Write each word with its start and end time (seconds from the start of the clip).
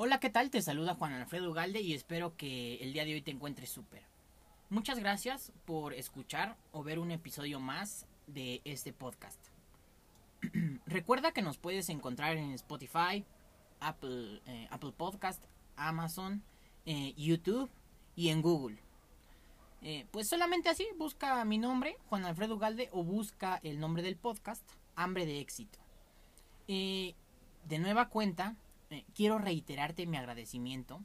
Hola, 0.00 0.20
¿qué 0.20 0.30
tal? 0.30 0.48
Te 0.50 0.62
saluda 0.62 0.94
Juan 0.94 1.12
Alfredo 1.12 1.52
Galde 1.52 1.80
y 1.80 1.92
espero 1.92 2.36
que 2.36 2.76
el 2.76 2.92
día 2.92 3.04
de 3.04 3.14
hoy 3.14 3.20
te 3.20 3.32
encuentres 3.32 3.68
súper. 3.68 4.04
Muchas 4.70 5.00
gracias 5.00 5.50
por 5.64 5.92
escuchar 5.92 6.56
o 6.70 6.84
ver 6.84 7.00
un 7.00 7.10
episodio 7.10 7.58
más 7.58 8.06
de 8.28 8.60
este 8.64 8.92
podcast. 8.92 9.40
Recuerda 10.86 11.32
que 11.32 11.42
nos 11.42 11.58
puedes 11.58 11.88
encontrar 11.88 12.36
en 12.36 12.52
Spotify, 12.52 13.24
Apple, 13.80 14.40
eh, 14.46 14.68
Apple 14.70 14.92
Podcast, 14.96 15.42
Amazon, 15.74 16.44
eh, 16.86 17.12
YouTube 17.16 17.68
y 18.14 18.28
en 18.28 18.40
Google. 18.40 18.78
Eh, 19.82 20.06
pues 20.12 20.28
solamente 20.28 20.68
así, 20.68 20.86
busca 20.96 21.44
mi 21.44 21.58
nombre, 21.58 21.96
Juan 22.08 22.24
Alfredo 22.24 22.56
Galde, 22.56 22.88
o 22.92 23.02
busca 23.02 23.58
el 23.64 23.80
nombre 23.80 24.04
del 24.04 24.14
podcast, 24.14 24.62
Hambre 24.94 25.26
de 25.26 25.40
Éxito. 25.40 25.80
de 26.68 27.78
nueva 27.80 28.08
cuenta, 28.10 28.54
eh, 28.90 29.04
quiero 29.14 29.38
reiterarte 29.38 30.06
mi 30.06 30.16
agradecimiento. 30.16 31.02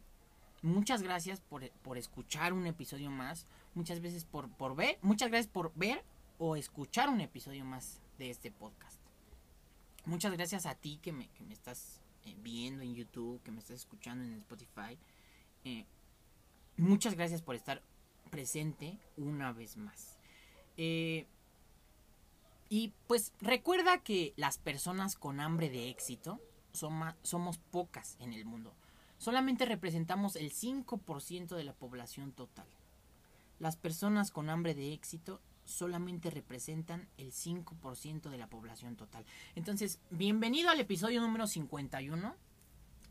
Muchas 0.62 1.02
gracias 1.02 1.42
por, 1.42 1.64
escuchar 1.98 2.54
un 2.54 2.66
episodio 2.66 3.12
más. 3.12 3.46
Muchas 3.74 4.00
veces 4.00 4.24
por, 4.24 4.50
por 4.50 4.76
ver. 4.76 4.98
Muchas 5.02 5.30
gracias 5.30 5.52
por 5.52 5.74
ver 5.76 6.04
o 6.38 6.56
escuchar 6.56 7.10
un 7.10 7.20
episodio 7.20 7.66
más 7.66 8.02
de 8.18 8.30
este 8.30 8.52
podcast. 8.52 9.00
Muchas 10.06 10.34
gracias 10.34 10.66
a 10.66 10.76
ti 10.76 11.00
que 11.02 11.12
me, 11.12 11.30
estás 11.50 12.02
eh, 12.26 12.36
viendo 12.40 12.84
en 12.84 12.96
YouTube, 12.96 13.42
que 13.44 13.52
me 13.52 13.60
estás 13.60 13.78
escuchando 13.78 14.24
en 14.24 14.34
Spotify. 14.36 14.98
Eh, 15.66 15.86
muchas 16.78 17.16
gracias 17.16 17.42
por 17.42 17.56
estar 17.56 17.82
presente 18.30 18.98
una 19.18 19.52
vez 19.52 19.78
más. 19.78 20.18
y 20.78 21.28
pues 23.08 23.34
recuerda 23.42 24.00
que 24.00 24.34
las 24.38 24.58
personas 24.58 25.16
con 25.16 25.40
hambre 25.40 25.70
de 25.70 25.90
éxito 25.90 26.40
somos 26.74 27.58
pocas 27.72 28.18
en 28.20 28.34
el 28.34 28.46
mundo. 28.46 28.74
Solamente 29.18 29.66
representamos 29.66 30.36
el 30.36 30.52
5% 30.52 31.56
de 31.56 31.64
la 31.64 31.74
población 31.74 32.34
total. 32.34 32.68
Las 33.60 33.78
personas 33.78 34.32
con 34.32 34.50
hambre 34.50 34.74
de 34.76 34.92
éxito 34.94 35.40
solamente 35.66 36.30
representan 36.30 37.08
el 37.18 37.32
5% 37.32 38.30
de 38.30 38.38
la 38.38 38.48
población 38.48 38.96
total. 38.96 39.26
Entonces, 39.56 40.00
bienvenido 40.10 40.70
al 40.70 40.80
episodio 40.80 41.22
número 41.22 41.48
51. 41.48 42.36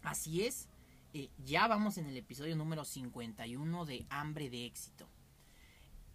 Así 0.03 0.45
es, 0.45 0.69
eh, 1.15 1.31
ya 1.45 1.69
vamos 1.69 1.97
en 1.99 2.07
el 2.07 2.17
episodio 2.17 2.57
número 2.57 2.85
51 2.85 3.85
de 3.87 4.07
Hambre 4.11 4.51
de 4.51 4.67
Éxito. 4.67 5.09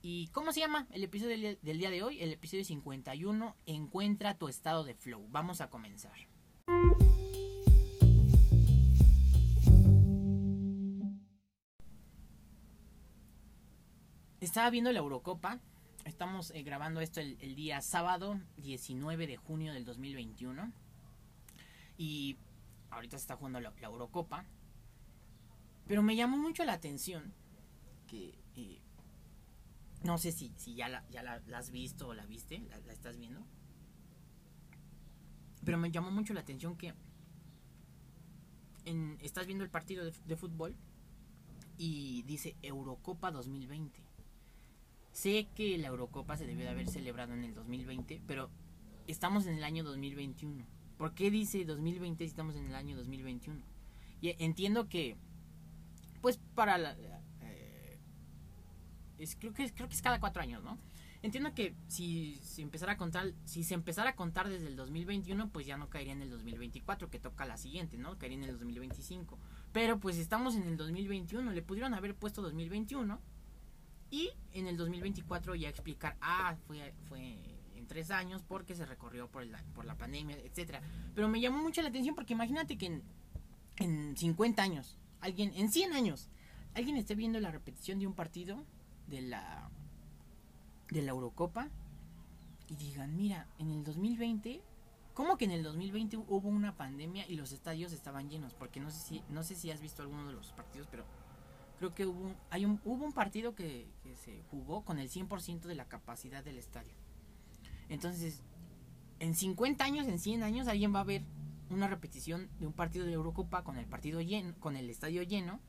¿Y 0.01 0.27
cómo 0.27 0.51
se 0.51 0.59
llama 0.59 0.87
el 0.91 1.03
episodio 1.03 1.57
del 1.61 1.79
día 1.79 1.89
de 1.89 2.03
hoy? 2.03 2.21
El 2.21 2.31
episodio 2.33 2.63
51, 2.63 3.55
Encuentra 3.65 4.37
tu 4.37 4.47
estado 4.47 4.83
de 4.83 4.93
flow. 4.93 5.25
Vamos 5.29 5.61
a 5.61 5.69
comenzar. 5.69 6.13
Estaba 14.47 14.69
viendo 14.69 14.93
la 14.93 14.99
Eurocopa. 14.99 15.59
Estamos 16.05 16.51
eh, 16.51 16.63
grabando 16.63 17.01
esto 17.01 17.19
el, 17.19 17.53
día 17.57 17.81
sábado 17.81 18.39
19 18.55 19.27
de 19.27 19.35
junio 19.35 19.73
del 19.73 19.83
2021. 19.83 20.71
Y 21.97 22.37
ahorita 22.89 23.17
se 23.17 23.23
está 23.23 23.35
jugando 23.35 23.59
la, 23.59 23.73
Eurocopa. 23.81 24.45
Pero 25.85 26.01
me 26.01 26.15
llamó 26.15 26.37
mucho 26.37 26.63
la 26.63 26.71
atención 26.71 27.33
que... 28.07 28.39
Eh, 28.55 28.79
no 30.03 30.17
sé 30.17 30.31
si, 30.31 30.53
si 30.55 30.75
ya, 30.75 30.87
la, 30.87 31.05
ya 31.09 31.23
la, 31.23 31.41
has 31.53 31.69
visto 31.71 32.07
o 32.07 32.13
la 32.13 32.25
viste, 32.25 32.59
la, 32.69 32.93
estás 32.93 33.17
viendo. 33.17 33.45
Pero 35.65 35.77
me 35.77 35.91
llamó 35.91 36.09
mucho 36.09 36.33
la 36.33 36.39
atención 36.39 36.77
que 36.77 36.93
en, 38.85 39.17
estás 39.21 39.45
viendo 39.45 39.65
el 39.65 39.69
partido 39.69 40.05
de, 40.05 40.37
fútbol 40.37 40.73
y 41.77 42.23
dice 42.23 42.55
Eurocopa 42.61 43.29
2020. 43.29 44.06
Sé 45.17 45.47
que 45.55 45.79
la 45.79 45.87
Eurocopa 45.87 46.37
se 46.37 46.45
debió 46.45 46.65
de 46.65 46.69
haber 46.69 46.87
celebrado 46.87 47.33
en 47.33 47.43
el 47.43 47.55
2020, 47.55 48.21
pero 48.27 48.51
estamos 49.07 49.47
en 49.47 49.57
el 49.57 49.63
año 49.63 49.83
2021. 49.83 50.63
¿Por 50.95 51.15
qué 51.15 51.31
dice 51.31 51.65
2020 51.65 52.23
si 52.23 52.29
estamos 52.29 52.55
en 52.55 52.67
el 52.67 52.75
año 52.75 52.95
2021? 52.95 53.59
Y 54.21 54.35
entiendo 54.37 54.87
que, 54.87 55.17
pues 56.21 56.39
para 56.53 56.77
la... 56.77 56.95
Eh, 57.41 57.97
es, 59.17 59.35
creo, 59.35 59.55
que, 59.55 59.73
creo 59.73 59.87
que 59.87 59.95
es 59.95 60.03
cada 60.03 60.19
cuatro 60.19 60.43
años, 60.43 60.63
¿no? 60.63 60.77
Entiendo 61.23 61.51
que 61.55 61.73
si, 61.87 62.39
empezara 62.59 62.91
a 62.91 62.97
contar, 62.97 63.33
si 63.43 63.63
se 63.63 63.73
empezara 63.73 64.11
a 64.11 64.15
contar 64.15 64.47
desde 64.47 64.67
el 64.67 64.75
2021, 64.75 65.49
pues 65.49 65.65
ya 65.65 65.77
no 65.77 65.89
caería 65.89 66.13
en 66.13 66.21
el 66.21 66.29
2024, 66.29 67.09
que 67.09 67.17
toca 67.17 67.47
la 67.47 67.57
siguiente, 67.57 67.97
¿no? 67.97 68.19
Caería 68.19 68.37
en 68.37 68.43
el 68.43 68.51
2025. 68.51 69.39
Pero 69.73 69.99
pues 69.99 70.17
estamos 70.17 70.55
en 70.55 70.67
el 70.67 70.77
2021, 70.77 71.53
le 71.53 71.63
pudieron 71.63 71.95
haber 71.95 72.13
puesto 72.13 72.43
2021 72.43 73.19
y 74.09 74.31
en 74.53 74.67
el 74.67 74.77
2024 74.77 75.55
ya 75.55 75.69
explicar, 75.69 76.17
ah, 76.21 76.55
fue, 76.67 76.93
fue 77.09 77.37
en 77.75 77.87
tres 77.87 78.11
años 78.11 78.43
porque 78.47 78.75
se 78.75 78.85
recorrió 78.85 79.27
por, 79.29 79.43
el, 79.43 79.55
por 79.73 79.85
la 79.85 79.97
pandemia, 79.97 80.37
etcétera. 80.37 80.81
Pero 81.13 81.27
me 81.27 81.41
llamó 81.41 81.61
mucho 81.61 81.81
la 81.81 81.89
atención 81.89 82.15
porque 82.15 82.33
imagínate 82.33 82.77
que 82.77 82.87
en, 82.87 83.03
en 83.77 84.15
50 84.15 84.61
años, 84.61 84.97
alguien, 85.19 85.51
en 85.55 85.71
100 85.71 85.93
años, 85.93 86.29
alguien 86.73 86.97
esté 86.97 87.15
viendo 87.15 87.39
la 87.39 87.51
repetición 87.51 87.99
de 87.99 88.07
un 88.07 88.13
partido 88.13 88.63
de 89.07 89.21
la, 89.21 89.69
de 90.89 91.01
la 91.01 91.11
Eurocopa 91.11 91.69
y 92.69 92.75
digan, 92.75 93.15
mira, 93.15 93.47
en 93.59 93.71
el 93.71 93.83
2020 93.83 94.61
¿Cómo 95.17 95.35
que 95.35 95.45
en 95.45 95.51
el 95.51 95.63
2020 95.63 96.15
hubo 96.17 96.47
una 96.47 96.77
pandemia 96.77 97.25
y 97.27 97.37
los 97.37 97.51
estadios 97.51 97.91
estaban 97.91 98.29
llenos? 98.29 98.53
Porque 98.53 98.79
no 98.79 98.91
sé 98.91 98.99
si 98.99 99.23
no 99.29 99.41
sé 99.41 99.55
si 99.55 99.71
has 99.71 99.81
visto 99.81 100.03
alguno 100.03 100.27
de 100.27 100.33
los 100.33 100.51
partidos, 100.51 100.87
pero 100.91 101.05
creo 101.77 101.93
que 101.93 102.05
hubo 102.05 102.35
hay 102.49 102.65
un, 102.65 102.81
hubo 102.83 103.05
un 103.05 103.13
partido 103.13 103.55
que, 103.55 103.87
se 104.23 104.43
jugó 104.49 104.83
con 104.83 104.99
el 104.99 105.09
100% 105.09 105.61
de 105.61 105.75
la 105.75 105.85
capacidad 105.85 106.43
del 106.43 106.57
estadio. 106.57 106.93
Entonces, 107.87 108.41
en 109.19 109.35
50 109.35 109.83
años, 109.83 110.07
en 110.07 110.19
100 110.19 110.43
años, 110.43 110.67
alguien 110.67 110.93
va 110.93 111.01
a 111.01 111.05
ver 111.05 111.23
una 111.69 111.87
repetición 111.87 112.49
de 112.59 112.67
un 112.67 112.73
partido 112.73 113.05
de 113.05 113.13
Eurocopa 113.13 113.63
con 113.63 113.77
el 113.77 113.85
partido 113.85 114.21
lleno, 114.21 114.55
con 114.59 114.75
el 114.75 114.89
estadio 114.89 115.21
lleno. 115.23 115.59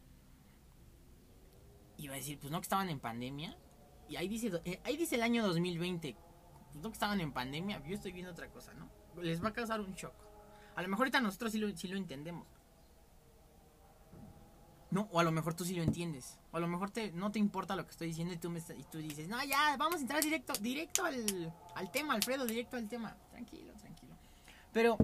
Y 1.97 2.09
va 2.09 2.15
a 2.15 2.17
decir, 2.17 2.39
pues 2.39 2.51
no 2.51 2.61
que 2.61 2.65
estaban 2.65 2.89
en 2.89 3.01
pandemia. 3.01 3.57
Y 4.09 4.17
ahí 4.17 4.29
dice, 4.29 4.51
eh, 4.65 4.81
ahí 4.85 4.97
dice 4.97 5.17
el 5.17 5.23
año 5.23 5.47
2020. 5.47 6.17
Pues 6.73 6.83
no 6.83 6.91
que 6.91 6.95
estaban 6.95 7.21
en 7.21 7.33
pandemia, 7.33 7.85
yo 7.87 7.95
estoy 7.95 8.13
viendo 8.13 8.33
otra 8.33 8.49
cosa, 8.49 8.73
¿no? 8.75 8.89
Les 9.23 9.43
va 9.43 9.49
a 9.49 9.53
causar 9.53 9.81
un 9.81 9.95
shock. 9.95 10.15
A 10.77 10.83
lo 10.83 10.89
mejor 10.89 11.07
ahorita 11.07 11.21
nosotros 11.21 11.53
sí 11.53 11.59
lo, 11.59 11.77
sí 11.77 11.89
lo 11.89 11.97
entendemos. 11.97 12.47
No, 14.91 15.09
o 15.13 15.21
a 15.21 15.23
lo 15.23 15.33
mejor 15.33 15.55
tú 15.55 15.65
sí 15.65 15.75
lo 15.75 15.83
entiendes. 15.83 16.39
O 16.51 16.57
a 16.57 16.61
lo 16.61 16.69
mejor 16.69 16.91
te, 16.91 17.13
no 17.13 17.31
te 17.31 17.39
importa 17.39 17.77
lo 17.77 17.85
que 17.85 17.91
estoy 17.91 18.09
diciendo 18.09 18.33
y 18.33 18.39
tú, 18.39 18.49
me, 18.49 18.59
y 18.59 18.85
tú 18.85 18.99
dices, 18.99 19.29
no, 19.29 19.43
ya, 19.45 19.77
vamos 19.77 19.97
a 19.97 20.01
entrar 20.01 20.23
directo, 20.23 20.55
directo 20.55 21.05
al, 21.05 21.53
al 21.75 21.91
tema, 21.91 22.15
Alfredo, 22.15 22.47
directo 22.47 22.77
al 22.77 22.89
tema. 22.89 23.17
Tranquilo, 23.31 23.73
tranquilo. 23.75 24.15
Pero 24.73 24.97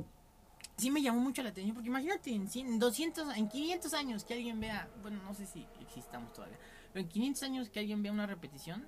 sí 0.76 0.90
me 0.90 1.02
llamó 1.02 1.20
mucho 1.20 1.42
la 1.42 1.50
atención, 1.50 1.74
porque 1.74 1.88
imagínate 1.88 2.30
en, 2.30 2.48
100, 2.48 2.78
200, 2.78 3.36
en 3.36 3.48
500 3.48 3.94
años 3.94 4.24
que 4.24 4.34
alguien 4.34 4.60
vea, 4.60 4.88
bueno, 5.02 5.22
no 5.22 5.34
sé 5.34 5.46
si 5.46 5.66
existamos 5.80 6.32
todavía, 6.32 6.58
pero 6.92 7.02
en 7.02 7.08
500 7.08 7.42
años 7.42 7.68
que 7.68 7.80
alguien 7.80 8.02
vea 8.02 8.12
una 8.12 8.26
repetición, 8.26 8.86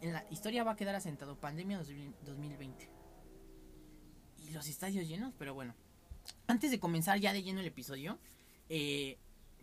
en 0.00 0.12
la 0.12 0.24
historia 0.30 0.64
va 0.64 0.72
a 0.72 0.76
quedar 0.76 0.94
asentado 0.94 1.36
pandemia 1.36 1.78
2020. 1.78 2.88
Y 4.38 4.50
los 4.50 4.68
estadios 4.68 5.06
llenos, 5.06 5.34
pero 5.38 5.54
bueno. 5.54 5.74
Antes 6.46 6.70
de 6.70 6.78
comenzar 6.78 7.18
ya 7.18 7.32
de 7.32 7.42
lleno 7.42 7.60
el 7.60 7.66
episodio, 7.66 8.18
eh, 8.68 9.18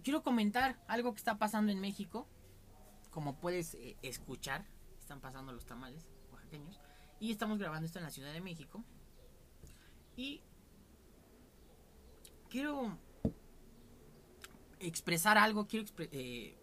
quiero 0.06 0.22
comentar 0.22 0.80
algo 0.88 1.14
que 1.14 1.18
está 1.18 1.38
pasando 1.38 1.72
en 1.72 1.82
México. 1.82 2.28
Como 3.10 3.38
puedes 3.38 3.74
eh, 3.74 3.98
escuchar, 4.04 4.64
están 5.00 5.20
pasando 5.20 5.52
los 5.52 5.66
tamales 5.66 6.08
oaxaqueños. 6.32 6.80
Y 7.20 7.32
estamos 7.32 7.58
grabando 7.58 7.88
esto 7.88 7.98
en 7.98 8.06
la 8.06 8.12
Ciudad 8.12 8.32
de 8.32 8.40
México. 8.40 8.84
Y 10.16 10.42
quiero 12.50 12.98
expresar 14.80 15.40
algo, 15.40 15.66
quiero 15.68 15.88
eh, 15.98 16.56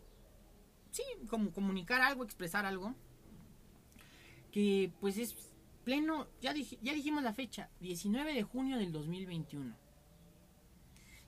sí, 0.92 1.02
como 1.28 1.52
comunicar 1.52 2.00
algo, 2.00 2.22
expresar 2.22 2.64
algo. 2.64 2.94
Que 4.52 4.92
pues 5.00 5.18
es 5.18 5.34
pleno, 5.84 6.28
ya, 6.40 6.52
dijimos 6.52 7.24
la 7.24 7.32
fecha, 7.32 7.70
19 7.80 8.34
de 8.34 8.42
junio 8.44 8.78
del 8.78 8.92
2021. 8.92 9.81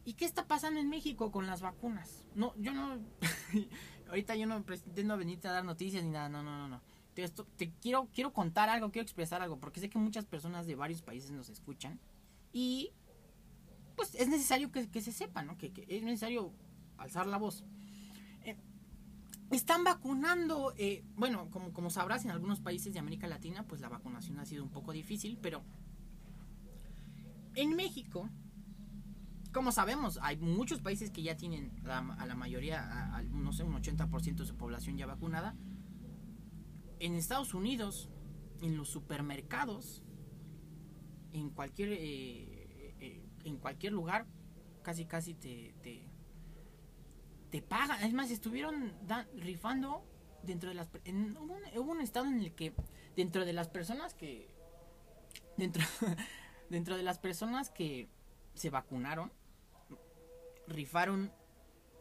¿Y 0.04 0.14
qué 0.14 0.24
está 0.26 0.46
pasando 0.46 0.80
en 0.80 0.88
México 0.88 1.32
con 1.32 1.46
las 1.46 1.62
vacunas? 1.62 2.24
No, 2.34 2.54
yo 2.58 2.72
no. 2.72 2.98
ahorita 4.08 4.36
yo 4.36 4.46
no 4.46 4.62
pretendo 4.62 5.16
venirte 5.16 5.48
a 5.48 5.52
dar 5.52 5.64
noticias 5.64 6.04
ni 6.04 6.10
nada. 6.10 6.28
No, 6.28 6.42
no, 6.42 6.56
no, 6.58 6.68
no. 6.68 6.82
Te, 7.14 7.28
te, 7.28 7.72
quiero, 7.80 8.08
quiero 8.12 8.32
contar 8.32 8.68
algo, 8.68 8.90
quiero 8.90 9.04
expresar 9.04 9.40
algo. 9.40 9.58
Porque 9.58 9.80
sé 9.80 9.88
que 9.88 9.98
muchas 9.98 10.26
personas 10.26 10.66
de 10.66 10.74
varios 10.74 11.00
países 11.02 11.30
nos 11.30 11.48
escuchan. 11.48 11.98
Y. 12.52 12.90
Pues 13.96 14.14
es 14.16 14.28
necesario 14.28 14.72
que, 14.72 15.00
se 15.00 15.12
sepa, 15.12 15.42
¿no? 15.42 15.56
Que, 15.56 15.72
es 15.88 16.02
necesario 16.02 16.52
alzar 16.98 17.26
la 17.26 17.38
voz. 17.38 17.64
Eh, 18.44 18.56
están 19.52 19.84
vacunando. 19.84 20.74
Eh, 20.76 21.02
bueno, 21.16 21.48
como, 21.50 21.72
como 21.72 21.88
sabrás, 21.88 22.24
en 22.24 22.30
algunos 22.30 22.60
países 22.60 22.92
de 22.92 22.98
América 22.98 23.26
Latina, 23.26 23.62
pues 23.66 23.80
la 23.80 23.88
vacunación 23.88 24.38
ha 24.38 24.44
sido 24.44 24.64
un 24.64 24.70
poco 24.70 24.92
difícil. 24.92 25.38
Pero. 25.40 25.62
En 27.54 27.76
México 27.76 28.28
como 29.54 29.70
sabemos, 29.70 30.18
hay 30.20 30.36
muchos 30.36 30.80
países 30.80 31.10
que 31.12 31.22
ya 31.22 31.36
tienen 31.36 31.70
a 31.86 32.26
la 32.26 32.34
mayoría, 32.34 33.22
no 33.30 33.52
sé, 33.52 33.62
un 33.62 33.72
80% 33.74 34.34
de 34.34 34.46
su 34.46 34.56
población 34.56 34.98
ya 34.98 35.06
vacunada. 35.06 35.54
En 36.98 37.14
Estados 37.14 37.54
Unidos, 37.54 38.10
en 38.60 38.76
los 38.76 38.88
supermercados, 38.88 40.02
en 41.32 41.50
cualquier, 41.50 41.90
eh, 41.92 42.96
eh, 43.00 43.24
en 43.44 43.56
cualquier 43.58 43.92
lugar, 43.92 44.26
casi 44.82 45.06
casi 45.06 45.34
te, 45.34 45.72
te, 47.50 47.62
pagan. 47.62 48.02
Es 48.02 48.12
más, 48.12 48.32
estuvieron 48.32 48.92
rifando 49.36 50.04
dentro 50.42 50.68
de 50.70 50.74
las... 50.74 50.88
hubo, 50.88 51.92
un, 51.92 52.00
estado 52.00 52.26
en 52.26 52.40
el 52.40 52.52
que 52.54 52.74
dentro 53.16 53.44
de 53.44 53.52
las 53.52 53.68
personas 53.68 54.14
que... 54.14 54.52
Dentro, 55.56 55.84
dentro 56.70 56.96
de 56.96 57.04
las 57.04 57.20
personas 57.20 57.70
que 57.70 58.08
se 58.54 58.70
vacunaron, 58.70 59.32
rifaron 60.66 61.32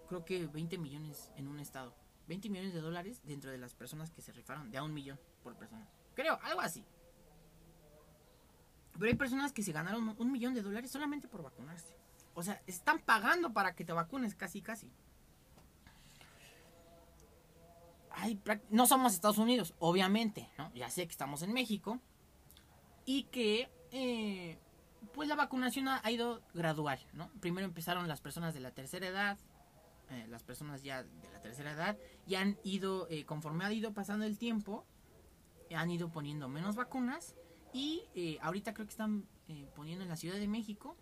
creo 0.08 0.26
que 0.26 0.48
20 0.48 0.78
millones 0.78 1.32
en 1.36 1.48
un 1.48 1.60
estado. 1.60 1.96
20 2.28 2.50
millones 2.50 2.74
de 2.74 2.82
dólares 2.82 3.22
dentro 3.24 3.52
de 3.52 3.58
las 3.58 3.74
personas 3.74 4.12
que 4.12 4.22
se 4.22 4.32
rifaron, 4.32 4.72
de 4.72 4.78
a 4.78 4.84
un 4.84 4.94
millón 4.94 5.20
por 5.44 5.56
persona. 5.56 5.88
Creo, 6.16 6.40
algo 6.44 6.62
así. 6.62 6.86
Pero 8.94 9.06
hay 9.08 9.16
personas 9.16 9.52
que 9.52 9.64
se 9.64 9.72
ganaron 9.72 10.16
un 10.18 10.32
millón 10.32 10.54
de 10.54 10.62
dólares 10.62 10.92
solamente 10.92 11.28
por 11.28 11.42
vacunarse. 11.42 11.98
O 12.36 12.44
sea, 12.44 12.62
están 12.68 13.00
pagando 13.00 13.54
para 13.54 13.76
que 13.76 13.84
te 13.84 13.92
vacunes 13.92 14.36
casi, 14.36 14.62
casi. 14.62 14.92
no 18.70 18.86
somos 18.86 19.14
Estados 19.14 19.38
Unidos, 19.38 19.74
obviamente. 19.80 20.50
Ya 20.76 20.90
sé 20.90 21.06
que 21.06 21.12
estamos 21.12 21.42
en 21.42 21.54
México. 21.54 22.00
Y 23.06 23.24
que 23.24 23.70
eh, 23.92 24.58
pues 25.14 25.28
la 25.28 25.36
vacunación 25.36 25.88
ha, 25.88 26.12
ido 26.12 26.42
gradual, 26.54 27.00
¿no? 27.14 27.30
Primero 27.40 27.66
empezaron 27.66 28.08
las 28.08 28.22
personas 28.22 28.54
de 28.54 28.60
la 28.60 28.72
tercera 28.72 29.08
edad, 29.08 29.38
eh, 30.10 30.26
las 30.30 30.44
personas 30.44 30.84
ya 30.84 31.04
de 31.04 31.30
la 31.32 31.42
tercera 31.42 31.72
edad, 31.72 31.98
y 32.28 32.36
han 32.36 32.58
ido, 32.64 33.08
eh, 33.10 33.26
conforme 33.26 33.66
ha 33.66 33.74
ido 33.74 33.94
pasando 33.94 34.26
el 34.26 34.38
tiempo, 34.38 34.86
han 35.76 35.90
ido 35.90 36.10
poniendo 36.10 36.48
menos 36.50 36.76
vacunas, 36.76 37.36
y 37.74 38.04
eh, 38.16 38.38
ahorita 38.42 38.74
creo 38.74 38.86
que 38.86 38.92
están 38.92 39.26
poniendo 39.76 40.04
en 40.04 40.10
la 40.10 40.16
Ciudad 40.16 40.38
de 40.38 40.48
México, 40.48 40.96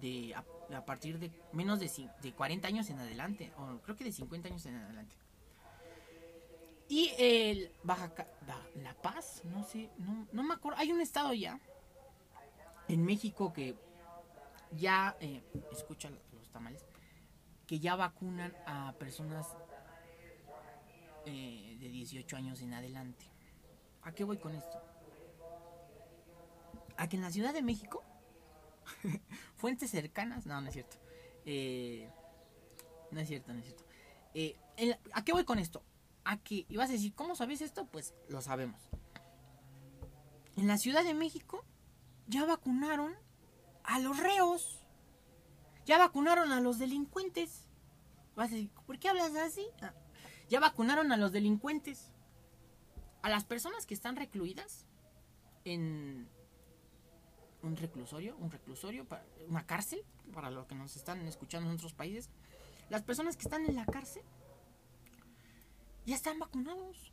de 0.00 0.34
a, 0.34 0.84
partir 0.84 1.18
de 1.18 1.30
menos 1.52 1.80
de, 1.80 1.90
de 2.22 2.32
40 2.32 2.68
años 2.68 2.90
en 2.90 2.98
adelante, 2.98 3.52
o 3.56 3.78
creo 3.78 3.96
que 3.96 4.04
de 4.04 4.12
50 4.12 4.48
años 4.48 4.66
en 4.66 4.76
adelante. 4.76 5.16
Y 6.88 7.10
el 7.18 7.72
Baja, 7.82 8.12
La 8.76 8.94
Paz, 8.94 9.42
no 9.44 9.64
sé, 9.64 9.90
no, 9.98 10.28
no 10.32 10.42
me 10.44 10.54
acuerdo, 10.54 10.78
hay 10.78 10.92
un 10.92 11.00
estado 11.00 11.32
ya 11.32 11.60
en 12.88 13.04
México 13.04 13.52
que 13.52 13.76
ya, 14.72 15.16
eh, 15.20 15.42
escucha 15.72 16.10
los 16.10 16.50
tamales, 16.50 16.84
que 17.66 17.80
ya 17.80 17.96
vacunan 17.96 18.54
a 18.66 18.94
personas 18.98 19.56
eh, 21.24 21.76
de 21.80 21.88
18 21.88 22.36
años 22.36 22.60
en 22.62 22.74
adelante. 22.74 23.24
¿A 24.02 24.12
qué 24.12 24.22
voy 24.22 24.38
con 24.38 24.54
esto? 24.54 24.80
A 26.96 27.08
que 27.08 27.16
en 27.16 27.22
la 27.22 27.30
Ciudad 27.30 27.52
de 27.52 27.62
México, 27.62 28.04
fuentes 29.56 29.90
cercanas, 29.90 30.46
no, 30.46 30.60
no 30.60 30.68
es 30.68 30.74
cierto. 30.74 30.96
Eh, 31.44 32.08
no 33.10 33.20
es 33.20 33.28
cierto, 33.28 33.52
no 33.52 33.58
es 33.58 33.64
cierto. 33.64 33.84
Eh, 34.34 34.56
¿A 35.12 35.24
qué 35.24 35.32
voy 35.32 35.44
con 35.44 35.58
esto? 35.58 35.82
A 36.24 36.36
que, 36.38 36.66
y 36.68 36.76
vas 36.76 36.90
a 36.90 36.92
decir, 36.92 37.14
¿cómo 37.14 37.34
sabes 37.34 37.60
esto? 37.60 37.86
Pues 37.86 38.14
lo 38.28 38.40
sabemos. 38.40 38.80
En 40.56 40.68
la 40.68 40.78
Ciudad 40.78 41.04
de 41.04 41.14
México 41.14 41.64
ya 42.26 42.44
vacunaron 42.44 43.14
a 43.84 43.98
los 43.98 44.18
reos. 44.18 44.86
Ya 45.84 45.98
vacunaron 45.98 46.52
a 46.52 46.60
los 46.60 46.78
delincuentes. 46.78 47.68
Vas 48.34 48.50
a 48.50 48.54
decir, 48.54 48.70
¿por 48.86 48.98
qué 48.98 49.08
hablas 49.08 49.34
así? 49.36 49.66
Ah, 49.80 49.94
ya 50.48 50.60
vacunaron 50.60 51.12
a 51.12 51.16
los 51.16 51.32
delincuentes. 51.32 52.12
A 53.22 53.28
las 53.28 53.44
personas 53.44 53.86
que 53.86 53.94
están 53.94 54.16
recluidas 54.16 54.86
en 55.64 56.28
un 57.62 57.76
reclusorio, 57.76 58.36
un 58.36 58.50
reclusorio, 58.50 59.06
una 59.48 59.66
cárcel, 59.66 60.04
para 60.32 60.50
los 60.50 60.66
que 60.66 60.74
nos 60.74 60.96
están 60.96 61.26
escuchando 61.26 61.68
en 61.68 61.76
otros 61.76 61.92
países. 61.92 62.30
Las 62.90 63.02
personas 63.02 63.36
que 63.36 63.42
están 63.42 63.64
en 63.64 63.76
la 63.76 63.86
cárcel 63.86 64.22
ya 66.04 66.14
están 66.14 66.38
vacunados. 66.38 67.12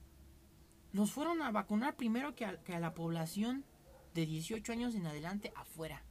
Nos 0.92 1.12
fueron 1.12 1.42
a 1.42 1.52
vacunar 1.52 1.96
primero 1.96 2.36
que 2.36 2.46
a 2.46 2.80
la 2.80 2.94
población 2.94 3.66
de 4.14 4.26
18 4.26 4.72
años 4.72 4.96
en 4.96 5.08
adelante 5.08 5.52
afuera. 5.56 6.04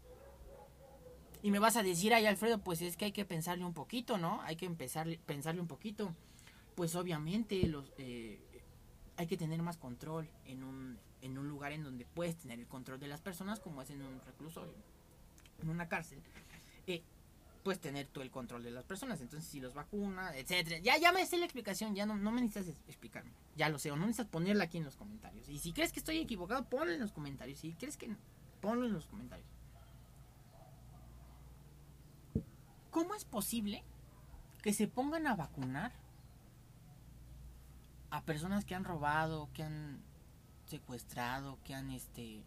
Y 1.43 1.51
me 1.51 1.59
vas 1.59 1.77
a 1.77 1.83
decir, 1.83 2.15
ay 2.15 2.27
Alfredo, 2.27 2.59
pues 2.59 2.83
es 2.83 2.97
que 2.97 3.07
hay 3.07 3.13
que 3.13 3.25
pensarle 3.25 3.65
un 3.65 3.75
poquito, 3.75 4.17
¿no? 4.17 4.41
Hay 4.43 4.57
que 4.57 4.67
empezar, 4.67 5.09
pensarle 5.27 5.61
un 5.61 5.67
poquito. 5.67 6.15
Pues 6.77 6.95
obviamente 6.95 7.67
los, 7.67 7.93
eh, 7.99 8.41
hay 9.17 9.27
que 9.27 9.37
tener 9.37 9.61
más 9.63 9.77
control 9.77 10.29
en 10.47 10.63
un, 10.63 10.99
en 11.21 11.39
un 11.39 11.49
lugar 11.49 11.73
en 11.73 11.83
donde 11.83 12.05
puedes 12.05 12.37
tener 12.37 12.59
el 12.61 12.67
control 12.67 13.01
de 13.01 13.09
las 13.09 13.21
personas 13.21 13.61
como 13.61 13.83
es 13.83 13.91
en 13.91 14.03
un 14.03 14.21
reclusorio, 14.25 14.75
en 15.61 15.69
una 15.69 15.89
cárcel. 15.89 16.21
Eh, 16.89 17.01
puedes 17.63 17.81
tener 17.81 18.07
tú 18.09 18.21
el 18.21 18.31
control 18.31 18.63
de 18.63 18.71
las 18.71 18.85
personas. 18.85 19.21
Entonces, 19.21 19.49
si 19.49 19.61
los 19.61 19.75
vacunas, 19.75 20.35
etcétera. 20.37 20.79
Ya, 20.79 20.97
ya 20.99 21.13
me 21.13 21.25
sé 21.27 21.37
la 21.37 21.45
explicación, 21.45 21.95
ya 21.95 22.07
no, 22.07 22.17
no 22.17 22.33
me 22.33 22.41
necesitas 22.41 22.81
explicarme. 22.89 23.33
Ya 23.57 23.69
lo 23.69 23.79
sé, 23.79 23.91
o 23.91 23.97
no 23.97 24.07
necesitas 24.07 24.31
ponerla 24.31 24.65
aquí 24.65 24.79
en 24.79 24.85
los 24.85 24.97
comentarios. 24.97 25.49
Y 25.49 25.59
si 25.59 25.73
crees 25.73 25.93
que 25.93 26.01
estoy 26.01 26.19
equivocado, 26.19 26.65
ponlo 26.69 26.93
en 26.93 27.01
los 27.01 27.13
comentarios. 27.13 27.59
Si 27.61 27.73
crees 27.75 27.97
que 27.97 28.15
ponlo 28.61 28.87
en 28.87 28.93
los 28.93 29.07
comentarios. 29.07 29.49
¿Cómo 32.91 33.15
es 33.15 33.25
posible 33.25 33.85
que 34.63 34.73
se 34.73 34.87
pongan 34.87 35.27
a 35.27 35.35
vacunar 35.35 35.93
a 38.11 38.23
personas 38.23 38.65
que 38.65 38.75
han 38.75 38.85
robado, 38.85 39.49
que 39.55 39.63
han 39.63 40.03
secuestrado, 40.67 41.59
que 41.65 41.75
han 41.75 41.91
este 41.91 42.43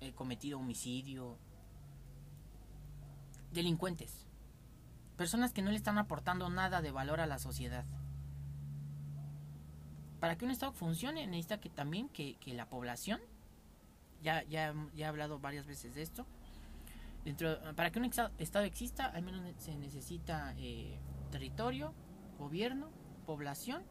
eh, 0.00 0.12
cometido 0.14 0.58
homicidio, 0.58 1.38
delincuentes, 3.52 4.26
personas 5.16 5.52
que 5.52 5.62
no 5.62 5.70
le 5.70 5.76
están 5.76 5.98
aportando 5.98 6.48
nada 6.48 6.82
de 6.82 6.90
valor 6.90 7.20
a 7.20 7.26
la 7.26 7.38
sociedad. 7.38 7.84
Para 10.20 10.36
que 10.36 10.44
un 10.44 10.50
Estado 10.50 10.72
funcione 10.72 11.26
necesita 11.26 11.60
que 11.60 11.70
también 11.70 12.08
que, 12.08 12.36
la 12.46 12.68
población, 12.68 13.20
ya, 14.22 14.42
ya, 14.44 14.74
ya 14.94 15.06
he 15.06 15.08
hablado 15.08 15.38
varias 15.38 15.66
veces 15.66 15.94
de 15.94 16.02
esto, 16.02 16.26
dentro, 17.24 17.58
para 17.74 17.90
que 17.90 17.98
un 17.98 18.04
Estado 18.04 18.64
exista 18.64 19.06
al 19.06 19.22
menos 19.22 19.42
se 19.58 19.76
necesita 19.76 20.54
eh, 20.58 20.98
territorio, 21.30 21.94
gobierno, 22.38 22.90
población, 23.26 23.82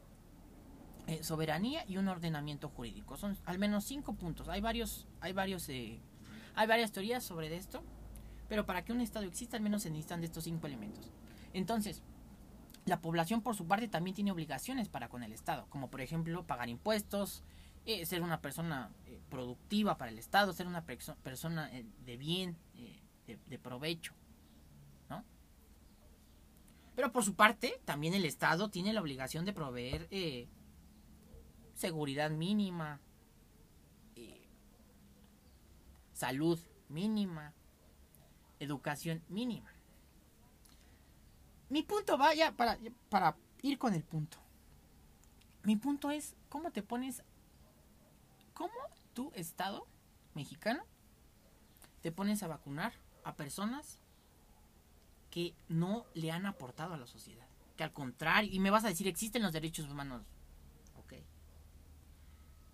eh, 1.07 1.23
soberanía 1.23 1.83
y 1.87 1.97
un 1.97 2.07
ordenamiento 2.07 2.69
jurídico. 2.69 3.17
Son 3.17 3.35
al 3.45 3.57
menos 3.57 3.83
cinco 3.85 4.13
puntos. 4.13 4.47
Hay 4.47 4.61
varios, 4.61 5.07
hay 5.21 5.33
varios, 5.33 5.67
eh, 5.69 5.99
hay 6.53 6.67
varias 6.67 6.91
teorías 6.91 7.23
sobre 7.23 7.55
esto. 7.55 7.83
Pero 8.49 8.65
para 8.65 8.83
que 8.83 8.91
un 8.91 8.99
Estado 8.99 9.25
exista, 9.25 9.55
al 9.55 9.63
menos 9.63 9.83
se 9.83 9.89
necesitan 9.89 10.19
de 10.19 10.25
estos 10.25 10.43
cinco 10.43 10.67
elementos. 10.67 11.11
Entonces, 11.53 12.03
la 12.85 12.99
población 12.99 13.41
por 13.41 13.55
su 13.55 13.67
parte 13.67 13.87
también 13.87 14.15
tiene 14.15 14.31
obligaciones 14.31 14.89
para 14.89 15.07
con 15.07 15.23
el 15.23 15.31
Estado, 15.31 15.67
como 15.69 15.89
por 15.89 16.01
ejemplo 16.01 16.45
pagar 16.45 16.67
impuestos, 16.69 17.43
eh, 17.85 18.05
ser 18.05 18.21
una 18.21 18.41
persona 18.41 18.91
eh, 19.05 19.21
productiva 19.29 19.97
para 19.97 20.11
el 20.11 20.19
Estado, 20.19 20.53
ser 20.53 20.67
una 20.67 20.83
persona 20.83 21.69
eh, 21.71 21.85
de 22.05 22.17
bien, 22.17 22.57
de, 23.27 23.37
de, 23.47 23.59
provecho. 23.59 24.13
¿no? 25.09 25.23
Pero 26.95 27.11
por 27.11 27.23
su 27.23 27.35
parte, 27.35 27.79
también 27.85 28.13
el 28.13 28.25
Estado 28.25 28.69
tiene 28.69 28.91
la 28.93 29.01
obligación 29.01 29.45
de 29.45 29.53
proveer 29.53 30.07
seguridad 31.75 32.31
mínima, 32.31 32.99
salud 36.13 36.59
mínima, 36.89 37.53
educación 38.59 39.23
mínima. 39.29 39.71
Mi 41.69 41.83
punto 41.83 42.17
va 42.17 42.33
ya 42.33 42.51
para, 42.51 42.77
para 43.09 43.35
ir 43.61 43.77
con 43.77 43.93
el 43.93 44.03
punto. 44.03 44.37
Mi 45.63 45.75
punto 45.75 46.09
es 46.09 46.35
cómo 46.49 46.71
te 46.71 46.81
pones, 46.81 47.23
cómo 48.53 48.73
tu 49.13 49.31
Estado 49.35 49.87
mexicano 50.33 50.83
te 52.01 52.11
pones 52.11 52.41
a 52.43 52.47
vacunar 52.47 52.93
a 53.23 53.35
personas 53.35 53.99
que 55.29 55.53
no 55.67 56.05
le 56.13 56.31
han 56.31 56.45
aportado 56.45 56.93
a 56.93 56.97
la 56.97 57.07
sociedad. 57.07 57.45
Que 57.75 57.83
al 57.83 57.93
contrario, 57.93 58.49
y 58.51 58.59
me 58.59 58.71
vas 58.71 58.83
a 58.83 58.89
decir, 58.89 59.07
existen 59.07 59.43
los 59.43 59.53
derechos 59.53 59.89
humanos. 59.89 60.23
Ok. 60.97 61.13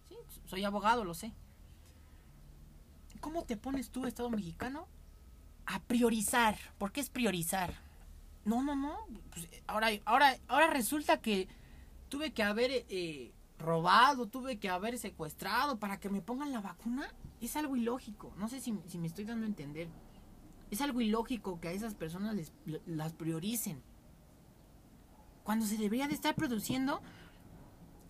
Sí, 0.09 0.15
soy 0.45 0.63
abogado, 0.63 1.03
lo 1.03 1.13
sé. 1.13 1.33
¿Cómo 3.19 3.43
te 3.43 3.57
pones 3.57 3.89
tú, 3.89 4.05
Estado 4.05 4.29
mexicano, 4.29 4.87
a 5.65 5.79
priorizar. 5.79 6.57
¿Por 6.77 6.91
qué 6.91 7.01
es 7.01 7.09
priorizar? 7.09 7.73
No, 8.43 8.63
no, 8.63 8.75
no. 8.75 8.97
Pues, 9.31 9.49
ahora, 9.67 9.89
ahora, 10.05 10.37
ahora 10.47 10.69
resulta 10.69 11.21
que 11.21 11.47
tuve 12.09 12.31
que 12.31 12.43
haber 12.43 12.85
eh, 12.89 13.33
robado, 13.57 14.27
tuve 14.27 14.57
que 14.57 14.69
haber 14.69 14.97
secuestrado 14.97 15.79
para 15.79 15.99
que 15.99 16.09
me 16.09 16.21
pongan 16.21 16.51
la 16.51 16.61
vacuna. 16.61 17.07
Es 17.41 17.55
algo 17.55 17.75
ilógico. 17.75 18.33
No 18.37 18.47
sé 18.47 18.59
si, 18.59 18.71
me 18.71 19.07
estoy 19.07 19.25
dando 19.25 19.45
a 19.45 19.49
entender. 19.49 19.87
Es 20.71 20.81
algo 20.81 21.01
ilógico 21.01 21.59
que 21.59 21.69
a 21.69 21.71
esas 21.71 21.95
personas 21.95 22.51
las 22.85 23.13
prioricen. 23.13 23.81
Cuando 25.43 25.65
se 25.65 25.77
debería 25.77 26.07
de 26.07 26.15
estar 26.15 26.33
produciendo 26.35 27.01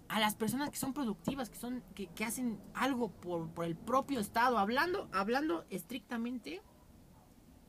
a 0.07 0.19
las 0.19 0.35
personas 0.35 0.69
que 0.69 0.77
son 0.77 0.93
productivas, 0.93 1.50
que 1.50 1.57
son, 1.57 1.83
que, 1.95 2.25
hacen 2.25 2.59
algo 2.74 3.09
por, 3.09 3.50
por, 3.50 3.65
el 3.65 3.75
propio 3.75 4.19
Estado, 4.19 4.57
hablando, 4.57 5.09
hablando 5.12 5.65
estrictamente 5.69 6.62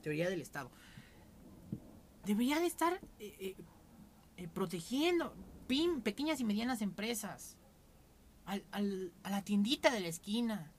teoría 0.06 0.30
del 0.30 0.40
Estado. 0.40 0.70
Debería 2.24 2.60
de 2.60 2.66
estar 2.66 3.00
eh, 3.18 3.36
eh, 3.40 3.56
eh, 4.36 4.46
protegiendo 4.46 5.34
pequeñas 6.04 6.38
y 6.38 6.44
medianas 6.44 6.80
empresas, 6.80 7.56
al, 8.44 8.64
al, 8.70 9.12
a 9.24 9.30
la 9.30 9.42
tiendita 9.42 9.90
de 9.90 9.98
la 9.98 10.06
esquina, 10.06 10.70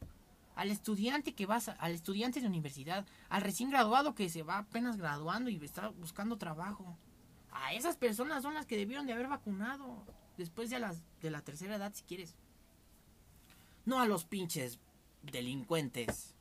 al 0.56 0.72
estudiante 0.72 1.36
que 1.36 1.46
va, 1.46 1.58
al 1.58 1.92
estudiante 1.92 2.40
de 2.40 2.48
universidad, 2.48 3.06
al 3.28 3.42
recién 3.42 3.70
graduado 3.70 4.16
que 4.16 4.30
se 4.30 4.44
va 4.44 4.60
apenas 4.60 4.96
graduando 4.96 5.50
y 5.50 5.58
está 5.58 5.90
buscando 5.90 6.38
trabajo. 6.38 6.98
A 7.52 7.74
esas 7.74 7.98
personas 7.98 8.44
son 8.44 8.54
las 8.54 8.66
que 8.66 8.78
debieron 8.78 9.08
de 9.08 9.12
haber 9.12 9.28
vacunado 9.28 10.06
después 10.38 10.70
de, 10.70 10.80
las, 10.80 11.04
de 11.22 11.32
la 11.32 11.42
tercera 11.42 11.76
edad 11.76 11.94
si 11.94 12.04
quieres. 12.04 12.34
No 13.84 14.00
a 14.00 14.06
los 14.06 14.24
pinches 14.24 14.80
delincuentes. 15.22 16.34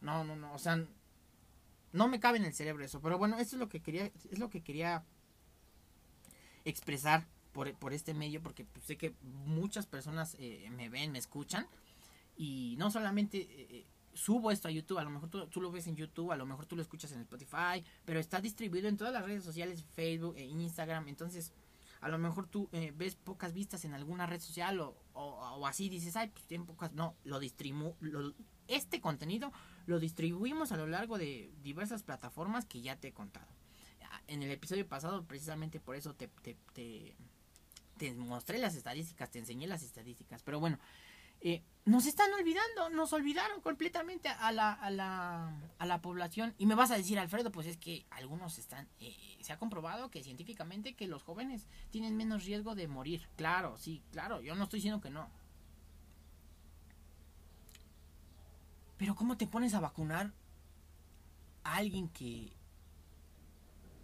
No, 0.00 0.24
no, 0.24 0.34
no, 0.34 0.54
o 0.54 0.58
sea, 0.58 0.86
no 1.94 2.08
me 2.08 2.20
cabe 2.20 2.38
en 2.38 2.44
el 2.44 2.52
cerebro 2.52 2.84
eso, 2.84 3.00
pero 3.00 3.18
bueno, 3.18 3.38
eso 3.38 3.56
es 3.56 3.60
lo 3.60 3.68
que 3.68 3.80
quería 3.80 4.06
es 4.06 4.38
lo 4.38 4.50
que 4.50 4.62
quería 4.62 5.04
expresar 6.64 7.26
por, 7.52 7.72
por 7.74 7.94
este 7.94 8.14
medio 8.14 8.42
porque 8.42 8.64
pues, 8.64 8.84
sé 8.84 8.96
que 8.96 9.14
muchas 9.22 9.86
personas 9.86 10.36
eh, 10.40 10.68
me 10.72 10.88
ven, 10.88 11.12
me 11.12 11.18
escuchan 11.18 11.66
y 12.36 12.74
no 12.78 12.90
solamente 12.90 13.38
eh, 13.38 13.66
eh, 13.70 13.86
subo 14.12 14.50
esto 14.50 14.66
a 14.66 14.72
YouTube, 14.72 14.98
a 14.98 15.04
lo 15.04 15.10
mejor 15.10 15.28
tú, 15.28 15.60
lo 15.60 15.70
ves 15.70 15.86
en 15.86 15.94
YouTube, 15.94 16.32
a 16.32 16.36
lo 16.36 16.46
mejor 16.46 16.66
tú 16.66 16.74
lo 16.74 16.82
escuchas 16.82 17.12
en 17.12 17.20
Spotify, 17.20 17.84
pero 18.04 18.18
está 18.18 18.40
distribuido 18.40 18.88
en 18.88 18.96
todas 18.96 19.12
las 19.12 19.24
redes 19.24 19.44
sociales, 19.44 19.84
Facebook 19.94 20.34
e 20.36 20.44
Instagram, 20.44 21.06
entonces 21.06 21.52
a 22.04 22.08
lo 22.08 22.18
mejor 22.18 22.46
tú 22.46 22.68
eh, 22.72 22.92
ves 22.94 23.16
pocas 23.16 23.54
vistas 23.54 23.86
en 23.86 23.94
alguna 23.94 24.26
red 24.26 24.38
social 24.38 24.78
o, 24.78 24.94
o, 25.14 25.66
así 25.66 25.88
dices, 25.88 26.16
ay, 26.16 26.28
pues 26.28 26.44
tienen 26.44 26.66
pocas, 26.66 26.92
no, 26.92 27.16
lo 27.24 27.38
distribu 27.38 27.96
este 28.68 29.00
contenido 29.00 29.52
lo 29.86 29.98
distribuimos 29.98 30.70
a 30.70 30.76
lo 30.76 30.86
largo 30.86 31.16
de 31.16 31.50
diversas 31.62 32.02
plataformas 32.02 32.66
que 32.66 32.82
ya 32.82 32.96
te 32.96 33.08
he 33.08 33.12
contado. 33.12 33.48
En 34.26 34.42
el 34.42 34.50
episodio 34.50 34.86
pasado, 34.86 35.24
precisamente 35.24 35.80
por 35.80 35.96
eso 35.96 36.14
te, 36.14 36.28
te, 36.28 37.16
te 37.96 38.14
mostré 38.14 38.58
las 38.58 38.74
estadísticas, 38.74 39.30
te 39.30 39.38
enseñé 39.38 39.66
las 39.66 39.82
estadísticas, 39.82 40.42
pero 40.42 40.60
bueno, 40.60 40.78
eh, 41.44 41.62
nos 41.84 42.06
están 42.06 42.32
olvidando, 42.32 42.88
nos 42.88 43.12
olvidaron 43.12 43.60
completamente 43.60 44.30
a 44.30 44.50
la, 44.50 44.72
a, 44.72 44.88
la, 44.88 45.54
a 45.78 45.86
la 45.86 46.00
población. 46.00 46.54
Y 46.56 46.64
me 46.64 46.74
vas 46.74 46.90
a 46.90 46.96
decir, 46.96 47.18
Alfredo, 47.18 47.52
pues 47.52 47.66
es 47.66 47.76
que 47.76 48.06
algunos 48.10 48.58
están, 48.58 48.88
eh, 49.00 49.14
se 49.42 49.52
ha 49.52 49.58
comprobado 49.58 50.10
que 50.10 50.24
científicamente 50.24 50.94
que 50.94 51.06
los 51.06 51.22
jóvenes 51.22 51.66
tienen 51.90 52.16
menos 52.16 52.46
riesgo 52.46 52.74
de 52.74 52.88
morir. 52.88 53.28
Claro, 53.36 53.76
sí, 53.76 54.02
claro, 54.10 54.40
yo 54.40 54.54
no 54.54 54.64
estoy 54.64 54.78
diciendo 54.78 55.02
que 55.02 55.10
no. 55.10 55.28
Pero 58.96 59.14
¿cómo 59.14 59.36
te 59.36 59.46
pones 59.46 59.74
a 59.74 59.80
vacunar 59.80 60.32
a 61.62 61.76
alguien 61.76 62.08
que... 62.08 62.56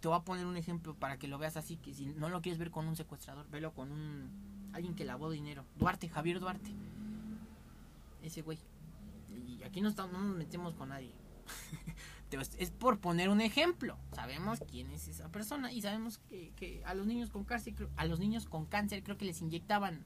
Te 0.01 0.07
voy 0.07 0.17
a 0.17 0.21
poner 0.23 0.45
un 0.45 0.57
ejemplo 0.57 0.95
para 0.95 1.17
que 1.17 1.27
lo 1.27 1.37
veas 1.39 1.57
así, 1.57 1.77
que 1.77 1.93
si 1.93 2.05
no 2.05 2.29
lo 2.29 2.41
quieres 2.41 2.59
ver 2.59 2.69
con 2.69 2.87
un 2.87 2.95
secuestrador, 2.95 3.49
velo 3.49 3.73
con 3.73 3.91
un... 3.91 4.69
alguien 4.73 4.93
que 4.93 5.05
lavó 5.05 5.31
dinero. 5.31 5.65
Duarte, 5.77 6.09
Javier 6.09 6.39
Duarte 6.39 6.71
ese 8.21 8.41
güey. 8.41 8.59
Y 9.29 9.63
aquí 9.63 9.81
no, 9.81 9.89
estamos, 9.89 10.11
no 10.13 10.21
nos 10.21 10.37
metemos 10.37 10.73
con 10.75 10.89
nadie. 10.89 11.13
es 12.57 12.71
por 12.71 12.99
poner 12.99 13.29
un 13.29 13.41
ejemplo. 13.41 13.97
Sabemos 14.13 14.59
quién 14.69 14.91
es 14.91 15.07
esa 15.07 15.29
persona 15.29 15.71
y 15.71 15.81
sabemos 15.81 16.19
que, 16.19 16.81
a 16.85 16.93
los 16.93 17.05
niños 17.05 17.29
con 17.29 17.43
cáncer, 17.43 17.89
a 17.95 18.05
los 18.05 18.19
niños 18.19 18.45
con 18.45 18.65
cáncer 18.65 19.03
creo 19.03 19.17
que 19.17 19.25
les 19.25 19.41
inyectaban 19.41 20.05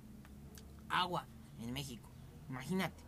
agua 0.89 1.27
en 1.59 1.71
México. 1.73 2.09
Imagínate. 2.49 3.03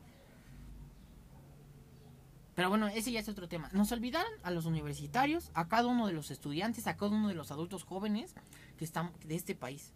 Pero 2.56 2.70
bueno, 2.70 2.88
ese 2.88 3.12
ya 3.12 3.20
es 3.20 3.30
otro 3.30 3.48
tema. 3.48 3.70
Nos 3.72 3.92
olvidaron 3.92 4.32
a 4.42 4.50
los 4.50 4.66
universitarios, 4.66 5.52
a 5.54 5.68
cada 5.68 5.88
uno 5.88 6.08
de 6.08 6.14
los 6.14 6.32
estudiantes, 6.32 6.88
a 6.88 6.98
cada 6.98 7.12
uno 7.12 7.28
de 7.28 7.36
los 7.36 7.52
adultos 7.52 7.84
jóvenes 7.84 8.34
que 8.78 8.86
están 8.86 9.12
de 9.24 9.36
este 9.36 9.54
país. 9.54 9.94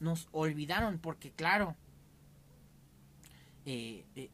Nos 0.00 0.28
olvidaron 0.32 0.98
porque 0.98 1.32
claro, 1.32 1.76
eh, 3.66 4.30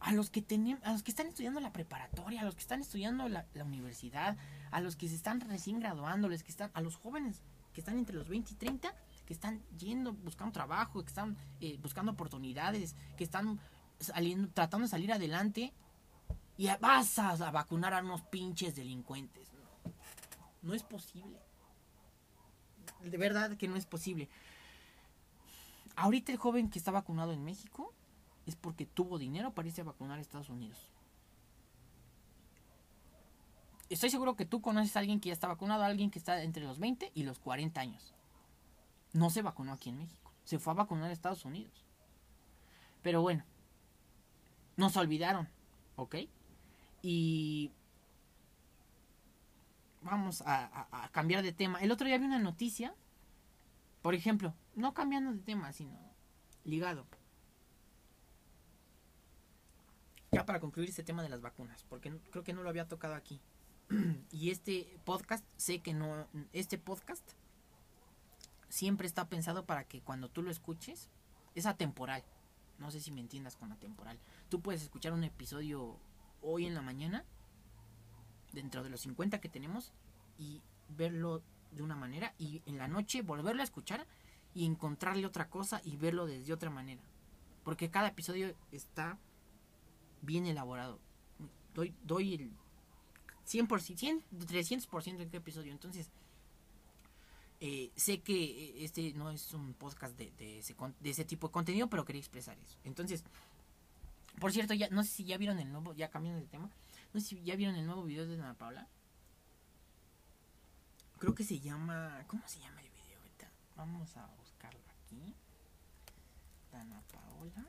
a 0.00 0.12
los 0.12 0.30
que 0.30 0.42
tenemos, 0.42 0.84
a 0.84 0.92
los 0.92 1.02
que 1.02 1.10
están 1.10 1.28
estudiando 1.28 1.60
la 1.60 1.72
preparatoria, 1.72 2.42
a 2.42 2.44
los 2.44 2.54
que 2.54 2.60
están 2.60 2.80
estudiando 2.80 3.28
la, 3.28 3.46
universidad, 3.64 4.36
a 4.70 4.80
los 4.80 4.96
que 4.96 5.08
se 5.08 5.14
están 5.14 5.40
recién 5.40 5.80
graduando, 5.80 6.28
que 6.28 6.34
están, 6.34 6.70
a 6.74 6.80
los 6.80 6.96
jóvenes 6.96 7.42
que 7.72 7.80
están 7.80 7.98
entre 7.98 8.16
los 8.16 8.28
20 8.28 8.52
y 8.52 8.56
30, 8.56 8.94
que 9.24 9.32
están 9.32 9.62
yendo, 9.76 10.12
buscando 10.12 10.52
trabajo, 10.52 11.02
que 11.02 11.08
están 11.08 11.36
eh, 11.60 11.78
buscando 11.80 12.12
oportunidades, 12.12 12.96
que 13.16 13.24
están 13.24 13.60
saliendo, 14.00 14.48
tratando 14.48 14.86
de 14.86 14.90
salir 14.90 15.12
adelante, 15.12 15.72
y 16.56 16.68
vas 16.80 17.18
a, 17.20 17.30
a 17.30 17.50
vacunar 17.52 17.94
a 17.94 18.00
unos 18.00 18.22
pinches 18.22 18.74
delincuentes. 18.74 19.52
No, 19.52 19.92
no 20.62 20.74
es 20.74 20.82
posible. 20.82 21.38
De 23.04 23.16
verdad 23.16 23.56
que 23.56 23.68
no 23.68 23.76
es 23.76 23.86
posible. 23.86 24.28
Ahorita 25.94 26.32
el 26.32 26.38
joven 26.38 26.68
que 26.68 26.80
está 26.80 26.90
vacunado 26.90 27.32
en 27.32 27.44
México 27.44 27.94
es 28.48 28.56
porque 28.56 28.86
tuvo 28.86 29.18
dinero 29.18 29.52
para 29.52 29.68
irse 29.68 29.82
a 29.82 29.84
vacunar 29.84 30.18
a 30.18 30.22
Estados 30.22 30.48
Unidos. 30.48 30.90
Estoy 33.90 34.10
seguro 34.10 34.36
que 34.36 34.44
tú 34.44 34.60
conoces 34.60 34.96
a 34.96 35.00
alguien 35.00 35.20
que 35.20 35.28
ya 35.28 35.32
está 35.32 35.48
vacunado, 35.48 35.82
a 35.82 35.86
alguien 35.86 36.10
que 36.10 36.18
está 36.18 36.42
entre 36.42 36.64
los 36.64 36.78
20 36.78 37.12
y 37.14 37.22
los 37.22 37.38
40 37.38 37.80
años. 37.80 38.14
No 39.12 39.30
se 39.30 39.42
vacunó 39.42 39.72
aquí 39.72 39.90
en 39.90 39.98
México, 39.98 40.32
se 40.44 40.58
fue 40.58 40.72
a 40.72 40.76
vacunar 40.76 41.10
a 41.10 41.12
Estados 41.12 41.44
Unidos. 41.44 41.84
Pero 43.02 43.22
bueno, 43.22 43.44
nos 44.76 44.96
olvidaron, 44.96 45.48
¿ok? 45.96 46.16
Y 47.00 47.72
vamos 50.02 50.42
a, 50.42 50.86
a, 50.90 51.08
cambiar 51.10 51.42
de 51.42 51.52
tema. 51.52 51.80
El 51.80 51.92
otro 51.92 52.06
día 52.06 52.18
vi 52.18 52.24
una 52.24 52.38
noticia, 52.38 52.94
por 54.02 54.14
ejemplo, 54.14 54.54
no 54.74 54.92
cambiando 54.92 55.32
de 55.32 55.40
tema, 55.40 55.72
sino 55.72 55.98
ligado. 56.64 57.06
Ya 60.30 60.44
para 60.44 60.60
concluir 60.60 60.88
este 60.88 61.02
tema 61.02 61.22
de 61.22 61.28
las 61.28 61.40
vacunas, 61.40 61.84
porque 61.88 62.16
creo 62.30 62.44
que 62.44 62.52
no 62.52 62.62
lo 62.62 62.68
había 62.68 62.88
tocado 62.88 63.14
aquí. 63.14 63.40
y 64.30 64.50
este 64.50 64.98
podcast, 65.04 65.44
sé 65.56 65.80
que 65.80 65.94
no, 65.94 66.26
este 66.52 66.78
podcast 66.78 67.32
siempre 68.68 69.06
está 69.06 69.28
pensado 69.28 69.64
para 69.64 69.84
que 69.84 70.02
cuando 70.02 70.28
tú 70.28 70.42
lo 70.42 70.50
escuches, 70.50 71.08
es 71.54 71.66
atemporal. 71.66 72.22
No 72.78 72.90
sé 72.90 73.00
si 73.00 73.10
me 73.10 73.20
entiendas 73.20 73.56
con 73.56 73.72
atemporal. 73.72 74.18
Tú 74.48 74.60
puedes 74.60 74.82
escuchar 74.82 75.12
un 75.12 75.24
episodio 75.24 75.98
hoy 76.42 76.66
en 76.66 76.74
la 76.74 76.82
mañana, 76.82 77.24
dentro 78.52 78.82
de 78.82 78.90
los 78.90 79.00
50 79.00 79.40
que 79.40 79.48
tenemos, 79.48 79.92
y 80.38 80.62
verlo 80.88 81.42
de 81.72 81.82
una 81.82 81.96
manera, 81.96 82.34
y 82.38 82.62
en 82.66 82.78
la 82.78 82.88
noche 82.88 83.22
volverlo 83.22 83.62
a 83.62 83.64
escuchar 83.64 84.06
y 84.54 84.64
encontrarle 84.64 85.26
otra 85.26 85.48
cosa 85.48 85.80
y 85.84 85.96
verlo 85.96 86.26
desde 86.26 86.52
otra 86.52 86.70
manera. 86.70 87.02
Porque 87.64 87.90
cada 87.90 88.08
episodio 88.08 88.54
está 88.70 89.18
bien 90.22 90.46
elaborado. 90.46 91.00
Doy, 91.74 91.94
doy 92.02 92.34
el 92.34 92.50
100%, 93.46 94.22
300% 94.30 95.20
en 95.20 95.30
qué 95.30 95.36
episodio. 95.36 95.72
Entonces, 95.72 96.10
eh, 97.60 97.90
sé 97.96 98.20
que 98.20 98.84
este 98.84 99.12
no 99.14 99.30
es 99.30 99.52
un 99.54 99.74
podcast 99.74 100.16
de, 100.16 100.30
de, 100.38 100.58
ese, 100.58 100.74
de 101.00 101.10
ese 101.10 101.24
tipo 101.24 101.48
de 101.48 101.52
contenido, 101.52 101.88
pero 101.88 102.04
quería 102.04 102.20
expresar 102.20 102.58
eso. 102.58 102.78
Entonces, 102.84 103.24
por 104.38 104.52
cierto, 104.52 104.74
ya 104.74 104.88
no 104.90 105.02
sé 105.02 105.10
si 105.10 105.24
ya 105.24 105.38
vieron 105.38 105.58
el 105.58 105.70
nuevo, 105.70 105.94
ya 105.94 106.10
cambiando 106.10 106.40
de 106.40 106.46
tema, 106.46 106.70
no 107.12 107.20
sé 107.20 107.26
si 107.26 107.42
ya 107.42 107.56
vieron 107.56 107.74
el 107.76 107.86
nuevo 107.86 108.04
video 108.04 108.26
de 108.26 108.34
Ana 108.34 108.54
Paula. 108.54 108.88
Creo 111.18 111.34
que 111.34 111.42
se 111.42 111.58
llama, 111.58 112.24
¿cómo 112.28 112.46
se 112.46 112.60
llama 112.60 112.80
el 112.80 112.90
video? 112.90 112.98
Vamos 113.76 114.16
a 114.16 114.26
buscarlo 114.38 114.80
aquí. 114.90 115.36
Ana 116.72 117.00
Paola. 117.12 117.64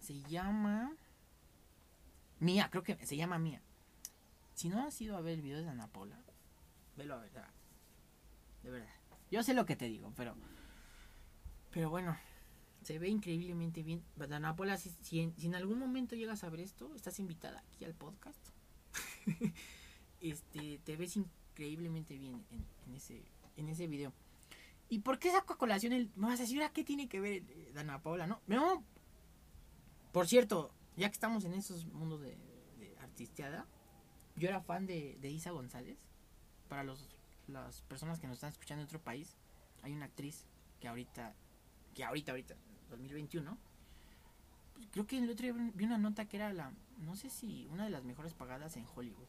Se 0.00 0.20
llama 0.22 0.92
Mía, 2.40 2.68
creo 2.70 2.82
que 2.82 3.06
se 3.06 3.16
llama 3.16 3.38
Mía. 3.38 3.62
Si 4.54 4.68
no 4.68 4.86
has 4.86 5.00
ido 5.00 5.16
a 5.16 5.20
ver 5.20 5.34
el 5.34 5.42
video 5.42 5.62
de 5.62 5.68
Ana 5.68 5.86
Paula, 5.88 6.18
velo 6.96 7.14
a 7.14 7.18
ver, 7.18 7.30
de 8.62 8.70
verdad. 8.70 8.88
Yo 9.30 9.42
sé 9.42 9.54
lo 9.54 9.66
que 9.66 9.76
te 9.76 9.86
digo, 9.86 10.12
pero. 10.16 10.34
Pero 11.70 11.90
bueno, 11.90 12.16
se 12.82 12.98
ve 12.98 13.08
increíblemente 13.08 13.82
bien. 13.82 14.02
Ana 14.18 14.56
Paula, 14.56 14.76
si, 14.78 15.20
en, 15.20 15.54
algún 15.54 15.78
momento 15.78 16.16
llegas 16.16 16.44
a 16.44 16.48
ver 16.50 16.60
esto, 16.60 16.94
estás 16.94 17.18
invitada 17.18 17.62
aquí 17.68 17.84
al 17.84 17.94
podcast. 17.94 18.38
este, 20.20 20.80
te 20.84 20.96
ves 20.96 21.16
increíblemente 21.16 22.16
bien 22.16 22.44
en, 22.50 22.94
ese, 22.94 23.22
en 23.56 23.68
ese 23.68 23.86
video. 23.86 24.12
¿Y 24.88 25.00
por 25.00 25.18
qué 25.18 25.30
saco 25.32 25.54
a 25.54 25.58
colación 25.58 25.92
el.? 25.92 26.10
Me 26.14 26.28
vas 26.28 26.38
a 26.40 26.44
decir, 26.44 26.62
qué 26.72 26.84
tiene 26.84 27.08
que 27.08 27.20
ver 27.20 27.42
Ana 27.76 28.02
Paula? 28.02 28.26
No, 28.26 28.40
no. 28.46 28.84
Por 30.12 30.28
cierto, 30.28 30.72
ya 30.96 31.08
que 31.08 31.14
estamos 31.14 31.44
en 31.44 31.54
esos 31.54 31.86
mundos 31.86 32.20
de, 32.20 32.36
artisteada, 33.00 33.66
yo 34.36 34.48
era 34.48 34.60
fan 34.60 34.86
de, 34.86 35.16
de 35.20 35.30
Isa 35.30 35.50
González. 35.50 35.98
Para 36.68 36.82
los, 36.82 37.08
las 37.46 37.82
personas 37.82 38.18
que 38.18 38.26
nos 38.26 38.36
están 38.36 38.50
escuchando 38.50 38.82
en 38.82 38.86
otro 38.86 39.00
país, 39.00 39.36
hay 39.82 39.92
una 39.92 40.06
actriz 40.06 40.44
que 40.80 40.88
ahorita, 40.88 41.34
que 41.94 42.04
ahorita, 42.04 42.32
ahorita, 42.32 42.56
2021, 42.90 43.56
creo 44.90 45.06
que 45.06 45.18
el 45.18 45.30
otro 45.30 45.44
día 45.44 45.70
vi 45.74 45.84
una 45.84 45.98
nota 45.98 46.26
que 46.26 46.36
era 46.36 46.52
la, 46.52 46.72
no 46.98 47.16
sé 47.16 47.30
si 47.30 47.66
una 47.70 47.84
de 47.84 47.90
las 47.90 48.04
mejores 48.04 48.34
pagadas 48.34 48.76
en 48.76 48.86
Hollywood. 48.94 49.28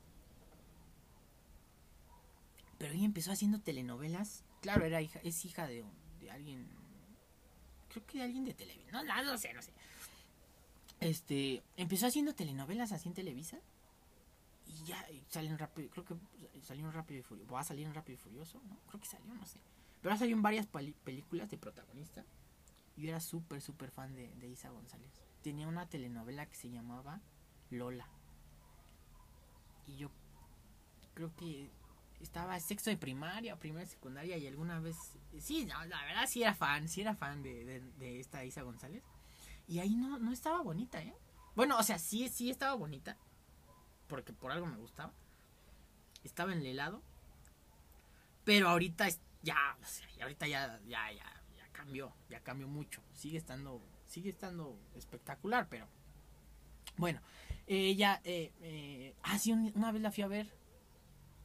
Pero 2.77 2.93
ella 2.93 3.05
empezó 3.05 3.31
haciendo 3.31 3.59
telenovelas. 3.59 4.43
Claro, 4.61 4.85
era 4.85 5.01
hija, 5.01 5.19
es 5.23 5.45
hija 5.45 5.67
de, 5.67 5.83
de 6.19 6.31
alguien, 6.31 6.67
creo 7.89 8.05
que 8.05 8.19
de 8.19 8.23
alguien 8.25 8.45
de 8.45 8.53
Televisa. 8.53 8.91
No, 8.91 9.03
no, 9.03 9.23
no 9.23 9.37
sé, 9.37 9.53
no 9.53 9.61
sé. 9.61 9.71
Este, 10.99 11.63
empezó 11.75 12.07
haciendo 12.07 12.33
telenovelas 12.33 12.91
así 12.91 13.07
en 13.07 13.13
Televisa. 13.15 13.57
Y 14.65 14.83
ya 14.85 15.05
salen 15.29 15.57
rápido, 15.57 15.89
creo 15.89 16.03
que 16.03 16.15
salió 16.61 16.85
un 16.85 16.93
rápido 16.93 17.19
y 17.21 17.23
furioso. 17.23 17.53
Va 17.53 17.61
a 17.61 17.63
salir 17.63 17.87
un 17.87 17.93
rápido 17.93 18.15
y 18.15 18.21
furioso, 18.21 18.61
¿no? 18.67 18.77
Creo 18.87 18.99
que 18.99 19.07
salió, 19.07 19.33
no 19.33 19.45
sé. 19.45 19.59
Pero 20.01 20.13
ha 20.13 20.17
salido 20.17 20.35
en 20.35 20.43
varias 20.43 20.67
películas 20.67 21.49
de 21.49 21.57
protagonista. 21.57 22.25
Yo 22.97 23.09
era 23.09 23.19
súper, 23.19 23.61
súper 23.61 23.91
fan 23.91 24.15
de, 24.15 24.33
de 24.35 24.47
Isa 24.47 24.69
González. 24.69 25.11
Tenía 25.41 25.67
una 25.67 25.87
telenovela 25.87 26.45
que 26.47 26.55
se 26.55 26.69
llamaba 26.69 27.21
Lola. 27.69 28.07
Y 29.85 29.97
yo 29.97 30.11
creo 31.13 31.33
que 31.35 31.69
estaba 32.19 32.59
sexto 32.59 32.89
de 32.89 32.97
primaria, 32.97 33.57
primera 33.57 33.85
secundaria 33.85 34.37
y 34.37 34.47
alguna 34.47 34.79
vez... 34.79 34.97
Sí, 35.39 35.65
la 35.65 35.85
verdad 35.85 36.25
sí 36.27 36.41
era 36.41 36.53
fan, 36.53 36.89
sí 36.89 37.01
era 37.01 37.15
fan 37.15 37.41
de, 37.43 37.81
de 37.97 38.19
esta 38.19 38.43
Isa 38.43 38.63
González. 38.63 39.03
Y 39.67 39.79
ahí 39.79 39.95
no, 39.95 40.17
no 40.17 40.31
estaba 40.31 40.61
bonita, 40.61 41.01
¿eh? 41.01 41.13
Bueno, 41.55 41.77
o 41.77 41.83
sea, 41.83 41.99
sí, 41.99 42.29
sí 42.29 42.49
estaba 42.49 42.75
bonita. 42.75 43.17
Porque 44.07 44.31
por 44.31 44.51
algo 44.51 44.65
me 44.65 44.77
gustaba. 44.77 45.13
Estaba 46.23 46.53
en 46.53 46.59
el 46.59 46.67
helado. 46.67 47.01
Pero 48.45 48.69
ahorita 48.69 49.07
ya, 49.41 49.77
o 49.81 49.85
sea, 49.85 50.07
ahorita 50.21 50.47
ya, 50.47 50.79
ya, 50.87 51.11
ya, 51.11 51.43
ya 51.55 51.71
cambió. 51.73 52.13
Ya 52.29 52.41
cambió 52.41 52.67
mucho. 52.67 53.01
Sigue 53.13 53.37
estando, 53.37 53.81
sigue 54.05 54.29
estando 54.29 54.79
espectacular, 54.95 55.67
pero... 55.69 55.87
Bueno, 56.95 57.21
ella, 57.67 58.21
eh, 58.23 58.53
eh, 58.61 59.15
ah, 59.23 59.37
sí, 59.37 59.51
una 59.51 59.91
vez 59.91 60.01
la 60.01 60.11
fui 60.11 60.23
a 60.23 60.27
ver. 60.27 60.55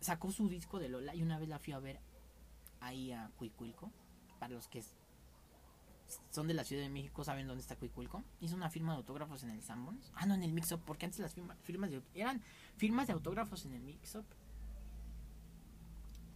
Sacó 0.00 0.31
su 0.31 0.49
disco 0.49 0.79
de 0.79 0.88
Lola 0.88 1.14
y 1.14 1.23
una 1.23 1.38
vez 1.38 1.49
la 1.49 1.59
fui 1.59 1.73
a 1.73 1.79
ver 1.79 2.00
ahí 2.81 3.12
a 3.12 3.31
Cuicuilco. 3.37 3.93
Para 4.38 4.55
los 4.55 4.69
que 4.69 4.85
son 6.31 6.49
de 6.49 6.54
la 6.54 6.64
Ciudad 6.64 6.83
de 6.83 6.88
México, 6.88 7.25
saben 7.25 7.47
dónde 7.47 7.62
está 7.62 7.76
Cuicuilco. 7.76 8.23
Hizo 8.40 8.57
una 8.57 8.71
firma 8.71 8.92
de 8.92 8.99
autógrafos 8.99 9.42
en 9.42 9.50
el 9.50 9.62
Sanborns. 9.62 10.12
Ah, 10.14 10.26
no, 10.26 10.35
en 10.35 10.42
el 10.42 10.52
Mix 10.52 10.73
Up, 10.73 10.81
porque 10.85 11.07
antes 11.07 11.21
las 11.21 11.35
firmas, 11.35 11.90
de, 11.90 12.02
eran 12.14 12.42
firmas 12.76 13.07
de 13.07 13.12
autógrafos 13.12 13.64
en 13.64 13.75
el 13.75 13.83
Mix 13.83 14.14
Up. 14.14 14.25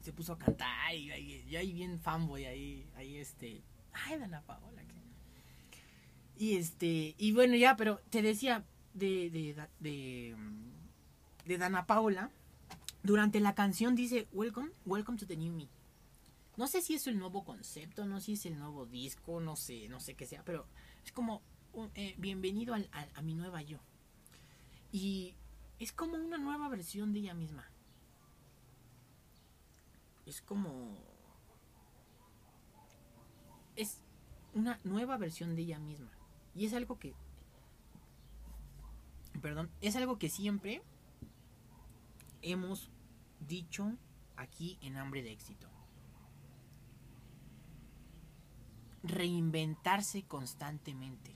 Se 0.02 0.12
puso 0.12 0.34
a 0.34 0.38
cantar 0.38 0.94
y, 0.94 1.12
y, 1.12 1.56
ahí 1.56 1.72
bien 1.72 1.98
fanboy, 1.98 2.44
ahí, 2.44 2.88
ahí 2.96 3.16
este. 3.16 3.62
Ay, 3.92 4.18
Dana 4.18 4.42
Paola. 4.42 4.82
Y 6.38 6.56
este, 6.56 7.14
y 7.16 7.32
bueno, 7.32 7.56
ya, 7.56 7.76
pero 7.76 8.00
te 8.10 8.20
decía 8.20 8.64
de, 8.92 9.30
de, 9.30 9.66
de, 9.80 10.36
de 11.44 11.58
Dana 11.58 11.86
Paola. 11.86 12.30
Durante 13.02 13.40
la 13.40 13.54
canción 13.54 13.94
dice, 13.94 14.26
Welcome, 14.32 14.70
welcome 14.84 15.16
to 15.18 15.26
the 15.26 15.36
new 15.36 15.52
me. 15.52 15.68
No 16.56 16.66
sé 16.66 16.80
si 16.80 16.94
es 16.94 17.06
el 17.06 17.18
nuevo 17.18 17.44
concepto, 17.44 18.06
no 18.06 18.18
sé 18.18 18.26
si 18.26 18.32
es 18.32 18.46
el 18.46 18.58
nuevo 18.58 18.86
disco, 18.86 19.40
no 19.40 19.56
sé, 19.56 19.88
no 19.88 20.00
sé 20.00 20.14
qué 20.14 20.26
sea, 20.26 20.42
pero 20.42 20.66
es 21.04 21.12
como 21.12 21.42
eh, 21.94 22.14
bienvenido 22.16 22.74
a 22.74 23.22
mi 23.22 23.34
nueva 23.34 23.60
yo. 23.60 23.78
Y 24.90 25.34
es 25.78 25.92
como 25.92 26.14
una 26.14 26.38
nueva 26.38 26.68
versión 26.68 27.12
de 27.12 27.20
ella 27.20 27.34
misma. 27.34 27.70
Es 30.24 30.40
como... 30.40 30.96
Es 33.76 34.00
una 34.54 34.80
nueva 34.84 35.18
versión 35.18 35.54
de 35.54 35.62
ella 35.62 35.78
misma. 35.78 36.10
Y 36.54 36.64
es 36.64 36.72
algo 36.72 36.98
que... 36.98 37.14
Perdón, 39.42 39.70
es 39.82 39.94
algo 39.96 40.18
que 40.18 40.30
siempre 40.30 40.82
hemos 42.40 42.90
dicho 43.40 43.92
aquí 44.36 44.78
en 44.80 44.96
Hambre 44.96 45.22
de 45.22 45.32
Éxito. 45.32 45.75
Reinventarse 49.08 50.24
constantemente. 50.24 51.34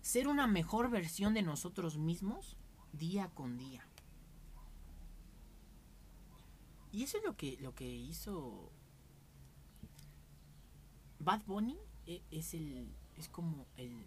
Ser 0.00 0.28
una 0.28 0.46
mejor 0.46 0.90
versión 0.90 1.32
de 1.32 1.42
nosotros 1.42 1.96
mismos 1.96 2.58
día 2.92 3.30
con 3.30 3.56
día. 3.56 3.86
Y 6.92 7.02
eso 7.02 7.18
es 7.18 7.24
lo 7.24 7.36
que, 7.36 7.56
lo 7.60 7.74
que 7.74 7.88
hizo 7.88 8.70
Bad 11.18 11.42
Bunny. 11.46 11.78
E, 12.06 12.22
es 12.30 12.54
el. 12.54 12.86
es 13.16 13.28
como 13.28 13.66
el. 13.76 14.06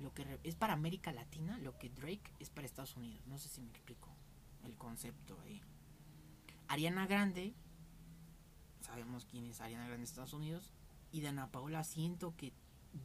lo 0.00 0.12
que 0.12 0.40
es 0.42 0.56
para 0.56 0.72
América 0.72 1.12
Latina, 1.12 1.58
lo 1.58 1.78
que 1.78 1.88
Drake 1.88 2.32
es 2.40 2.50
para 2.50 2.66
Estados 2.66 2.96
Unidos. 2.96 3.24
No 3.26 3.38
sé 3.38 3.48
si 3.48 3.60
me 3.60 3.70
explico 3.70 4.10
el 4.64 4.76
concepto 4.76 5.38
ahí. 5.44 5.62
Ariana 6.68 7.06
Grande 7.06 7.54
sabemos 8.80 9.26
quién 9.26 9.46
es 9.46 9.60
Ariana 9.60 9.84
Grande 9.84 9.98
de 10.00 10.04
Estados 10.04 10.32
Unidos. 10.32 10.72
Y 11.12 11.20
Dana 11.20 11.50
Paola 11.50 11.84
siento 11.84 12.34
que 12.36 12.52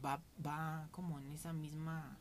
va, 0.04 0.22
va 0.44 0.88
como 0.92 1.18
en 1.18 1.30
esa 1.30 1.52
misma. 1.52 2.18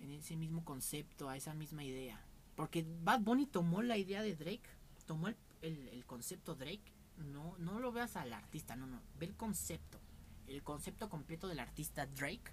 En 0.00 0.10
ese 0.12 0.36
mismo 0.36 0.64
concepto, 0.64 1.28
a 1.28 1.36
esa 1.36 1.54
misma 1.54 1.82
idea. 1.82 2.24
Porque 2.54 2.86
Bad 3.02 3.20
Bunny 3.20 3.46
tomó 3.46 3.82
la 3.82 3.96
idea 3.96 4.22
de 4.22 4.36
Drake, 4.36 4.68
tomó 5.06 5.28
el, 5.28 5.36
el, 5.60 6.06
concepto 6.06 6.54
Drake. 6.54 6.92
No, 7.16 7.56
no 7.58 7.80
lo 7.80 7.90
veas 7.90 8.16
al 8.16 8.32
artista, 8.32 8.76
no, 8.76 8.86
no. 8.86 9.02
Ve 9.18 9.26
el 9.26 9.36
concepto. 9.36 9.98
El 10.46 10.62
concepto 10.62 11.08
completo 11.08 11.48
del 11.48 11.58
artista 11.58 12.06
Drake. 12.06 12.52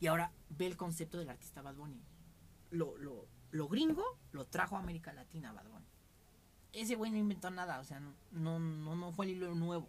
Y 0.00 0.06
ahora 0.06 0.32
ve 0.50 0.66
el 0.66 0.76
concepto 0.76 1.18
del 1.18 1.30
artista 1.30 1.62
Bad 1.62 1.74
Bunny. 1.74 2.00
Lo, 2.70 2.96
lo, 2.98 3.26
lo 3.50 3.68
gringo 3.68 4.18
lo 4.32 4.46
trajo 4.46 4.76
a 4.76 4.80
América 4.80 5.12
Latina, 5.12 5.52
Bad 5.52 5.68
Bunny 5.68 5.93
ese 6.74 6.96
güey 6.96 7.10
no 7.10 7.18
inventó 7.18 7.50
nada, 7.50 7.78
o 7.80 7.84
sea, 7.84 8.00
no, 8.00 8.58
no, 8.58 8.58
no 8.96 9.12
fue 9.12 9.26
el 9.26 9.32
hilo 9.32 9.54
nuevo. 9.54 9.88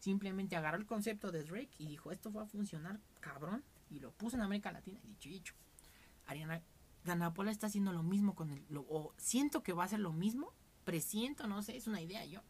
Simplemente 0.00 0.56
agarró 0.56 0.78
el 0.78 0.86
concepto 0.86 1.32
de 1.32 1.42
Drake 1.42 1.70
y 1.78 1.86
dijo, 1.86 2.12
esto 2.12 2.32
va 2.32 2.42
a 2.42 2.46
funcionar, 2.46 3.00
cabrón, 3.20 3.64
y 3.90 4.00
lo 4.00 4.12
puso 4.12 4.36
en 4.36 4.42
América 4.42 4.72
Latina, 4.72 5.00
dicho 5.04 5.28
y 5.28 5.32
dicho. 5.32 5.54
Ariana 6.26 6.62
Danapola 7.04 7.50
está 7.50 7.66
haciendo 7.66 7.92
lo 7.92 8.02
mismo 8.02 8.34
con 8.34 8.50
el, 8.50 8.64
o 8.76 9.12
siento 9.16 9.62
que 9.62 9.72
va 9.72 9.82
a 9.82 9.86
hacer 9.86 10.00
lo 10.00 10.12
mismo, 10.12 10.52
presiento, 10.84 11.46
no 11.46 11.62
sé, 11.62 11.76
es 11.76 11.86
una 11.86 12.00
idea 12.00 12.24
yo, 12.24 12.42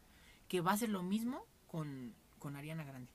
que 0.49 0.61
va 0.61 0.73
a 0.73 0.75
hacer 0.75 0.89
lo 0.89 1.03
mismo 1.03 1.47
con, 1.67 2.15
con 2.39 2.57
Ariana 2.57 2.85
Grande. 2.85 3.11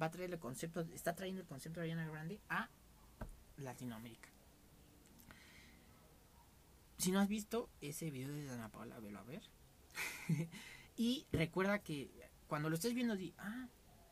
Va 0.00 0.06
a 0.06 0.10
traer 0.10 0.32
el 0.32 0.38
concepto, 0.38 0.80
está 0.94 1.14
trayendo 1.14 1.42
el 1.42 1.46
concepto 1.46 1.80
de 1.80 1.86
Ariana 1.86 2.08
Grande 2.10 2.40
a 2.48 2.70
Latinoamérica. 3.56 4.29
Si 7.00 7.12
no 7.12 7.18
has 7.18 7.28
visto 7.28 7.70
ese 7.80 8.10
video 8.10 8.34
de 8.34 8.44
Dana 8.44 8.70
Paula, 8.70 9.00
velo 9.00 9.20
a 9.20 9.22
ver. 9.22 9.42
y 10.98 11.26
recuerda 11.32 11.78
que 11.78 12.10
cuando 12.46 12.68
lo 12.68 12.74
estés 12.74 12.92
viendo, 12.92 13.16
di, 13.16 13.32
ah, 13.38 13.68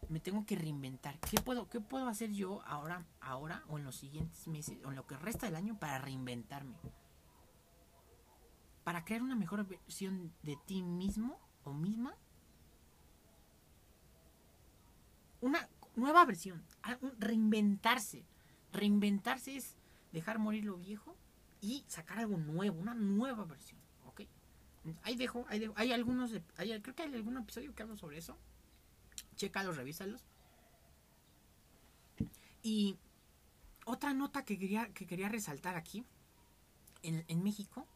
me 0.09 0.21
tengo 0.21 0.47
que 0.47 0.57
reinventar. 0.57 1.21
¿Qué 1.21 1.39
puedo, 1.39 1.69
qué 1.69 1.83
puedo 1.83 2.09
hacer 2.09 2.33
yo 2.33 2.63
ahora, 2.65 3.07
ahora 3.21 3.63
o 3.69 3.77
en 3.77 3.85
los 3.85 3.97
siguientes 3.97 4.49
meses 4.49 4.79
o 4.87 4.89
en 4.89 4.97
lo 4.97 5.07
que 5.07 5.19
resta 5.19 5.45
del 5.45 5.57
año 5.57 5.79
para 5.79 5.99
reinventarme? 5.99 6.79
Para 8.85 9.05
crear 9.05 9.21
una 9.21 9.37
mejor 9.37 9.67
versión 9.67 10.33
de 10.43 10.57
ti 10.65 10.83
mismo 10.83 11.39
o 11.65 11.75
misma. 11.75 12.17
Una 15.43 15.69
nueva 15.95 16.25
versión. 16.25 16.65
Reinventarse. 17.19 18.25
Reinventarse 18.73 19.57
es 19.57 19.77
dejar 20.11 20.39
morir 20.39 20.65
lo 20.65 20.79
viejo 20.79 21.19
y 21.61 21.85
sacar 21.89 22.19
algo 22.19 22.37
nuevo, 22.37 22.79
una 22.79 22.95
nueva 22.95 23.45
versión, 23.45 23.81
¿ok? 24.07 24.23
Ahí 25.03 25.17
dejo, 25.17 25.45
ahí. 25.49 25.71
Hay 25.77 25.93
algunos, 25.93 26.33
hay, 26.57 26.81
creo 26.81 26.95
que 26.95 27.03
hay 27.03 27.15
algún 27.15 27.37
episodio 27.37 27.75
que 27.75 27.83
hablo 27.83 27.97
sobre 27.97 28.19
eso. 28.19 28.37
Chécalos, 29.37 29.77
revísalos. 29.77 30.25
Y 32.63 32.97
otra 33.85 34.15
nota 34.15 34.45
que 34.45 34.59
quería, 34.59 34.93
que 34.93 35.07
quería 35.07 35.29
resaltar 35.29 35.77
aquí, 35.77 36.05
en, 37.03 37.25
en 37.29 37.43
México, 37.43 37.87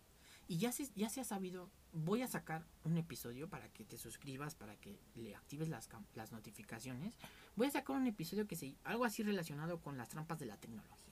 y 0.49 0.59
ya 0.59 0.73
se, 0.73 0.89
ya 0.95 1.09
se 1.09 1.21
ha 1.21 1.25
sabido, 1.25 1.71
voy 1.93 2.23
a 2.23 2.29
sacar 2.29 2.65
un 2.85 2.97
episodio 2.97 3.49
para 3.49 3.69
que 3.69 3.85
te 3.85 3.99
suscribas, 3.99 4.55
para 4.55 4.77
que 4.77 4.99
le 5.15 5.35
actives 5.35 5.69
las, 5.69 5.89
las 6.15 6.33
notificaciones. 6.33 7.15
Voy 7.57 7.69
a 7.69 7.71
sacar 7.71 7.97
un 7.97 8.07
episodio 8.07 8.47
que 8.47 8.57
se, 8.57 8.75
algo 8.85 9.05
así 9.05 9.23
relacionado 9.23 9.81
con 9.81 9.97
las 9.97 10.09
trampas 10.09 10.39
de 10.39 10.47
la 10.47 10.57
tecnología. 10.57 11.12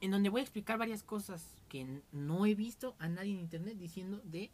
En 0.00 0.10
donde 0.10 0.28
voy 0.28 0.40
a 0.40 0.44
explicar 0.44 0.78
varias 0.78 1.02
cosas 1.02 1.44
que 1.68 2.02
no 2.12 2.46
he 2.46 2.54
visto 2.54 2.94
a 2.98 3.08
nadie 3.08 3.32
en 3.32 3.40
internet 3.40 3.76
diciendo 3.78 4.20
de 4.24 4.50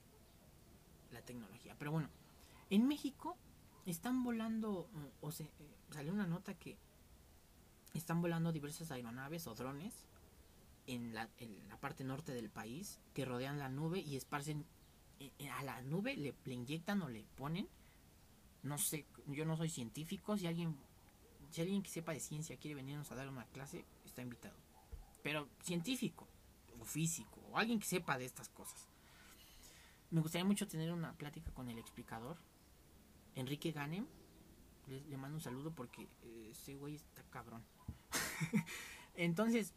la 1.10 1.22
tecnología. 1.22 1.74
Pero 1.78 1.92
bueno, 1.92 2.08
en 2.70 2.86
México 2.86 3.36
están 3.86 4.22
volando, 4.22 4.88
o 5.20 5.32
se, 5.32 5.44
eh, 5.44 5.48
salió 5.90 6.12
una 6.12 6.26
nota 6.26 6.54
que 6.54 6.76
están 7.94 8.22
volando 8.22 8.52
diversas 8.52 8.90
aeronaves 8.90 9.46
o 9.46 9.54
drones 9.54 10.06
en 10.86 11.14
la, 11.14 11.28
en 11.38 11.68
la 11.68 11.76
parte 11.76 12.04
norte 12.04 12.32
del 12.32 12.48
país 12.48 13.00
que 13.14 13.24
rodean 13.24 13.58
la 13.58 13.68
nube 13.68 14.00
y 14.00 14.16
esparcen 14.16 14.64
eh, 15.20 15.32
eh, 15.38 15.50
a 15.50 15.62
la 15.62 15.82
nube, 15.82 16.16
le, 16.16 16.34
le 16.44 16.54
inyectan 16.54 17.02
o 17.02 17.08
le 17.08 17.24
ponen. 17.36 17.68
No 18.62 18.78
sé, 18.78 19.06
yo 19.26 19.44
no 19.44 19.56
soy 19.56 19.68
científico, 19.68 20.36
si 20.36 20.46
alguien 20.46 20.76
si 21.52 21.60
alguien 21.60 21.82
que 21.82 21.90
sepa 21.90 22.12
de 22.12 22.20
ciencia 22.20 22.56
quiere 22.56 22.74
venirnos 22.74 23.12
a 23.12 23.14
dar 23.14 23.28
una 23.28 23.44
clase, 23.46 23.84
está 24.06 24.22
invitado. 24.22 24.56
Pero 25.22 25.48
científico, 25.62 26.28
o 26.80 26.84
físico, 26.84 27.40
o 27.50 27.58
alguien 27.58 27.78
que 27.78 27.86
sepa 27.86 28.18
de 28.18 28.24
estas 28.24 28.48
cosas. 28.48 28.88
Me 30.10 30.20
gustaría 30.20 30.44
mucho 30.44 30.68
tener 30.68 30.92
una 30.92 31.14
plática 31.14 31.50
con 31.52 31.70
el 31.70 31.78
explicador, 31.78 32.36
Enrique 33.34 33.72
Ganem. 33.72 34.06
Le, 34.86 35.16
mando 35.16 35.36
un 35.36 35.40
saludo 35.40 35.72
porque 35.74 36.08
eh, 36.22 36.48
ese 36.50 36.74
güey 36.74 36.96
está 36.96 37.22
cabrón. 37.30 37.64
Entonces, 39.14 39.72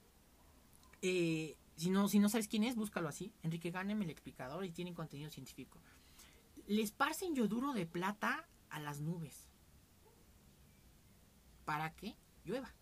eh, 1.01 1.55
si, 1.77 1.89
no, 1.89 2.07
si 2.07 2.19
no 2.19 2.27
sabes 2.27 2.47
quién 2.47 2.63
es, 2.63 2.75
búscalo 2.75 3.07
así. 3.07 3.31
Enrique 3.43 3.71
Ganem, 3.71 4.01
el 4.01 4.09
explicador, 4.09 4.65
y 4.65 4.71
tiene 4.71 4.93
contenido 4.93 5.29
científico. 5.29 5.79
Le 6.67 6.81
esparcen 6.81 7.35
yoduro 7.35 7.73
de 7.73 7.85
plata 7.85 8.47
a 8.69 8.79
las 8.79 8.99
nubes 8.99 9.47
para 11.65 11.93
que 11.93 12.15
llueva. 12.43 12.73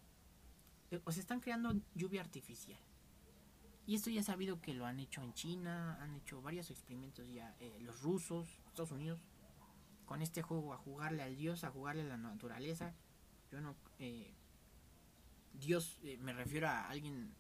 Eh, 0.94 1.02
O 1.06 1.12
se 1.12 1.20
están 1.22 1.40
creando 1.40 1.74
lluvia 1.96 2.22
artificial. 2.22 2.80
Y 3.86 3.96
esto 3.96 4.10
ya 4.10 4.22
he 4.22 4.24
sabido 4.24 4.62
que 4.62 4.74
lo 4.74 4.86
han 4.86 5.00
hecho 5.00 5.22
en 5.24 5.34
China, 5.34 5.98
han 6.02 6.16
hecho 6.16 6.42
varios 6.42 6.70
experimentos 6.70 7.28
ya, 7.28 7.56
eh, 7.60 7.80
los 7.82 8.02
rusos, 8.02 8.48
Estados 8.68 8.92
Unidos, 8.92 9.20
con 10.06 10.22
este 10.22 10.42
juego 10.42 10.74
a 10.74 10.78
jugarle 10.78 11.24
al 11.24 11.36
Dios, 11.36 11.64
a 11.64 11.72
jugarle 11.72 12.04
a 12.04 12.06
la 12.06 12.18
naturaleza. 12.18 12.94
Yo 13.52 13.60
no... 13.60 13.76
eh, 14.00 14.34
Dios, 15.54 16.00
me 16.20 16.34
refiero 16.34 16.68
a 16.68 16.90
alguien, 16.90 17.34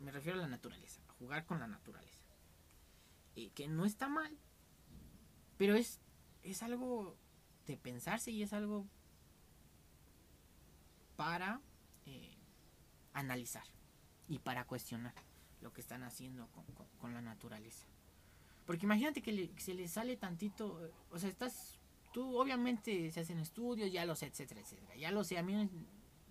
me 0.00 0.10
refiero 0.10 0.38
a 0.38 0.42
la 0.42 0.48
naturaleza, 0.48 1.02
a 1.08 1.12
jugar 1.12 1.44
con 1.44 1.58
la 1.60 1.66
naturaleza. 1.66 2.20
Que 3.54 3.68
no 3.68 3.84
está 3.84 4.08
mal, 4.08 4.38
pero 5.58 5.74
es, 5.74 6.00
es 6.42 6.62
algo 6.62 7.16
de 7.66 7.76
pensarse 7.76 8.30
y 8.30 8.42
es 8.42 8.54
algo 8.54 8.86
para 11.16 11.60
analizar 13.14 13.64
y 14.28 14.38
para 14.38 14.64
cuestionar 14.66 15.14
lo 15.60 15.72
que 15.72 15.80
están 15.80 16.02
haciendo 16.02 16.46
con, 16.48 16.64
con- 16.98 17.14
la 17.14 17.20
naturaleza. 17.22 17.86
Porque 18.66 18.86
imagínate 18.86 19.22
que, 19.22 19.32
le- 19.32 19.50
se 19.58 19.74
le 19.74 19.86
sale 19.88 20.16
tantito, 20.16 20.90
o 21.10 21.18
sea, 21.18 21.28
estás, 21.28 21.78
tú 22.12 22.36
obviamente 22.38 23.10
se 23.10 23.20
hacen 23.20 23.38
estudios, 23.38 23.90
ya 23.92 24.04
lo 24.06 24.14
sé, 24.16 24.26
etcétera, 24.26 24.60
etcétera, 24.60 24.96
ya 24.96 25.10
lo 25.10 25.22
sé, 25.24 25.38
a 25.38 25.42
mí 25.42 25.68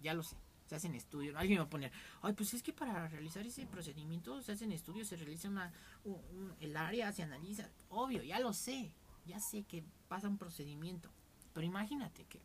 ya 0.02 0.14
lo 0.16 0.24
sé, 0.24 0.36
se 0.66 0.76
hacen 0.76 0.96
estudios, 0.96 1.36
alguien 1.36 1.60
va 1.60 1.64
a 1.66 1.70
poner, 1.70 1.92
ay, 2.24 2.34
pues 2.34 2.54
es 2.56 2.64
que 2.64 2.74
para 2.74 3.08
realizar 3.08 3.46
ese 3.46 3.66
procedimiento 3.68 4.42
se 4.42 4.52
hacen 4.54 4.72
estudios, 4.72 5.08
se 5.08 5.16
realiza 5.16 5.48
una, 5.48 5.72
un- 6.04 6.16
un- 6.36 6.56
el 6.60 6.76
área 6.76 7.12
se 7.12 7.22
analiza, 7.24 7.70
obvio, 7.90 8.24
ya 8.24 8.40
lo 8.40 8.52
sé, 8.54 8.92
ya 9.26 9.40
sé 9.40 9.64
que 9.64 9.84
pasa 10.08 10.28
un 10.28 10.38
procedimiento, 10.40 11.10
pero 11.54 11.66
imagínate 11.68 12.26
que 12.26 12.42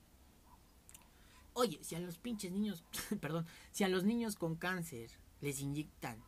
Oye, 1.58 1.82
si 1.82 1.96
a 1.96 1.98
los 1.98 2.18
pinches 2.18 2.52
niños, 2.52 2.84
perdón, 3.20 3.44
si 3.72 3.82
a 3.82 3.88
los 3.88 4.04
niños 4.04 4.36
con 4.36 4.54
cáncer 4.54 5.10
les 5.40 5.60
inyectan 5.60 6.22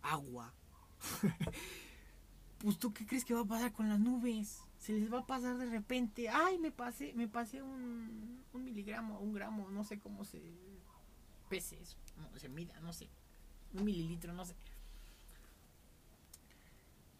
agua, 0.00 0.54
pues 2.58 2.78
tú 2.78 2.94
qué 2.94 3.04
crees 3.04 3.26
que 3.26 3.34
va 3.34 3.42
a 3.42 3.44
pasar 3.44 3.74
con 3.74 3.90
las 3.90 4.00
nubes? 4.00 4.62
Se 4.78 4.94
les 4.94 5.12
va 5.12 5.18
a 5.18 5.26
pasar 5.26 5.58
de 5.58 5.66
repente, 5.66 6.30
ay, 6.30 6.56
me 6.56 6.70
pasé, 6.70 7.12
me 7.12 7.28
pasé 7.28 7.62
un, 7.62 8.42
un 8.54 8.64
miligramo, 8.64 9.20
un 9.20 9.34
gramo, 9.34 9.68
no 9.68 9.84
sé 9.84 9.98
cómo 9.98 10.24
se 10.24 10.40
pese 11.50 11.78
eso, 11.82 11.98
no, 12.16 12.38
se 12.38 12.48
mida, 12.48 12.80
no 12.80 12.94
sé, 12.94 13.10
un 13.74 13.84
mililitro, 13.84 14.32
no 14.32 14.46
sé. 14.46 14.54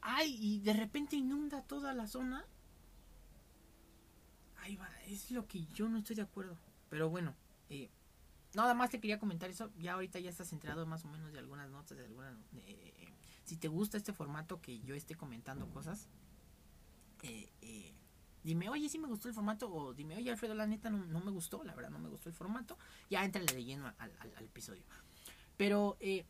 Ay, 0.00 0.34
y 0.40 0.60
de 0.60 0.72
repente 0.72 1.16
inunda 1.16 1.60
toda 1.60 1.92
la 1.92 2.06
zona. 2.06 2.46
Ahí 4.62 4.76
va, 4.76 4.88
es 5.08 5.30
lo 5.30 5.46
que 5.46 5.66
yo 5.74 5.90
no 5.90 5.98
estoy 5.98 6.16
de 6.16 6.22
acuerdo. 6.22 6.56
Pero 6.90 7.08
bueno, 7.10 7.34
eh, 7.70 7.90
nada 8.54 8.74
más 8.74 8.90
te 8.90 9.00
quería 9.00 9.18
comentar 9.18 9.50
eso. 9.50 9.70
Ya 9.78 9.94
ahorita 9.94 10.18
ya 10.20 10.30
estás 10.30 10.52
enterado 10.52 10.86
más 10.86 11.04
o 11.04 11.08
menos 11.08 11.32
de 11.32 11.38
algunas 11.38 11.70
notas, 11.70 11.96
de 11.98 12.04
algunas... 12.04 12.34
eh, 12.56 12.94
si 13.44 13.56
te 13.56 13.68
gusta 13.68 13.96
este 13.96 14.12
formato 14.12 14.60
que 14.60 14.80
yo 14.80 14.94
esté 14.94 15.14
comentando 15.14 15.66
cosas, 15.70 16.06
eh, 17.22 17.48
eh, 17.62 17.94
dime, 18.44 18.68
oye, 18.68 18.88
sí 18.90 18.98
me 18.98 19.08
gustó 19.08 19.28
el 19.28 19.34
formato, 19.34 19.72
o 19.72 19.94
dime, 19.94 20.16
oye, 20.16 20.30
Alfredo, 20.30 20.54
la 20.54 20.66
neta 20.66 20.90
no, 20.90 21.04
no 21.06 21.20
me 21.20 21.30
gustó, 21.30 21.64
la 21.64 21.74
verdad 21.74 21.90
no 21.90 21.98
me 21.98 22.08
gustó 22.10 22.28
el 22.28 22.34
formato. 22.34 22.76
Ya 23.08 23.24
entra 23.24 23.42
de 23.42 23.64
lleno 23.64 23.86
al, 23.86 24.12
al- 24.18 24.34
al 24.36 24.44
episodio. 24.44 24.82
Pero 25.56 25.96
eh, 26.00 26.24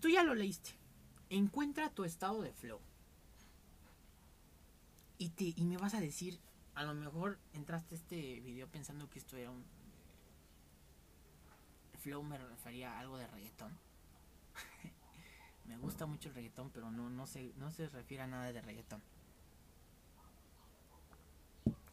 tú 0.00 0.08
ya 0.08 0.22
lo 0.22 0.34
leíste. 0.34 0.70
Encuentra 1.30 1.88
tu 1.90 2.04
estado 2.04 2.42
de 2.42 2.52
flow. 2.52 2.80
Y, 5.18 5.30
te, 5.30 5.54
y 5.56 5.64
me 5.64 5.76
vas 5.78 5.94
a 5.94 6.00
decir, 6.00 6.38
a 6.74 6.84
lo 6.84 6.94
mejor 6.94 7.38
entraste 7.52 7.94
este 7.94 8.40
video 8.40 8.66
pensando 8.68 9.08
que 9.10 9.18
esto 9.18 9.36
era 9.36 9.50
un... 9.50 9.64
Flow 11.98 12.22
me 12.22 12.38
refería 12.38 12.92
a 12.92 13.00
algo 13.00 13.16
de 13.16 13.26
reggaetón. 13.28 13.78
me 15.66 15.76
gusta 15.76 16.06
mucho 16.06 16.28
el 16.28 16.34
reggaetón, 16.34 16.70
pero 16.70 16.90
no, 16.90 17.10
no, 17.10 17.26
se, 17.26 17.52
no 17.56 17.70
se 17.70 17.88
refiere 17.88 18.24
a 18.24 18.26
nada 18.26 18.52
de 18.52 18.60
reggaetón. 18.60 19.02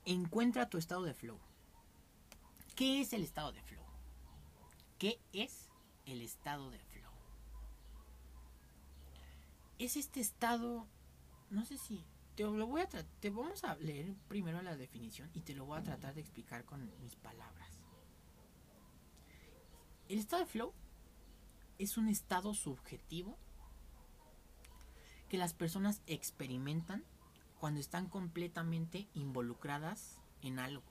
Encuentra 0.06 0.70
tu 0.70 0.78
estado 0.78 1.04
de 1.04 1.14
flow. 1.14 1.38
¿Qué 2.76 3.02
es 3.02 3.14
el 3.14 3.24
estado 3.24 3.52
de 3.52 3.62
flow? 3.62 3.84
¿Qué 4.98 5.20
es 5.34 5.70
el 6.06 6.22
estado 6.22 6.72
de 6.72 6.80
flow? 6.80 7.12
Es 9.78 9.96
este 9.96 10.20
estado, 10.20 10.88
no 11.50 11.66
sé 11.66 11.78
si 11.78 12.04
te 12.40 12.46
lo 12.46 12.68
voy 12.68 12.80
a 12.80 12.88
te 12.88 13.30
vamos 13.32 13.66
a 13.66 13.76
leer 13.76 14.16
primero 14.30 14.62
la 14.62 14.78
definición 14.78 15.30
y 15.34 15.42
te 15.42 15.54
lo 15.54 15.66
voy 15.66 15.78
a 15.78 15.84
tratar 15.84 16.14
de 16.14 16.22
explicar 16.22 16.64
con 16.64 16.90
mis 17.02 17.18
palabras. 17.18 17.82
El 20.08 20.20
estado 20.20 20.46
de 20.46 20.50
flow 20.50 20.74
es 21.80 21.98
un 21.98 22.08
estado 22.08 22.54
subjetivo 22.54 23.38
que 25.28 25.38
las 25.38 25.54
personas 25.54 26.02
experimentan 26.08 27.04
cuando 27.60 27.82
están 27.82 28.08
completamente 28.08 29.10
involucradas 29.16 30.22
en 30.42 30.60
algo. 30.60 30.86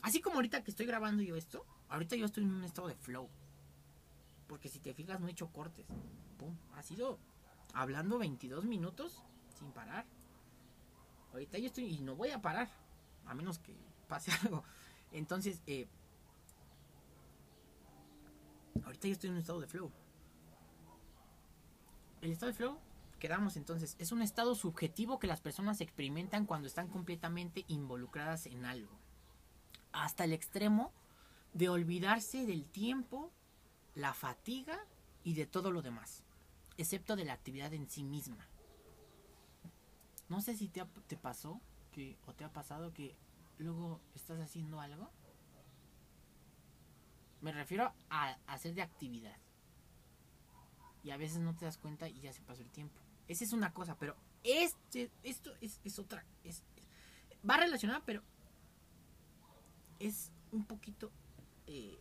Así 0.00 0.20
como 0.20 0.36
ahorita 0.36 0.62
que 0.62 0.70
estoy 0.70 0.86
grabando 0.86 1.24
yo 1.24 1.34
esto, 1.34 1.66
ahorita 1.88 2.14
yo 2.14 2.26
estoy 2.26 2.44
en 2.44 2.54
un 2.54 2.62
estado 2.62 2.86
de 2.86 2.94
flow. 2.94 3.28
Porque 4.46 4.68
si 4.68 4.78
te 4.78 4.94
fijas 4.94 5.18
no 5.18 5.26
he 5.26 5.32
hecho 5.32 5.50
cortes. 5.50 5.86
Pum, 6.38 6.56
ha 6.76 6.84
sido 6.84 7.18
hablando 7.72 8.16
22 8.16 8.64
minutos 8.64 9.24
sin 9.58 9.72
parar. 9.72 10.06
Ahorita 11.34 11.58
yo 11.58 11.66
estoy 11.66 11.86
y 11.86 12.00
no 12.00 12.14
voy 12.14 12.30
a 12.30 12.40
parar. 12.40 12.68
A 13.26 13.34
menos 13.34 13.58
que 13.58 13.74
pase 14.08 14.30
algo. 14.42 14.62
Entonces, 15.10 15.60
eh, 15.66 15.88
ahorita 18.84 19.08
yo 19.08 19.12
estoy 19.12 19.28
en 19.28 19.34
un 19.34 19.40
estado 19.40 19.60
de 19.60 19.66
flow. 19.66 19.90
El 22.22 22.30
estado 22.30 22.52
de 22.52 22.56
flow, 22.56 22.78
quedamos 23.18 23.56
entonces, 23.56 23.96
es 23.98 24.12
un 24.12 24.22
estado 24.22 24.54
subjetivo 24.54 25.18
que 25.18 25.26
las 25.26 25.40
personas 25.40 25.80
experimentan 25.80 26.46
cuando 26.46 26.68
están 26.68 26.88
completamente 26.88 27.64
involucradas 27.66 28.46
en 28.46 28.64
algo. 28.64 28.92
Hasta 29.92 30.24
el 30.24 30.32
extremo 30.32 30.92
de 31.52 31.68
olvidarse 31.68 32.46
del 32.46 32.64
tiempo, 32.64 33.30
la 33.94 34.14
fatiga 34.14 34.78
y 35.24 35.34
de 35.34 35.46
todo 35.46 35.70
lo 35.70 35.82
demás, 35.82 36.22
excepto 36.78 37.16
de 37.16 37.24
la 37.24 37.34
actividad 37.34 37.74
en 37.74 37.90
sí 37.90 38.04
misma. 38.04 38.46
No 40.28 40.40
sé 40.40 40.56
si 40.56 40.68
te, 40.68 40.80
ha- 40.80 40.88
te 41.06 41.16
pasó 41.16 41.60
que, 41.92 42.18
o 42.26 42.32
te 42.34 42.44
ha 42.44 42.52
pasado 42.52 42.92
que 42.92 43.16
luego 43.58 44.00
estás 44.14 44.40
haciendo 44.40 44.80
algo. 44.80 45.10
Me 47.40 47.52
refiero 47.52 47.92
a 48.08 48.36
hacer 48.46 48.74
de 48.74 48.82
actividad. 48.82 49.36
Y 51.02 51.10
a 51.10 51.18
veces 51.18 51.38
no 51.40 51.54
te 51.54 51.66
das 51.66 51.76
cuenta 51.76 52.08
y 52.08 52.20
ya 52.20 52.32
se 52.32 52.40
pasó 52.40 52.62
el 52.62 52.70
tiempo. 52.70 52.98
Esa 53.28 53.44
es 53.44 53.52
una 53.52 53.72
cosa, 53.74 53.96
pero 53.98 54.16
este, 54.42 55.10
esto 55.22 55.52
es, 55.60 55.80
es 55.84 55.98
otra. 55.98 56.24
Es, 56.42 56.62
va 57.48 57.58
relacionada, 57.58 58.02
pero 58.06 58.22
es 59.98 60.32
un 60.52 60.64
poquito... 60.64 61.10
eh, 61.66 61.98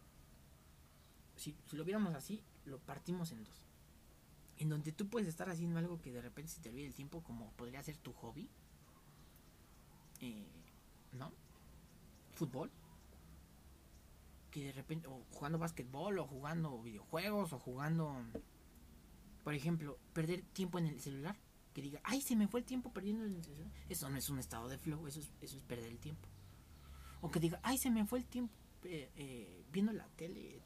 si, 1.35 1.55
si 1.65 1.75
lo 1.75 1.83
viéramos 1.83 2.13
así, 2.15 2.41
lo 2.65 2.79
partimos 2.79 3.31
en 3.31 3.43
dos. 3.43 3.61
En 4.57 4.69
donde 4.69 4.91
tú 4.91 5.07
puedes 5.07 5.27
estar 5.27 5.49
haciendo 5.49 5.79
algo 5.79 6.01
que 6.01 6.11
de 6.11 6.21
repente 6.21 6.51
se 6.51 6.61
te 6.61 6.69
olvide 6.69 6.85
el 6.85 6.93
tiempo, 6.93 7.21
como 7.23 7.51
podría 7.53 7.81
ser 7.83 7.97
tu 7.97 8.13
hobby. 8.13 8.49
Eh, 10.21 10.45
¿No? 11.13 11.31
Fútbol. 12.33 12.71
Que 14.51 14.65
de 14.65 14.71
repente, 14.71 15.07
o 15.07 15.23
jugando 15.31 15.57
básquetbol, 15.57 16.19
o 16.19 16.27
jugando 16.27 16.81
videojuegos, 16.81 17.53
o 17.53 17.59
jugando, 17.59 18.15
por 19.43 19.55
ejemplo, 19.55 19.97
perder 20.13 20.43
tiempo 20.53 20.77
en 20.77 20.87
el 20.87 20.99
celular. 21.01 21.35
Que 21.73 21.81
diga, 21.81 21.99
ay, 22.03 22.21
se 22.21 22.35
me 22.35 22.47
fue 22.47 22.59
el 22.59 22.65
tiempo 22.65 22.93
perdiendo 22.93 23.25
en 23.25 23.35
el 23.35 23.43
celular. 23.43 23.71
Eso 23.89 24.09
no 24.09 24.17
es 24.17 24.29
un 24.29 24.37
estado 24.37 24.69
de 24.69 24.77
flow, 24.77 25.07
eso 25.07 25.19
es, 25.19 25.31
eso 25.41 25.57
es 25.57 25.63
perder 25.63 25.91
el 25.91 25.97
tiempo. 25.97 26.27
O 27.21 27.31
que 27.31 27.39
diga, 27.39 27.59
ay, 27.63 27.77
se 27.77 27.89
me 27.89 28.05
fue 28.05 28.19
el 28.19 28.25
tiempo 28.25 28.53
eh, 28.83 29.09
eh, 29.15 29.63
viendo 29.71 29.93
la 29.93 30.07
tele 30.09 30.61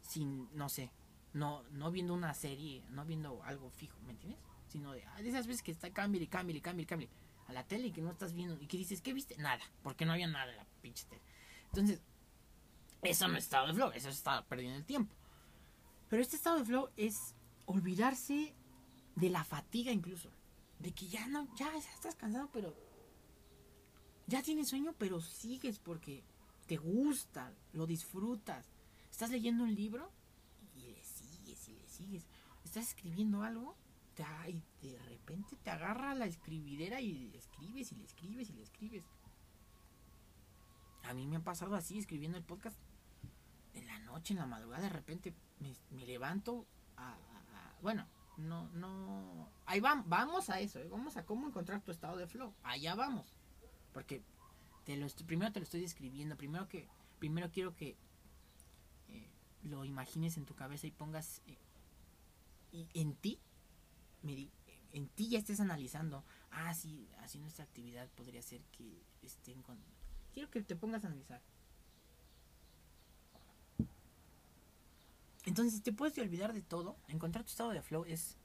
sin, 0.00 0.48
no 0.56 0.68
sé, 0.68 0.90
no, 1.34 1.62
no 1.72 1.90
viendo 1.90 2.14
una 2.14 2.32
serie, 2.32 2.82
no 2.90 3.04
viendo 3.04 3.42
algo 3.42 3.68
fijo, 3.70 3.98
¿me 4.06 4.12
entiendes? 4.12 4.40
Sino 4.68 4.92
de, 4.92 5.04
ah, 5.04 5.20
de 5.20 5.28
esas 5.28 5.46
veces 5.46 5.62
que 5.62 5.72
está 5.72 5.88
y 5.88 5.92
cambio 5.92 6.22
y 6.22 6.28
cambio 6.28 7.08
a 7.46 7.52
la 7.52 7.64
tele 7.64 7.88
y 7.88 7.92
que 7.92 8.00
no 8.00 8.10
estás 8.10 8.32
viendo 8.32 8.56
y 8.60 8.66
que 8.66 8.78
dices, 8.78 9.02
¿qué 9.02 9.12
viste? 9.12 9.36
Nada, 9.36 9.62
porque 9.82 10.06
no 10.06 10.12
había 10.12 10.28
nada 10.28 10.50
en 10.50 10.56
la 10.56 10.66
pinche 10.80 11.04
tele. 11.04 11.22
Entonces, 11.66 12.00
eso 13.02 13.28
no 13.28 13.36
es 13.36 13.44
estado 13.44 13.66
de 13.66 13.74
flow, 13.74 13.90
eso 13.90 14.08
está 14.08 14.44
perdiendo 14.46 14.78
el 14.78 14.84
tiempo. 14.84 15.14
Pero 16.08 16.22
este 16.22 16.36
estado 16.36 16.58
de 16.58 16.64
flow 16.64 16.88
es 16.96 17.34
olvidarse 17.66 18.54
de 19.16 19.30
la 19.30 19.44
fatiga 19.44 19.92
incluso. 19.92 20.30
De 20.78 20.92
que 20.92 21.08
ya 21.08 21.26
no, 21.26 21.48
ya, 21.56 21.70
ya 21.72 21.92
estás 21.92 22.14
cansado, 22.14 22.48
pero 22.52 22.74
ya 24.26 24.42
tienes 24.42 24.68
sueño, 24.68 24.94
pero 24.98 25.20
sigues 25.20 25.78
porque 25.78 26.22
te 26.66 26.76
gusta, 26.76 27.52
lo 27.72 27.86
disfrutas. 27.86 28.70
Estás 29.10 29.30
leyendo 29.30 29.64
un 29.64 29.74
libro 29.74 30.10
sigues. 31.94 32.26
Estás 32.64 32.88
escribiendo 32.88 33.42
algo 33.42 33.76
y 34.80 34.88
de 34.88 34.98
repente 35.00 35.56
te 35.56 35.70
agarra 35.70 36.14
la 36.14 36.26
escribidera 36.26 37.00
y 37.00 37.32
escribes 37.34 37.90
y 37.90 37.96
le 37.96 38.04
escribes 38.04 38.50
y 38.50 38.52
le 38.52 38.62
escribes. 38.62 39.04
A 41.02 41.14
mí 41.14 41.26
me 41.26 41.36
ha 41.36 41.40
pasado 41.40 41.74
así 41.74 41.98
escribiendo 41.98 42.38
el 42.38 42.44
podcast 42.44 42.78
en 43.74 43.86
la 43.86 43.98
noche, 44.00 44.32
en 44.32 44.38
la 44.38 44.46
madrugada, 44.46 44.84
de 44.84 44.88
repente 44.88 45.34
me, 45.58 46.06
levanto 46.06 46.64
a, 46.96 47.16
bueno, 47.82 48.06
no, 48.36 48.68
no, 48.70 49.50
ahí 49.66 49.80
vamos, 49.80 50.08
vamos 50.08 50.48
a 50.48 50.60
eso, 50.60 50.78
¿eh? 50.78 50.88
vamos 50.88 51.16
a 51.16 51.26
cómo 51.26 51.48
encontrar 51.48 51.82
tu 51.82 51.90
estado 51.90 52.16
de 52.16 52.28
flow, 52.28 52.54
allá 52.62 52.94
vamos, 52.94 53.34
porque 53.92 54.22
te 54.84 54.96
lo 54.96 55.08
primero 55.26 55.52
te 55.52 55.58
lo 55.58 55.64
estoy 55.64 55.80
describiendo, 55.80 56.36
primero 56.36 56.68
que, 56.68 56.88
primero 57.18 57.50
quiero 57.50 57.74
que 57.74 57.96
eh, 59.08 59.28
lo 59.64 59.84
imagines 59.84 60.36
en 60.36 60.46
tu 60.46 60.54
cabeza 60.54 60.86
y 60.86 60.92
pongas 60.92 61.42
eh, 61.46 61.58
y 62.74 62.88
en 62.94 63.14
ti, 63.14 63.38
en 64.92 65.08
ti 65.08 65.28
ya 65.28 65.38
estés 65.38 65.60
analizando, 65.60 66.24
ah, 66.50 66.74
sí, 66.74 67.08
así 67.20 67.38
nuestra 67.38 67.64
actividad 67.64 68.08
podría 68.10 68.42
ser 68.42 68.60
que 68.76 69.02
estén 69.22 69.62
con, 69.62 69.78
quiero 70.32 70.50
que 70.50 70.60
te 70.62 70.76
pongas 70.76 71.04
a 71.04 71.06
analizar 71.06 71.40
Entonces 75.46 75.82
te 75.82 75.92
puedes 75.92 76.16
olvidar 76.18 76.52
de 76.52 76.62
todo. 76.62 76.96
Encontrar 77.08 77.44
tu 77.44 77.50
estado 77.50 77.70
de 77.70 77.82
flow 77.82 78.04
es... 78.04 78.36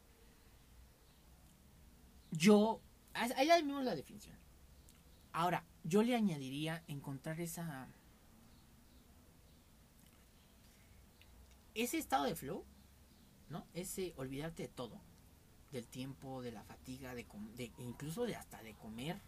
Yo... 2.32 2.82
Ya 3.46 3.58
vimos 3.58 3.84
la 3.84 3.96
definición. 3.96 4.38
Ahora, 5.32 5.66
yo 5.84 6.04
le 6.04 6.16
añadiría 6.16 6.84
encontrar 6.88 7.40
esa... 7.40 7.88
Ese 11.74 11.98
estado 11.98 12.26
de 12.26 12.36
flow, 12.36 12.66
¿no? 13.50 13.66
Ese 13.74 14.14
olvidarte 14.18 14.64
de 14.64 14.70
todo. 14.70 15.00
Del 15.72 15.88
tiempo, 15.88 16.42
de 16.42 16.52
la 16.52 16.64
fatiga, 16.64 17.14
de, 17.14 17.26
de 17.56 17.72
incluso 17.78 18.26
de 18.26 18.36
hasta 18.36 18.62
de 18.64 18.74
comer. 18.74 19.20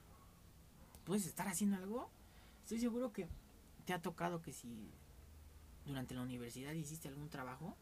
Puedes 1.04 1.26
estar 1.26 1.48
haciendo 1.48 1.78
algo. 1.78 2.10
Estoy 2.64 2.80
seguro 2.80 3.12
que 3.12 3.28
te 3.86 3.94
ha 3.94 4.02
tocado 4.02 4.42
que 4.42 4.54
si 4.54 4.92
durante 5.86 6.16
la 6.16 6.22
universidad 6.22 6.74
hiciste 6.74 7.08
algún 7.08 7.30
trabajo 7.30 7.76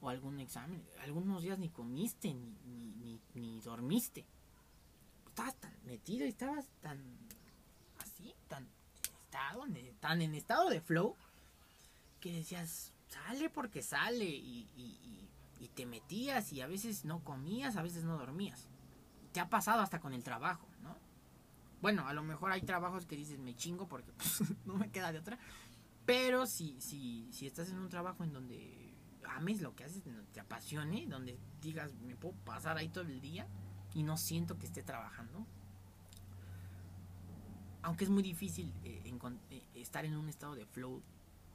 o 0.00 0.08
algún 0.08 0.40
examen, 0.40 0.82
algunos 1.02 1.42
días 1.42 1.58
ni 1.58 1.68
comiste 1.68 2.32
ni, 2.32 2.56
ni, 2.96 3.20
ni, 3.34 3.60
dormiste. 3.60 4.24
Estabas 5.28 5.54
tan 5.56 5.72
metido 5.84 6.26
y 6.26 6.30
estabas 6.30 6.66
tan 6.80 6.98
así, 7.98 8.34
tan, 8.48 8.66
estado, 9.24 9.64
tan 10.00 10.22
en 10.22 10.34
estado 10.34 10.70
de 10.70 10.80
flow 10.80 11.16
que 12.20 12.32
decías, 12.32 12.92
sale 13.08 13.48
porque 13.50 13.82
sale 13.82 14.24
y, 14.24 14.68
y, 14.76 14.82
y, 15.04 15.29
te 15.68 15.86
metías 15.86 16.52
y 16.52 16.60
a 16.60 16.66
veces 16.66 17.04
no 17.04 17.22
comías, 17.22 17.76
a 17.76 17.82
veces 17.82 18.04
no 18.04 18.16
dormías. 18.16 18.68
Te 19.32 19.40
ha 19.40 19.48
pasado 19.48 19.82
hasta 19.82 20.00
con 20.00 20.12
el 20.12 20.24
trabajo, 20.24 20.66
¿no? 20.82 20.96
Bueno, 21.80 22.06
a 22.08 22.12
lo 22.12 22.22
mejor 22.22 22.52
hay 22.52 22.62
trabajos 22.62 23.06
que 23.06 23.16
dices, 23.16 23.38
me 23.38 23.54
chingo 23.54 23.88
porque 23.88 24.12
no 24.64 24.74
me 24.74 24.90
queda 24.90 25.12
de 25.12 25.18
otra. 25.18 25.38
Pero 26.06 26.46
si, 26.46 26.80
si, 26.80 27.28
si 27.32 27.46
estás 27.46 27.70
en 27.70 27.78
un 27.78 27.88
trabajo 27.88 28.24
en 28.24 28.32
donde 28.32 28.94
ames 29.28 29.60
lo 29.60 29.74
que 29.74 29.84
haces, 29.84 30.02
te 30.32 30.40
apasione, 30.40 31.06
donde 31.06 31.38
digas, 31.60 31.94
me 31.94 32.16
puedo 32.16 32.34
pasar 32.44 32.76
ahí 32.76 32.88
todo 32.88 33.04
el 33.04 33.20
día 33.20 33.46
y 33.94 34.02
no 34.02 34.16
siento 34.16 34.58
que 34.58 34.66
esté 34.66 34.82
trabajando. 34.82 35.46
Aunque 37.82 38.04
es 38.04 38.10
muy 38.10 38.22
difícil 38.22 38.74
eh, 38.84 39.02
eh, 39.50 39.62
estar 39.74 40.04
en 40.04 40.16
un 40.16 40.28
estado 40.28 40.54
de 40.54 40.66
flow 40.66 41.02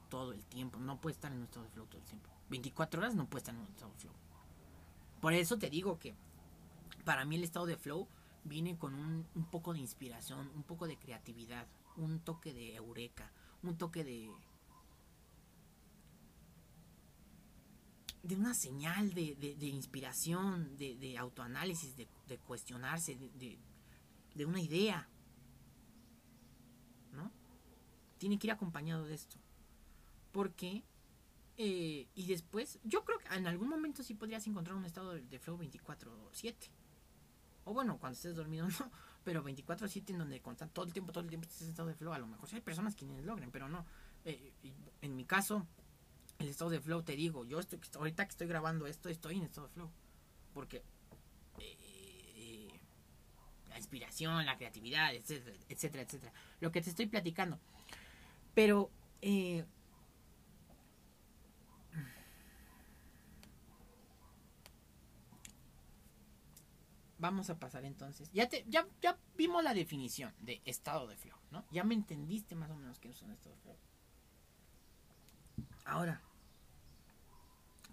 todo 0.08 0.32
el 0.32 0.44
tiempo. 0.46 0.78
No 0.78 1.00
puedes 1.00 1.16
estar 1.16 1.30
en 1.32 1.38
un 1.38 1.44
estado 1.44 1.64
de 1.64 1.70
flow 1.70 1.86
todo 1.86 2.00
el 2.00 2.06
tiempo. 2.06 2.30
24 2.50 3.00
horas 3.00 3.14
no 3.14 3.28
puedes 3.28 3.42
estar 3.42 3.54
en 3.54 3.60
un 3.60 3.68
estado 3.68 3.92
de 3.92 3.98
flow. 3.98 4.14
Por 5.20 5.32
eso 5.32 5.58
te 5.58 5.70
digo 5.70 5.98
que 5.98 6.14
para 7.04 7.24
mí 7.24 7.36
el 7.36 7.44
estado 7.44 7.66
de 7.66 7.76
flow 7.76 8.08
viene 8.44 8.76
con 8.76 8.94
un, 8.94 9.26
poco 9.50 9.72
de 9.72 9.80
inspiración, 9.80 10.50
un 10.54 10.62
poco 10.62 10.86
de 10.86 10.96
creatividad, 10.96 11.66
un 11.96 12.20
toque 12.20 12.52
de 12.52 12.74
eureka, 12.74 13.30
un 13.62 13.76
toque 13.76 14.04
de 14.04 14.30
de 18.22 18.34
una 18.34 18.54
señal 18.54 19.14
de, 19.14 19.36
de, 19.36 19.66
inspiración, 19.68 20.76
de, 20.76 20.96
de 20.96 21.16
autoanálisis, 21.16 21.96
de, 21.96 22.08
cuestionarse, 22.38 23.16
de, 23.16 24.44
una 24.44 24.60
idea. 24.60 25.08
¿No? 27.12 27.30
Tiene 28.18 28.36
que 28.36 28.48
ir 28.48 28.50
acompañado 28.50 29.04
de 29.04 29.14
esto. 29.14 29.36
Porque, 30.32 30.82
eh, 31.58 32.06
y 32.14 32.26
después, 32.26 32.78
yo 32.84 33.04
creo 33.04 33.18
que 33.18 33.34
en 33.34 33.46
algún 33.46 33.68
momento 33.68 34.02
sí 34.02 34.14
podrías 34.14 34.46
encontrar 34.46 34.76
un 34.76 34.84
estado 34.84 35.14
de, 35.14 35.38
flow 35.38 35.58
24-7. 35.58 36.54
O 37.64 37.72
bueno, 37.72 37.98
cuando 37.98 38.14
estés 38.14 38.36
dormido, 38.36 38.68
no. 38.80 38.90
Pero 39.24 39.42
24-7 39.42 40.10
en 40.10 40.18
donde 40.18 40.40
todo 40.72 40.84
el 40.84 40.92
tiempo, 40.92 41.12
todo 41.12 41.24
el 41.24 41.30
tiempo 41.30 41.46
estés 41.48 41.62
en 41.62 41.70
estado 41.70 41.88
de 41.88 41.94
flow. 41.94 42.12
A 42.12 42.18
lo 42.18 42.26
mejor 42.26 42.48
sí 42.48 42.56
hay 42.56 42.62
personas 42.62 42.94
quienes 42.94 43.24
logren, 43.24 43.50
pero 43.50 43.68
no. 43.68 43.84
Eh, 44.24 44.52
en 45.00 45.16
mi 45.16 45.24
caso, 45.24 45.66
el 46.38 46.48
estado 46.48 46.70
de 46.70 46.80
flow, 46.80 47.02
te 47.02 47.16
digo, 47.16 47.44
yo 47.44 47.58
estoy, 47.58 47.80
ahorita 47.96 48.24
que 48.24 48.30
estoy 48.30 48.46
grabando 48.46 48.86
esto, 48.86 49.08
estoy 49.08 49.36
en 49.36 49.44
estado 49.44 49.66
de 49.66 49.72
flow. 49.72 49.90
Porque 50.52 50.84
eh, 51.58 52.68
la 53.68 53.78
inspiración, 53.78 54.46
la 54.46 54.56
creatividad, 54.56 55.14
etcétera, 55.14 55.56
etcétera, 55.68 56.02
etcétera. 56.04 56.32
Lo 56.60 56.70
que 56.70 56.82
te 56.82 56.90
estoy 56.90 57.06
platicando. 57.06 57.58
Pero 58.54 58.90
eh, 59.22 59.64
vamos 67.18 67.50
a 67.50 67.58
pasar 67.58 67.84
entonces. 67.84 68.30
Ya, 68.32 68.48
te, 68.48 68.64
ya, 68.68 68.86
ya 69.00 69.18
vimos 69.36 69.62
la 69.62 69.74
definición 69.74 70.34
de 70.40 70.60
estado 70.64 71.06
de 71.06 71.16
flow, 71.16 71.38
¿no? 71.50 71.64
Ya 71.70 71.84
me 71.84 71.94
entendiste 71.94 72.54
más 72.54 72.70
o 72.70 72.76
menos 72.76 72.98
qué 72.98 73.10
es 73.10 73.22
un 73.22 73.32
estado 73.32 73.54
de 73.56 73.62
flow. 73.62 73.76
Ahora, 75.84 76.20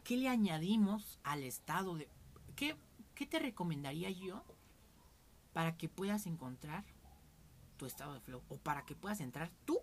¿qué 0.03 0.17
le 0.17 0.29
añadimos 0.29 1.19
al 1.23 1.43
estado 1.43 1.95
de... 1.95 2.09
¿Qué, 2.55 2.75
qué 3.15 3.25
te 3.25 3.39
recomendaría 3.39 4.09
yo 4.09 4.43
para 5.53 5.77
que 5.77 5.89
puedas 5.89 6.25
encontrar 6.25 6.83
tu 7.77 7.85
estado 7.85 8.13
de 8.13 8.21
flow? 8.21 8.43
O 8.49 8.57
para 8.57 8.83
que 8.85 8.95
puedas 8.95 9.21
entrar 9.21 9.51
tú 9.65 9.79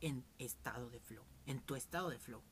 en 0.00 0.24
estado 0.38 0.90
de 0.90 1.00
flow, 1.00 1.24
en 1.46 1.60
tu 1.60 1.76
estado 1.76 2.10
de 2.10 2.18
flow. 2.18 2.42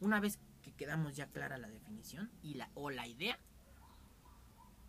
Una 0.00 0.20
vez 0.20 0.38
que 0.62 0.72
quedamos 0.72 1.16
ya 1.16 1.28
clara 1.28 1.58
la 1.58 1.68
definición 1.68 2.30
y 2.42 2.54
la, 2.54 2.70
o 2.74 2.90
la 2.90 3.06
idea, 3.06 3.38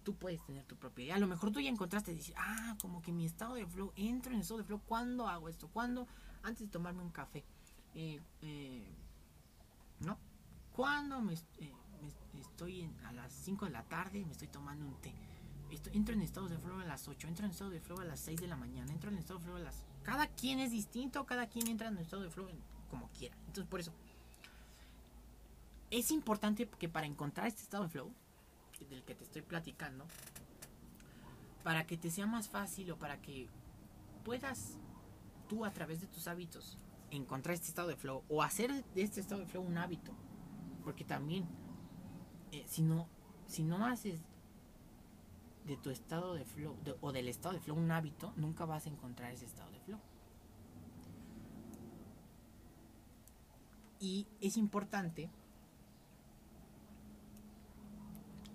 tú 0.05 0.15
puedes 0.15 0.41
tener 0.45 0.63
tu 0.63 0.77
propia 0.77 1.03
idea. 1.03 1.15
A 1.15 1.19
lo 1.19 1.27
mejor 1.27 1.51
tú 1.51 1.59
ya 1.59 1.69
encontraste 1.69 2.13
y 2.13 2.15
dices, 2.15 2.35
ah, 2.37 2.77
como 2.79 3.01
que 3.01 3.11
mi 3.11 3.25
estado 3.25 3.55
de 3.55 3.65
flow, 3.65 3.91
entro 3.97 4.33
en 4.33 4.39
estado 4.39 4.59
de 4.59 4.63
flow, 4.63 4.79
¿cuándo 4.85 5.27
hago 5.27 5.49
esto? 5.49 5.67
¿Cuándo? 5.67 6.07
Antes 6.43 6.67
de 6.67 6.71
tomarme 6.71 7.01
un 7.01 7.09
café. 7.09 7.43
Eh, 7.95 8.21
eh, 8.41 8.87
¿no? 9.99 10.17
Cuando 10.71 11.21
me, 11.21 11.33
eh, 11.33 11.73
estoy 12.39 12.89
a 13.03 13.11
las 13.11 13.33
5 13.33 13.65
de 13.65 13.71
la 13.71 13.83
tarde, 13.83 14.23
me 14.23 14.31
estoy 14.31 14.47
tomando 14.47 14.85
un 14.85 15.01
té. 15.01 15.13
entro 15.91 16.13
en 16.13 16.21
estado 16.21 16.47
de 16.47 16.57
flow 16.59 16.79
a 16.79 16.85
las 16.85 17.07
8, 17.07 17.27
entro 17.27 17.45
en 17.45 17.51
estado 17.51 17.71
de 17.71 17.81
flow 17.81 17.99
a 17.99 18.05
las 18.05 18.19
6 18.19 18.39
de 18.39 18.47
la 18.47 18.55
mañana, 18.55 18.93
entro 18.93 19.09
en 19.09 19.17
estado 19.17 19.39
de 19.39 19.45
flow 19.45 19.57
a 19.57 19.59
las... 19.59 19.83
Cada 20.03 20.27
quien 20.27 20.59
es 20.59 20.71
distinto, 20.71 21.25
cada 21.25 21.47
quien 21.47 21.67
entra 21.67 21.87
en 21.87 21.97
estado 21.97 22.21
de 22.21 22.29
flow 22.29 22.47
como 22.91 23.09
quiera. 23.09 23.35
Entonces, 23.47 23.65
por 23.65 23.79
eso, 23.79 23.91
es 25.89 26.11
importante 26.11 26.69
que 26.69 26.89
para 26.89 27.07
encontrar 27.07 27.47
este 27.47 27.63
estado 27.63 27.85
de 27.85 27.89
flow, 27.89 28.13
del 28.83 29.03
que 29.03 29.15
te 29.15 29.23
estoy 29.23 29.41
platicando, 29.41 30.05
para 31.63 31.87
que 31.87 31.97
te 31.97 32.11
sea 32.11 32.27
más 32.27 32.49
fácil 32.49 32.91
o 32.91 32.97
para 32.97 33.21
que 33.21 33.47
puedas 34.25 34.77
tú 35.47 35.63
a 35.63 35.71
través 35.71 36.01
de 36.01 36.07
tus 36.07 36.27
hábitos 36.27 36.77
encontrar 37.11 37.55
este 37.55 37.67
estado 37.67 37.87
de 37.87 37.95
flow 37.95 38.23
o 38.27 38.43
hacer 38.43 38.83
de 38.93 39.01
este 39.01 39.21
estado 39.21 39.41
de 39.41 39.47
flow 39.47 39.63
un 39.63 39.77
hábito. 39.77 40.11
Porque 40.83 41.03
también, 41.03 41.45
eh, 42.51 42.65
si, 42.67 42.81
no, 42.81 43.07
si 43.47 43.63
no 43.63 43.85
haces 43.85 44.19
de 45.65 45.77
tu 45.77 45.89
estado 45.89 46.35
de 46.35 46.45
flow 46.45 46.75
o 47.01 47.11
del 47.11 47.27
estado 47.27 47.55
de 47.55 47.61
flow 47.61 47.77
un 47.77 47.91
hábito, 47.91 48.33
nunca 48.35 48.65
vas 48.65 48.85
a 48.85 48.89
encontrar 48.89 49.31
ese 49.31 49.45
estado 49.45 49.71
de 49.71 49.79
flow. 49.79 49.99
Y 53.99 54.27
es 54.41 54.57
importante 54.57 55.29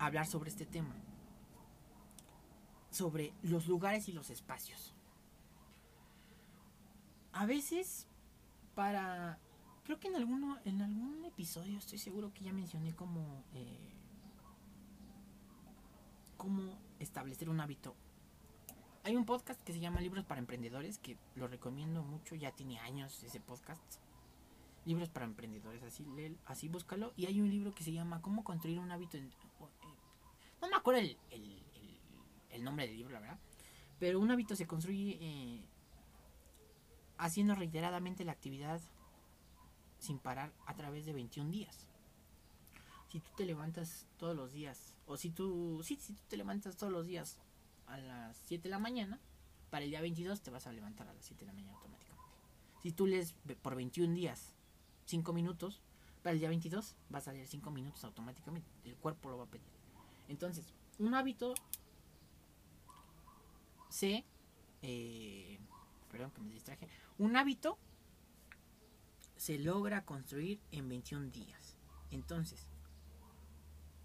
hablar 0.05 0.25
sobre 0.25 0.49
este 0.49 0.65
tema. 0.65 0.95
Sobre 2.89 3.33
los 3.43 3.67
lugares 3.67 4.07
y 4.09 4.11
los 4.11 4.29
espacios. 4.29 4.93
A 7.31 7.45
veces, 7.45 8.07
para... 8.75 9.39
Creo 9.83 9.99
que 9.99 10.09
en, 10.09 10.15
alguno, 10.15 10.57
en 10.65 10.81
algún 10.81 11.25
episodio 11.25 11.77
estoy 11.77 11.97
seguro 11.97 12.33
que 12.33 12.43
ya 12.43 12.53
mencioné 12.53 12.93
como... 12.95 13.43
Eh, 13.53 13.93
cómo 16.37 16.77
establecer 16.99 17.49
un 17.49 17.59
hábito. 17.59 17.95
Hay 19.03 19.15
un 19.15 19.25
podcast 19.25 19.61
que 19.63 19.73
se 19.73 19.79
llama 19.79 20.01
Libros 20.01 20.25
para 20.25 20.39
Emprendedores, 20.39 20.97
que 20.97 21.17
lo 21.35 21.47
recomiendo 21.47 22.03
mucho, 22.03 22.35
ya 22.35 22.51
tiene 22.51 22.79
años 22.79 23.23
ese 23.23 23.39
podcast. 23.39 23.99
Libros 24.85 25.09
para 25.09 25.25
Emprendedores, 25.25 25.83
así, 25.83 26.03
así 26.45 26.67
búscalo. 26.67 27.13
Y 27.15 27.27
hay 27.27 27.39
un 27.39 27.49
libro 27.49 27.73
que 27.75 27.83
se 27.83 27.91
llama 27.91 28.21
Cómo 28.21 28.43
construir 28.43 28.79
un 28.79 28.91
hábito. 28.91 29.17
Acuerdo 30.81 30.99
el, 30.99 31.17
el, 32.49 32.63
nombre 32.63 32.87
del 32.87 32.97
libro, 32.97 33.13
la 33.13 33.19
verdad. 33.19 33.39
Pero 33.99 34.19
un 34.19 34.29
hábito 34.31 34.55
se 34.55 34.67
construye 34.67 35.17
eh, 35.21 35.61
haciendo 37.17 37.55
reiteradamente 37.55 38.25
la 38.25 38.31
actividad 38.31 38.81
sin 39.99 40.19
parar 40.19 40.51
a 40.65 40.75
través 40.75 41.05
de 41.05 41.13
21 41.13 41.51
días. 41.51 41.87
Si 43.09 43.19
tú 43.19 43.29
te 43.37 43.45
levantas 43.45 44.07
todos 44.17 44.35
los 44.35 44.53
días, 44.53 44.95
o 45.05 45.17
si 45.17 45.29
tú, 45.29 45.81
sí, 45.83 45.97
si 46.01 46.13
tú 46.13 46.21
te 46.29 46.37
levantas 46.37 46.77
todos 46.77 46.91
los 46.91 47.05
días 47.05 47.37
a 47.87 47.97
las 47.97 48.37
7 48.45 48.63
de 48.63 48.69
la 48.69 48.79
mañana, 48.79 49.19
para 49.69 49.83
el 49.85 49.91
día 49.91 50.01
22 50.01 50.41
te 50.41 50.49
vas 50.49 50.65
a 50.65 50.71
levantar 50.71 51.07
a 51.07 51.13
las 51.13 51.25
7 51.25 51.41
de 51.41 51.47
la 51.47 51.53
mañana 51.53 51.73
automáticamente. 51.73 52.37
Si 52.81 52.91
tú 52.91 53.05
lees 53.05 53.35
por 53.61 53.75
21 53.75 54.13
días 54.15 54.53
5 55.05 55.33
minutos, 55.33 55.81
para 56.23 56.33
el 56.33 56.39
día 56.39 56.49
22 56.49 56.95
vas 57.09 57.27
a 57.27 57.33
leer 57.33 57.47
5 57.47 57.69
minutos 57.69 58.03
automáticamente. 58.03 58.71
El 58.83 58.95
cuerpo 58.95 59.29
lo 59.29 59.37
va 59.37 59.43
a 59.43 59.47
pedir. 59.47 59.80
Entonces, 60.31 60.73
un 60.97 61.13
hábito 61.13 61.53
se... 63.89 64.23
Eh, 64.81 65.59
perdón 66.09 66.31
que 66.31 66.41
me 66.41 66.53
distraje. 66.53 66.87
Un 67.17 67.35
hábito 67.35 67.77
se 69.35 69.59
logra 69.59 70.05
construir 70.05 70.61
en 70.71 70.87
21 70.87 71.31
días. 71.31 71.77
Entonces, 72.11 72.65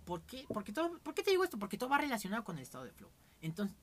¿por 0.05 0.23
qué? 0.23 0.45
Porque 0.49 0.73
todo, 0.73 0.99
¿Por 0.99 1.15
qué 1.15 1.23
te 1.23 1.31
digo 1.31 1.45
esto? 1.45 1.61
Porque 1.61 1.79
todo 1.79 1.91
va 1.91 1.99
relacionado 1.99 2.43
con 2.43 2.57
el 2.57 2.65
estado 2.65 2.85
de 2.85 2.91
flow. 2.91 3.11
Entonces, 3.41 3.77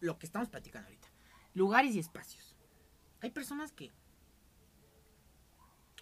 lo 0.00 0.18
que 0.18 0.26
estamos 0.26 0.48
platicando 0.48 0.88
ahorita. 0.88 1.08
Lugares 1.54 1.94
y 1.94 2.00
espacios. 2.00 2.56
Hay 3.20 3.30
personas 3.30 3.70
que... 3.70 3.92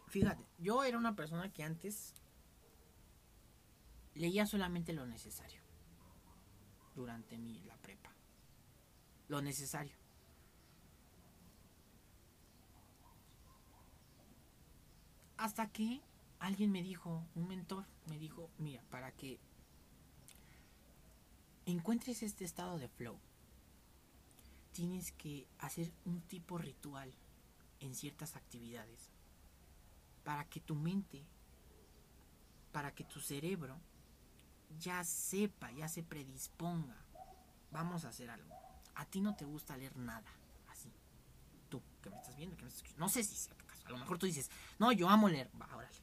Fíjate, 0.09 0.47
yo 0.59 0.85
era 0.85 0.97
una 0.97 1.15
persona 1.15 1.53
que 1.53 1.63
antes 1.63 2.15
leía 4.15 4.47
solamente 4.47 4.95
lo 4.95 5.07
necesario 5.07 5.62
durante 6.95 7.39
mi, 7.39 7.61
la 7.63 7.77
prepa. 7.77 8.11
Lo 9.29 9.41
necesario. 9.41 9.97
Hasta 15.37 15.71
que 15.71 16.01
alguien 16.39 16.71
me 16.71 16.83
dijo, 16.83 17.25
un 17.35 17.49
mentor 17.49 17.85
me 18.07 18.19
dijo, 18.19 18.51
mira, 18.59 18.83
para 18.91 19.13
que 19.13 19.41
encuentres 21.67 22.23
este 22.23 22.45
estado 22.45 22.79
de 22.79 22.89
flow, 22.89 23.19
tienes 24.73 25.13
que 25.13 25.47
hacer 25.59 25.93
un 26.05 26.21
tipo 26.23 26.59
ritual 26.59 27.13
en 27.81 27.95
ciertas 27.95 28.37
actividades 28.37 29.11
para 30.25 30.45
que 30.49 30.61
tu 30.61 30.75
mente, 30.75 31.25
para 32.73 32.95
que 32.95 33.05
tu 33.05 33.21
cerebro 33.21 33.79
ya 34.79 35.05
sepa, 35.05 35.71
ya 35.73 35.89
se 35.89 36.03
predisponga. 36.03 36.97
Vamos 37.71 38.05
a 38.05 38.09
hacer 38.09 38.31
algo. 38.31 38.55
A 38.95 39.07
ti 39.07 39.21
no 39.21 39.35
te 39.35 39.45
gusta 39.45 39.77
leer 39.77 39.97
nada, 39.97 40.31
así. 40.69 40.93
Tú, 41.69 41.83
que 42.03 42.11
me 42.11 42.17
estás 42.17 42.37
viendo, 42.37 42.57
que 42.57 42.63
me 42.63 42.69
estás 42.69 42.83
escuchando. 42.83 43.07
No 43.07 43.09
sé 43.09 43.25
si 43.25 43.35
sea 43.35 43.55
tu 43.55 43.67
caso. 43.67 43.87
A 43.87 43.91
lo 43.91 43.99
mejor 43.99 44.19
tú 44.19 44.27
dices, 44.27 44.51
no, 44.79 44.93
yo 44.93 45.09
amo 45.09 45.29
leer. 45.29 45.51
Va, 45.61 45.69
órale. 45.75 45.97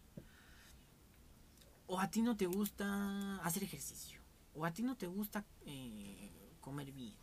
O 1.88 2.00
a 2.00 2.10
ti 2.10 2.22
no 2.22 2.36
te 2.36 2.48
gusta 2.48 3.38
hacer 3.44 3.64
ejercicio. 3.64 4.20
O 4.54 4.66
a 4.66 4.72
ti 4.72 4.82
no 4.84 4.96
te 4.96 5.08
gusta 5.08 5.46
eh, 5.66 6.56
comer 6.60 6.92
bien. 6.92 7.16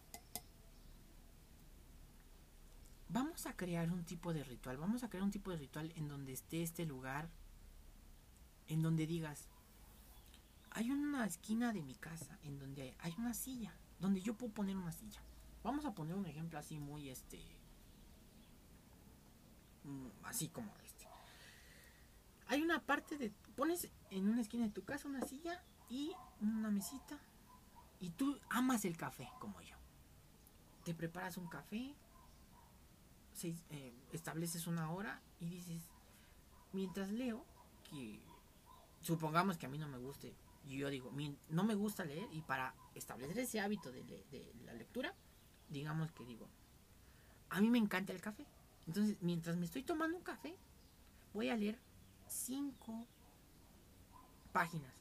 Vamos 3.09 3.47
a 3.47 3.57
crear 3.57 3.91
un 3.91 4.05
tipo 4.05 4.33
de 4.33 4.45
ritual. 4.45 4.77
Vamos 4.77 5.03
a 5.03 5.09
crear 5.09 5.25
un 5.25 5.31
tipo 5.31 5.51
de 5.51 5.57
ritual 5.57 5.93
en 5.97 6.09
donde 6.09 6.33
esté 6.33 6.63
este 6.63 6.85
lugar. 6.85 7.31
En 8.69 8.83
donde 8.83 9.07
digas, 9.07 9.49
hay 10.77 10.91
una 10.91 11.25
esquina 11.25 11.73
de 11.73 11.81
mi 11.81 11.95
casa 11.95 12.39
en 12.43 12.59
donde 12.59 12.95
hay 12.99 13.15
una 13.17 13.33
silla, 13.33 13.73
donde 13.99 14.21
yo 14.21 14.35
puedo 14.35 14.53
poner 14.53 14.77
una 14.77 14.93
silla. 14.93 15.23
Vamos 15.65 15.87
a 15.87 15.95
poner 15.95 16.15
un 16.15 16.27
ejemplo 16.27 16.59
así 16.59 16.79
muy 16.79 17.09
este 17.09 17.41
mm, 19.85 20.09
así 20.25 20.49
como 20.49 20.71
este. 20.85 21.09
Hay 22.49 22.61
una 22.61 22.85
parte 22.85 23.17
de 23.17 23.31
pones 23.57 23.89
en 24.11 24.29
una 24.29 24.43
esquina 24.43 24.67
de 24.67 24.71
tu 24.71 24.85
casa 24.85 25.09
una 25.09 25.23
silla 25.23 25.65
y 25.89 26.13
una 26.43 26.71
mesita 26.71 27.19
y 27.99 28.11
tú 28.11 28.39
amas 28.51 28.85
el 28.85 28.99
café 28.99 29.31
como 29.41 29.63
yo. 29.63 29.77
Te 30.85 30.93
preparas 30.93 31.39
un 31.39 31.49
café, 31.49 31.95
eh, 33.43 33.95
estableces 34.13 34.67
una 34.67 34.91
hora 34.91 35.23
y 35.41 35.49
dices, 35.49 35.83
mientras 36.75 37.11
leo, 37.11 37.47
que 37.89 38.21
supongamos 39.01 39.57
que 39.57 39.65
a 39.65 39.71
mí 39.71 39.79
no 39.79 39.89
me 39.89 39.97
guste 39.97 40.37
yo 40.75 40.91
digo, 40.91 41.13
no 41.49 41.65
me 41.65 41.75
gusta 41.75 42.05
leer 42.05 42.29
y 42.33 42.43
para 42.43 42.75
establecer 42.95 43.39
ese 43.39 43.61
hábito 43.61 43.93
de, 43.93 44.05
la 44.65 44.75
lectura, 44.75 45.15
digamos 45.69 46.11
que 46.13 46.25
digo, 46.25 46.49
a 47.51 47.61
mí 47.61 47.71
me 47.71 47.79
encanta 47.79 48.13
el 48.13 48.21
café. 48.21 48.47
Entonces, 48.87 49.17
mientras 49.21 49.57
me 49.57 49.65
estoy 49.65 49.83
tomando 49.83 50.17
un 50.17 50.23
café, 50.23 50.57
voy 51.33 51.51
a 51.51 51.57
leer 51.57 51.79
cinco 52.27 53.07
páginas. 54.53 54.93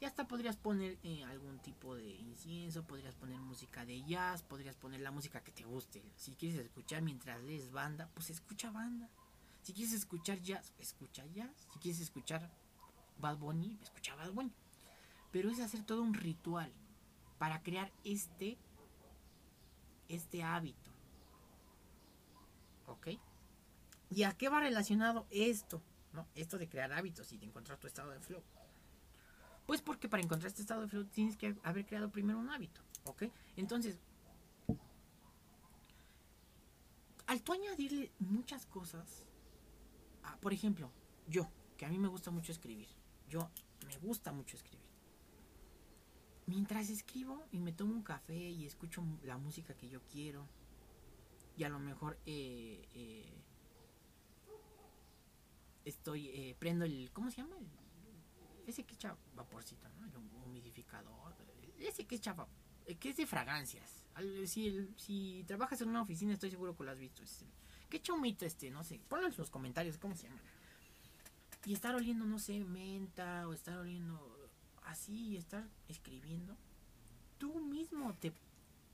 Y 0.00 0.04
hasta 0.04 0.26
podrías 0.26 0.56
poner 0.56 0.98
eh, 1.02 1.24
algún 1.24 1.60
tipo 1.60 1.94
de 1.94 2.10
incienso, 2.10 2.84
podrías 2.84 3.14
poner 3.14 3.38
música 3.38 3.86
de 3.86 4.02
jazz, 4.02 4.42
podrías 4.42 4.76
poner 4.76 5.00
la 5.00 5.12
música 5.12 5.42
que 5.42 5.52
te 5.52 5.64
guste. 5.64 6.02
Si 6.16 6.32
quieres 6.32 6.58
escuchar 6.58 7.02
mientras 7.02 7.40
lees 7.42 7.70
banda, 7.70 8.10
pues 8.14 8.30
escucha 8.30 8.70
banda. 8.70 9.08
Si 9.62 9.72
quieres 9.72 9.94
escuchar 9.94 10.40
jazz, 10.40 10.74
escucha 10.78 11.24
jazz. 11.26 11.68
Si 11.72 11.78
quieres 11.78 12.00
escuchar 12.00 12.50
Bad 13.18 13.38
Bunny, 13.38 13.78
escucha 13.80 14.14
Bad 14.16 14.32
Bunny 14.32 14.52
pero 15.34 15.50
es 15.50 15.58
hacer 15.58 15.82
todo 15.82 16.00
un 16.00 16.14
ritual 16.14 16.72
para 17.38 17.60
crear 17.60 17.90
este 18.04 18.56
este 20.08 20.44
hábito. 20.44 20.92
¿Ok? 22.86 23.08
¿Y 24.10 24.22
a 24.22 24.30
qué 24.30 24.48
va 24.48 24.60
relacionado 24.60 25.26
esto? 25.30 25.82
¿No? 26.12 26.28
Esto 26.36 26.56
de 26.56 26.68
crear 26.68 26.92
hábitos 26.92 27.32
y 27.32 27.38
de 27.38 27.46
encontrar 27.46 27.80
tu 27.80 27.88
estado 27.88 28.12
de 28.12 28.20
flow. 28.20 28.44
Pues 29.66 29.82
porque 29.82 30.08
para 30.08 30.22
encontrar 30.22 30.46
este 30.46 30.62
estado 30.62 30.82
de 30.82 30.88
flow 30.88 31.04
tienes 31.06 31.36
que 31.36 31.56
haber 31.64 31.84
creado 31.84 32.12
primero 32.12 32.38
un 32.38 32.50
hábito. 32.50 32.80
¿Ok? 33.02 33.24
Entonces, 33.56 33.98
al 37.26 37.42
tú 37.42 37.54
añadirle 37.54 38.12
muchas 38.20 38.66
cosas, 38.66 39.24
por 40.40 40.52
ejemplo, 40.52 40.92
yo, 41.26 41.50
que 41.76 41.86
a 41.86 41.88
mí 41.88 41.98
me 41.98 42.06
gusta 42.06 42.30
mucho 42.30 42.52
escribir, 42.52 42.86
yo 43.28 43.50
me 43.84 43.96
gusta 43.96 44.30
mucho 44.30 44.56
escribir 44.56 44.93
mientras 46.46 46.90
escribo 46.90 47.44
y 47.52 47.58
me 47.58 47.72
tomo 47.72 47.94
un 47.94 48.02
café 48.02 48.36
y 48.36 48.66
escucho 48.66 49.02
la 49.22 49.38
música 49.38 49.74
que 49.74 49.88
yo 49.88 50.00
quiero 50.12 50.46
y 51.56 51.64
a 51.64 51.68
lo 51.68 51.78
mejor 51.78 52.18
eh, 52.26 52.86
eh, 52.94 53.32
estoy 55.84 56.28
eh, 56.28 56.56
prendo 56.58 56.84
el 56.84 57.10
cómo 57.12 57.30
se 57.30 57.38
llama 57.38 57.56
ese 58.66 58.84
que 58.84 58.94
echa 58.94 59.16
vaporcito 59.34 59.88
no 60.00 60.06
el 60.06 60.12
humidificador 60.46 61.34
ese 61.78 62.06
que 62.06 62.16
echa 62.16 62.34
que 63.00 63.08
es 63.08 63.16
de 63.16 63.26
fragancias. 63.26 64.04
Si, 64.46 64.90
si 64.96 65.42
trabajas 65.46 65.80
en 65.80 65.88
una 65.88 66.02
oficina 66.02 66.34
estoy 66.34 66.50
seguro 66.50 66.76
que 66.76 66.84
lo 66.84 66.90
has 66.90 66.98
visto 66.98 67.22
que 67.88 67.96
echa 67.96 68.12
humito 68.12 68.44
este 68.44 68.70
no 68.70 68.84
sé 68.84 69.00
ponlo 69.08 69.26
en 69.26 69.34
los 69.36 69.50
comentarios 69.50 69.98
cómo 69.98 70.14
se 70.14 70.28
llama 70.28 70.40
y 71.66 71.72
estar 71.72 71.94
oliendo 71.94 72.24
no 72.26 72.38
sé 72.38 72.62
menta 72.64 73.48
o 73.48 73.54
estar 73.54 73.78
oliendo 73.78 74.33
así 74.84 75.28
y 75.28 75.36
estar 75.36 75.68
escribiendo, 75.88 76.56
tú 77.38 77.60
mismo 77.60 78.14
te, 78.14 78.32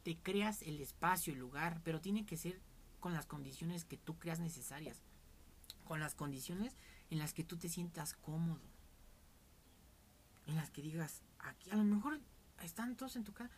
te 0.02 0.16
creas 0.16 0.62
el 0.62 0.80
espacio, 0.80 1.32
el 1.32 1.38
lugar, 1.38 1.80
pero 1.84 2.00
tiene 2.00 2.24
que 2.24 2.36
ser 2.36 2.60
con 3.00 3.12
las 3.12 3.26
condiciones 3.26 3.84
que 3.84 3.96
tú 3.96 4.18
creas 4.18 4.40
necesarias, 4.40 5.00
con 5.84 6.00
las 6.00 6.14
condiciones 6.14 6.76
en 7.10 7.18
las 7.18 7.32
que 7.32 7.44
tú 7.44 7.56
te 7.56 7.68
sientas 7.68 8.14
cómodo, 8.14 8.60
en 10.46 10.56
las 10.56 10.70
que 10.70 10.82
digas, 10.82 11.22
aquí 11.38 11.70
a 11.70 11.76
lo 11.76 11.84
mejor 11.84 12.20
están 12.62 12.96
todos 12.96 13.16
en 13.16 13.24
tu 13.24 13.32
casa, 13.32 13.54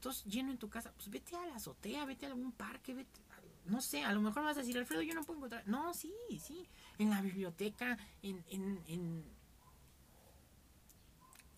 todos 0.00 0.24
lleno 0.24 0.50
en 0.50 0.58
tu 0.58 0.68
casa, 0.68 0.92
pues 0.92 1.10
vete 1.10 1.36
a 1.36 1.46
la 1.46 1.56
azotea, 1.56 2.04
vete 2.04 2.26
a 2.26 2.30
algún 2.30 2.52
parque, 2.52 2.94
vete, 2.94 3.20
no 3.66 3.80
sé, 3.80 4.04
a 4.04 4.12
lo 4.12 4.20
mejor 4.20 4.44
vas 4.44 4.56
a 4.56 4.60
decir, 4.60 4.78
Alfredo, 4.78 5.02
yo 5.02 5.14
no 5.14 5.24
puedo 5.24 5.38
encontrar, 5.38 5.66
no, 5.66 5.92
sí, 5.94 6.12
sí, 6.40 6.68
en 6.98 7.10
la 7.10 7.20
biblioteca, 7.20 7.98
en, 8.22 8.44
en, 8.48 8.80
en 8.86 9.24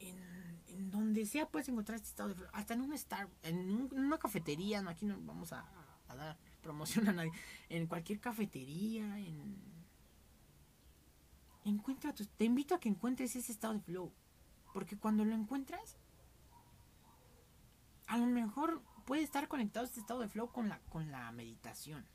en, 0.01 0.91
donde 0.91 1.27
sea 1.27 1.49
puedes 1.49 1.69
encontrar 1.69 1.97
este 1.97 2.09
estado 2.09 2.31
de 2.31 2.35
flow. 2.37 2.49
Hasta 2.53 2.75
en 2.75 2.81
un 2.81 2.93
Star, 2.93 3.29
en, 3.43 3.89
una 3.93 4.19
cafetería, 4.19 4.81
no 4.81 4.91
aquí 4.91 5.05
no 5.05 5.19
vamos 5.21 5.53
a, 5.53 5.65
dar 6.09 6.39
promoción 6.63 7.09
a 7.09 7.13
nadie. 7.13 7.33
En 7.69 7.87
cualquier 7.87 8.21
cafetería, 8.21 9.19
en 9.19 9.79
encuentra 11.65 12.15
te 12.15 12.45
invito 12.45 12.75
a 12.75 12.81
que 12.81 12.89
encuentres 12.89 13.37
ese 13.37 13.53
estado 13.53 13.75
de 13.75 13.81
flow, 13.81 14.13
porque 14.73 14.97
cuando 14.97 15.25
lo 15.25 15.35
encuentras 15.35 15.97
a 18.07 18.17
lo 18.17 18.27
mejor 18.27 18.83
puede 19.05 19.23
estar 19.23 19.49
conectado 19.49 19.85
este 19.85 20.01
estado 20.01 20.21
de 20.21 20.29
flow 20.29 20.51
con 20.51 20.69
la 20.69 20.81
con 20.89 21.11
la 21.11 21.31
meditación. 21.33 22.07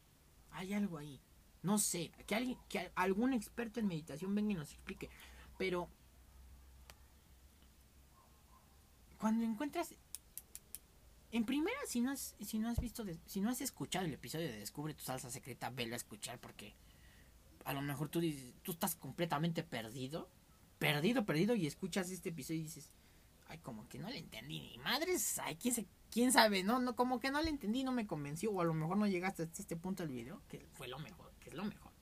Hay 0.52 0.74
algo 0.74 0.98
ahí. 0.98 1.22
No 1.62 1.78
sé, 1.78 2.12
que 2.28 2.36
alguien 2.36 2.58
que 2.68 2.92
algún 2.96 3.34
experto 3.34 3.80
en 3.80 3.88
meditación 3.88 4.36
venga 4.36 4.52
y 4.52 4.56
nos 4.56 4.74
explique, 4.74 5.10
pero 5.58 5.88
cuando 9.24 9.45
encuentras 9.45 9.95
en 11.32 11.45
primera 11.45 11.78
si 11.88 12.01
no 12.01 12.11
has 12.11 12.36
si 12.41 12.59
no 12.59 12.67
has 12.67 12.78
visto 12.82 13.05
si 13.26 13.39
no 13.39 13.51
has 13.51 13.61
escuchado 13.61 14.05
el 14.05 14.13
episodio 14.13 14.47
de 14.47 14.59
Descubre 14.59 14.93
tu 14.93 15.05
salsa 15.05 15.30
secreta, 15.30 15.69
velo 15.69 15.93
a 15.93 15.95
escuchar 15.95 16.39
porque 16.39 16.76
a 17.63 17.71
lo 17.71 17.82
mejor 17.82 18.09
tú 18.09 18.19
tú 18.63 18.74
estás 18.74 18.95
completamente 18.95 19.63
perdido, 19.63 20.28
perdido, 20.78 21.26
perdido 21.26 21.55
y 21.55 21.67
escuchas 21.67 22.11
este 22.11 22.32
episodio 22.32 22.59
y 22.59 22.63
dices, 22.63 22.89
ay, 23.47 23.59
como 23.59 23.88
que 23.88 23.97
no 23.97 24.09
le 24.09 24.17
entendí 24.17 24.59
ni 24.59 24.78
madres, 24.80 25.39
ay, 25.39 25.55
quién, 25.55 25.74
se, 25.74 25.86
quién 26.11 26.34
sabe, 26.34 26.63
no, 26.63 26.80
no, 26.80 26.97
como 26.97 27.21
que 27.21 27.32
no 27.32 27.41
le 27.41 27.49
entendí, 27.49 27.86
no 27.86 27.93
me 27.93 28.05
convenció 28.05 28.51
o 28.51 28.59
a 28.59 28.65
lo 28.65 28.74
mejor 28.74 28.97
no 28.97 29.07
llegaste 29.07 29.43
hasta 29.43 29.61
este 29.61 29.78
punto 29.78 30.03
del 30.03 30.11
video, 30.11 30.41
que 30.49 30.67
fue 30.74 30.89
lo 30.89 30.99
mejor, 30.99 31.32
que 31.39 31.49
es 31.49 31.55
lo 31.55 31.63
mejor. 31.63 31.93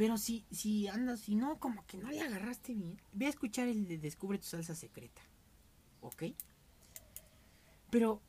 Pero 0.00 0.16
si, 0.16 0.46
si 0.50 0.88
andas, 0.88 1.20
si 1.20 1.34
no, 1.34 1.58
como 1.58 1.84
que 1.86 1.98
no 1.98 2.08
le 2.08 2.22
agarraste 2.22 2.72
bien, 2.72 2.98
ve 3.12 3.26
a 3.26 3.28
escuchar 3.28 3.68
el 3.68 3.86
de 3.86 3.98
Descubre 3.98 4.38
tu 4.38 4.46
salsa 4.46 4.74
secreta. 4.74 5.20
¿Ok? 6.00 6.22
Pero 7.90 8.22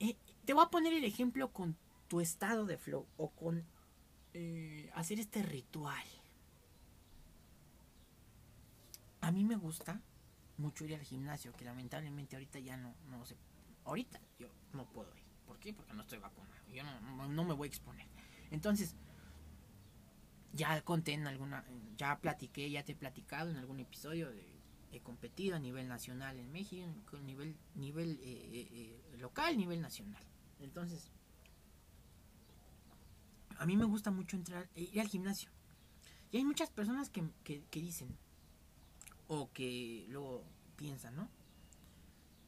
eh, 0.00 0.16
te 0.46 0.54
voy 0.54 0.64
a 0.64 0.70
poner 0.70 0.94
el 0.94 1.04
ejemplo 1.04 1.52
con 1.52 1.76
tu 2.08 2.22
estado 2.22 2.64
de 2.64 2.78
flow 2.78 3.06
o 3.18 3.28
con 3.32 3.66
eh, 4.32 4.90
hacer 4.94 5.20
este 5.20 5.42
ritual. 5.42 6.06
A 9.20 9.30
mí 9.30 9.44
me 9.44 9.56
gusta 9.56 10.00
mucho 10.56 10.86
ir 10.86 10.94
al 10.94 11.02
gimnasio, 11.02 11.52
que 11.52 11.66
lamentablemente 11.66 12.36
ahorita 12.36 12.60
ya 12.60 12.78
no, 12.78 12.94
no 13.10 13.26
sé. 13.26 13.36
Ahorita 13.84 14.22
yo 14.38 14.48
no 14.72 14.90
puedo 14.90 15.14
ir. 15.18 15.24
¿Por 15.46 15.58
qué? 15.58 15.74
Porque 15.74 15.92
no 15.92 16.00
estoy 16.00 16.18
vacunado. 16.18 16.62
Yo 16.72 16.82
no, 16.82 17.28
no 17.28 17.44
me 17.44 17.52
voy 17.52 17.66
a 17.66 17.68
exponer. 17.68 18.06
Entonces, 18.50 18.94
ya 20.56 20.82
conté 20.82 21.12
en 21.12 21.26
alguna, 21.26 21.64
ya 21.96 22.18
platiqué, 22.20 22.70
ya 22.70 22.84
te 22.84 22.92
he 22.92 22.96
platicado 22.96 23.50
en 23.50 23.56
algún 23.56 23.80
episodio 23.80 24.30
de 24.30 24.56
he 24.92 25.00
competido 25.00 25.56
a 25.56 25.58
nivel 25.58 25.88
nacional 25.88 26.38
en 26.38 26.50
México, 26.52 26.88
con 27.10 27.24
nivel, 27.26 27.56
nivel 27.74 28.18
eh, 28.22 28.50
eh, 28.52 28.68
eh, 28.72 29.16
local, 29.18 29.56
nivel 29.56 29.80
nacional. 29.80 30.24
Entonces, 30.60 31.10
a 33.58 33.66
mí 33.66 33.76
me 33.76 33.84
gusta 33.84 34.10
mucho 34.10 34.36
entrar, 34.36 34.68
ir 34.74 35.00
al 35.00 35.08
gimnasio. 35.08 35.50
Y 36.30 36.38
hay 36.38 36.44
muchas 36.44 36.70
personas 36.70 37.10
que, 37.10 37.28
que, 37.44 37.64
que 37.64 37.80
dicen, 37.80 38.16
o 39.28 39.50
que 39.52 40.06
luego 40.08 40.44
piensan, 40.76 41.16
¿no? 41.16 41.28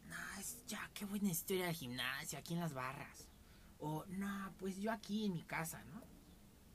No, 0.07 0.41
es 0.41 0.65
ya, 0.67 0.91
qué 0.95 1.05
buena 1.05 1.31
historia 1.31 1.67
del 1.67 1.75
gimnasio, 1.75 2.39
aquí 2.39 2.55
en 2.55 2.61
las 2.61 2.73
barras. 2.73 3.29
O, 3.79 4.05
no, 4.07 4.55
pues 4.59 4.79
yo 4.79 4.91
aquí 4.91 5.27
en 5.27 5.35
mi 5.35 5.43
casa, 5.43 5.85
¿no? 5.85 6.03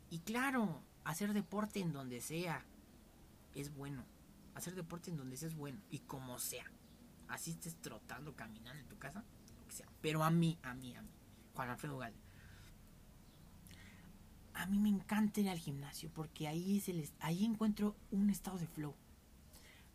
Y 0.10 0.20
claro, 0.20 0.84
hacer 1.04 1.34
deporte 1.34 1.80
en 1.80 1.94
donde 1.94 2.22
sea 2.22 2.66
es 3.56 3.74
bueno. 3.74 4.04
Hacer 4.56 4.76
deporte 4.76 5.12
en 5.12 5.18
donde 5.18 5.38
sea 5.38 5.48
es 5.48 5.56
bueno. 5.56 5.80
Y 5.90 6.00
como 6.00 6.40
sea. 6.40 6.66
Así 7.28 7.52
estés 7.52 7.76
trotando, 7.82 8.36
caminando 8.36 8.80
en 8.80 8.88
tu 8.88 8.98
casa, 8.98 9.24
lo 9.58 9.66
que 9.68 9.74
sea. 9.74 9.88
Pero 10.02 10.24
a 10.24 10.30
mí, 10.30 10.58
a 10.64 10.74
mí, 10.74 10.96
a 10.96 11.02
mí. 11.02 11.10
Juan 11.54 11.70
Alfredo 11.70 11.98
Galde. 11.98 12.20
A 14.54 14.68
mí 14.68 14.78
me 14.78 14.90
encanta 14.90 15.42
ir 15.42 15.50
al 15.50 15.58
gimnasio 15.58 16.12
porque 16.14 16.48
ahí, 16.48 16.78
es 16.78 16.90
el, 16.90 17.10
ahí 17.20 17.44
encuentro 17.44 17.96
un 18.12 18.30
estado 18.30 18.60
de 18.60 18.68
flow. 18.68 18.96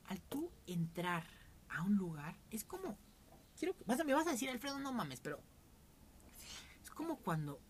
Al 0.07 0.21
tú 0.23 0.51
entrar 0.67 1.25
a 1.69 1.83
un 1.83 1.97
lugar, 1.97 2.37
es 2.51 2.65
como... 2.65 2.99
Quiero, 3.57 3.77
vas, 3.87 4.05
me 4.05 4.15
vas 4.15 4.27
a 4.27 4.33
decir, 4.33 4.49
Alfredo, 4.49 4.79
no 4.81 4.93
mames, 4.93 5.21
pero... 5.21 5.41
Es 6.83 6.91
como 6.91 7.19
cuando 7.19 7.61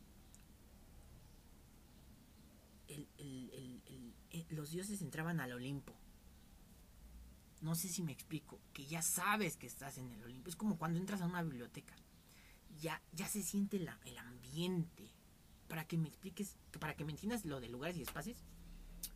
eh, 2.89 4.47
los 4.51 4.71
dioses 4.71 5.03
entraban 5.03 5.41
al 5.41 5.53
Olimpo. 5.53 5.95
No 7.61 7.75
sé 7.75 7.89
si 7.89 8.03
me 8.03 8.13
explico, 8.13 8.61
que 8.73 8.87
ya 8.87 9.03
sabes 9.03 9.57
que 9.57 9.67
estás 9.67 9.99
en 9.99 10.11
el 10.13 10.23
Olimpo. 10.23 10.49
Es 10.49 10.57
como 10.57 10.79
cuando 10.79 10.99
entras 10.99 11.21
a 11.21 11.27
una 11.27 11.43
biblioteca. 11.43 11.95
Ya, 12.81 13.03
ya 13.13 13.27
se 13.29 13.43
siente 13.43 13.77
el 13.77 14.19
ambiente. 14.19 15.11
Para 15.69 15.87
que 15.87 15.99
me 15.99 16.09
expliques, 16.09 16.57
para 16.79 16.95
que 16.95 17.05
me 17.05 17.13
entiendas 17.13 17.45
lo 17.45 17.61
de 17.61 17.69
lugares 17.69 17.97
y 17.97 18.03
espacios. 18.03 18.39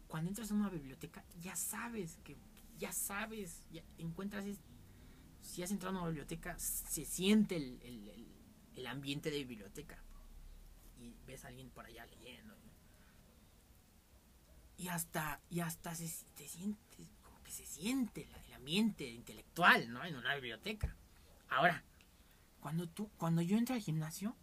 Cuando 0.09 0.29
entras 0.29 0.51
a 0.51 0.55
una 0.55 0.68
biblioteca, 0.68 1.25
ya 1.41 1.57
sabes 1.57 2.18
que, 2.25 2.37
ya 2.79 2.93
sabes, 2.93 3.62
ya 3.70 3.83
encuentras, 3.97 4.45
si 5.41 5.62
has 5.62 5.70
entrado 5.70 5.97
a 5.97 6.01
una 6.01 6.09
biblioteca, 6.09 6.59
se 6.59 7.07
siente 7.07 7.57
el, 7.57 8.29
el 8.75 8.87
ambiente 8.87 9.31
de 9.31 9.45
biblioteca. 9.45 10.03
Y 10.99 11.14
ves 11.27 11.45
a 11.45 11.49
alguien 11.49 11.70
por 11.70 11.87
allá 11.87 12.05
leyendo 12.07 12.51
y 14.83 14.89
hasta, 14.89 15.41
y 15.49 15.61
hasta 15.61 15.95
se, 15.95 16.09
siente, 16.09 17.09
como 17.22 17.41
que 17.45 17.53
se 17.53 17.64
siente 17.64 18.28
el 18.49 18.55
ambiente 18.55 19.09
intelectual, 19.09 19.93
¿no? 19.93 20.05
En 20.05 20.16
una 20.16 20.35
biblioteca. 20.35 20.97
Ahora, 21.49 21.85
cuando 22.61 22.89
tú, 22.89 23.09
cuando 23.16 23.43
yo 23.43 23.57
entro 23.57 23.76
al 23.76 23.80
gimnasio, 23.80 24.35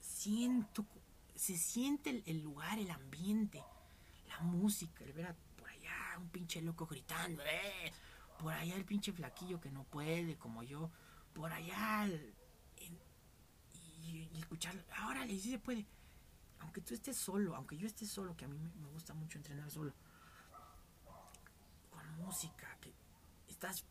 siento, 0.00 0.84
se 1.36 1.56
siente 1.56 2.24
el, 2.26 2.42
lugar, 2.42 2.80
el 2.80 2.90
ambiente, 2.90 3.62
la 4.26 4.40
música, 4.40 5.04
el 5.04 5.12
ver 5.12 5.26
a, 5.26 5.36
por 5.56 5.70
allá 5.70 6.18
un 6.18 6.28
pinche 6.30 6.60
loco 6.60 6.84
gritando, 6.86 7.40
¡eh! 7.44 7.92
por 8.40 8.52
allá 8.52 8.74
el 8.74 8.84
pinche 8.84 9.12
flaquillo 9.12 9.60
que 9.60 9.70
no 9.70 9.84
puede, 9.84 10.36
como 10.38 10.64
yo, 10.64 10.90
por 11.34 11.52
allá, 11.52 12.08
y, 14.02 14.28
y, 14.32 14.38
escuchar, 14.40 14.74
ahora 14.96 15.24
sí 15.28 15.38
se 15.38 15.60
puede 15.60 15.86
aunque 16.60 16.80
tú 16.80 16.94
estés 16.94 17.16
solo, 17.16 17.54
aunque 17.54 17.76
yo 17.76 17.86
esté 17.86 18.06
solo, 18.06 18.36
que 18.36 18.44
a 18.44 18.48
mí 18.48 18.58
me, 18.58 18.88
gusta 18.90 19.14
mucho 19.14 19.38
entrenar 19.38 19.70
solo, 19.70 19.92
con 21.90 22.24
música, 22.24 22.76
que 22.80 22.92
estás 23.48 23.84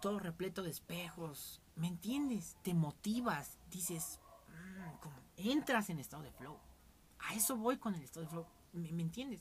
todo 0.00 0.18
repleto 0.18 0.62
de 0.62 0.70
espejos, 0.70 1.60
¿me 1.76 1.88
entiendes? 1.88 2.56
Te 2.62 2.74
motivas, 2.74 3.58
dices, 3.70 4.20
mm, 4.48 4.98
como 5.00 5.16
entras 5.36 5.90
en 5.90 5.98
estado 5.98 6.22
de 6.22 6.32
flow. 6.32 6.58
A 7.20 7.34
eso 7.34 7.56
voy 7.56 7.78
con 7.78 7.94
el 7.94 8.02
estado 8.02 8.26
de 8.26 8.30
flow, 8.30 8.46
¿me, 8.72 9.02
entiendes? 9.02 9.40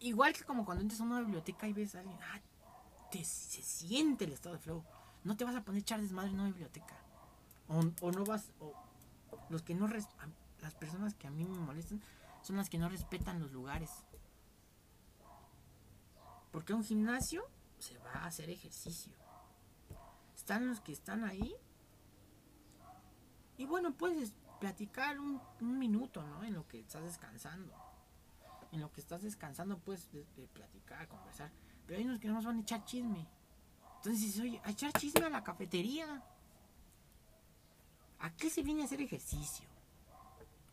Igual 0.00 0.32
que 0.34 0.44
como 0.44 0.64
cuando 0.64 0.82
entras 0.82 1.00
a 1.00 1.04
una 1.04 1.20
biblioteca 1.20 1.68
y 1.68 1.72
ves 1.72 1.94
a 1.94 2.00
alguien, 2.00 2.18
ah, 2.22 2.40
te, 3.10 3.24
se 3.24 3.62
siente 3.62 4.24
el 4.24 4.32
estado 4.32 4.56
de 4.56 4.60
flow. 4.60 4.84
No 5.22 5.36
te 5.36 5.44
vas 5.44 5.54
a 5.54 5.62
poner 5.62 5.82
echar 5.82 6.00
desmadre 6.00 6.30
en 6.30 6.40
una 6.40 6.46
biblioteca. 6.46 6.96
O, 7.68 8.10
no 8.10 8.24
vas, 8.24 8.50
o 8.58 8.74
los 9.48 9.62
que 9.62 9.74
no 9.74 9.86
las 10.62 10.74
personas 10.74 11.14
que 11.14 11.26
a 11.26 11.30
mí 11.30 11.44
me 11.44 11.58
molestan 11.58 12.00
son 12.40 12.56
las 12.56 12.70
que 12.70 12.78
no 12.78 12.88
respetan 12.88 13.40
los 13.40 13.52
lugares. 13.52 13.90
Porque 16.50 16.72
un 16.72 16.84
gimnasio 16.84 17.44
se 17.78 17.98
va 17.98 18.12
a 18.12 18.26
hacer 18.26 18.48
ejercicio. 18.48 19.12
Están 20.34 20.68
los 20.68 20.80
que 20.80 20.92
están 20.92 21.24
ahí. 21.24 21.54
Y 23.58 23.66
bueno, 23.66 23.92
puedes 23.92 24.32
platicar 24.60 25.18
un, 25.18 25.40
minuto, 25.60 26.22
¿no? 26.22 26.44
En 26.44 26.54
lo 26.54 26.66
que 26.68 26.80
estás 26.80 27.02
descansando. 27.02 27.74
En 28.70 28.80
lo 28.80 28.90
que 28.92 29.00
estás 29.00 29.22
descansando 29.22 29.78
puedes 29.78 30.08
platicar, 30.52 31.08
conversar. 31.08 31.50
Pero 31.86 31.98
hay 31.98 32.04
unos 32.04 32.20
que 32.20 32.28
no 32.28 32.34
nos 32.34 32.44
van 32.44 32.58
a 32.58 32.60
echar 32.60 32.84
chisme. 32.84 33.26
Entonces 33.96 34.38
oye, 34.38 34.60
a 34.64 34.70
echar 34.70 34.92
chisme 34.92 35.26
a 35.26 35.30
la 35.30 35.42
cafetería. 35.42 36.22
¿A 38.20 38.30
qué 38.36 38.48
se 38.48 38.62
viene 38.62 38.82
a 38.82 38.84
hacer 38.84 39.00
ejercicio? 39.00 39.71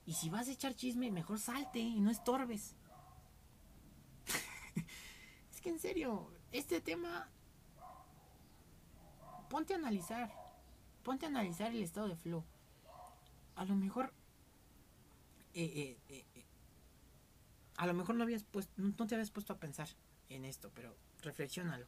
Y 0.10 0.14
si 0.14 0.28
vas 0.28 0.48
a 0.48 0.52
echar 0.52 0.74
chisme, 0.74 1.12
mejor 1.12 1.38
salte 1.38 1.78
y 1.78 2.00
no 2.00 2.10
estorbes. 2.10 2.74
es 5.52 5.62
que 5.62 5.70
en 5.70 5.78
serio, 5.78 6.32
este 6.52 6.82
tema, 6.82 7.30
ponte 9.52 9.74
a 9.74 9.78
analizar. 9.78 10.34
Ponte 11.04 11.28
a 11.28 11.30
analizar 11.30 11.70
el 11.70 11.84
estado 11.84 12.08
de 12.08 12.16
flow. 12.16 12.44
A 13.56 13.66
lo 13.66 13.76
mejor, 13.76 14.12
eh, 15.54 16.00
eh, 16.10 16.26
eh, 16.34 16.46
a 17.78 17.86
lo 17.86 17.94
mejor 17.94 18.16
no 18.16 18.24
habías 18.24 18.44
puesto, 18.44 18.74
no 18.78 19.06
te 19.06 19.14
habías 19.14 19.30
puesto 19.30 19.54
a 19.54 19.60
pensar 19.60 19.90
en 20.30 20.44
esto, 20.44 20.72
pero 20.74 20.96
reflexionalo. 21.22 21.86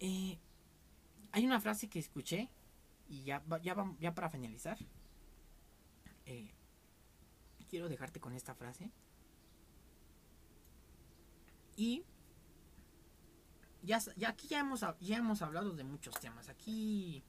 hay 0.00 1.44
una 1.44 1.60
frase 1.60 1.90
que 1.90 1.98
escuché 1.98 2.48
y 3.10 3.24
ya, 3.24 3.44
ya, 3.62 3.76
ya 4.00 4.14
para 4.14 4.30
finalizar. 4.30 4.78
Eh, 6.24 6.50
quiero 7.72 7.88
dejarte 7.88 8.20
con 8.20 8.34
esta 8.34 8.54
frase. 8.54 8.90
Y 11.74 12.04
ya, 13.80 13.98
ya 14.14 14.28
aquí 14.28 14.46
ya 14.46 14.60
hemos, 14.60 14.84
ya 15.00 15.16
hemos 15.16 15.40
hablado 15.40 15.74
de 15.74 15.82
muchos 15.82 16.14
temas. 16.20 16.50
Aquí, 16.50 17.24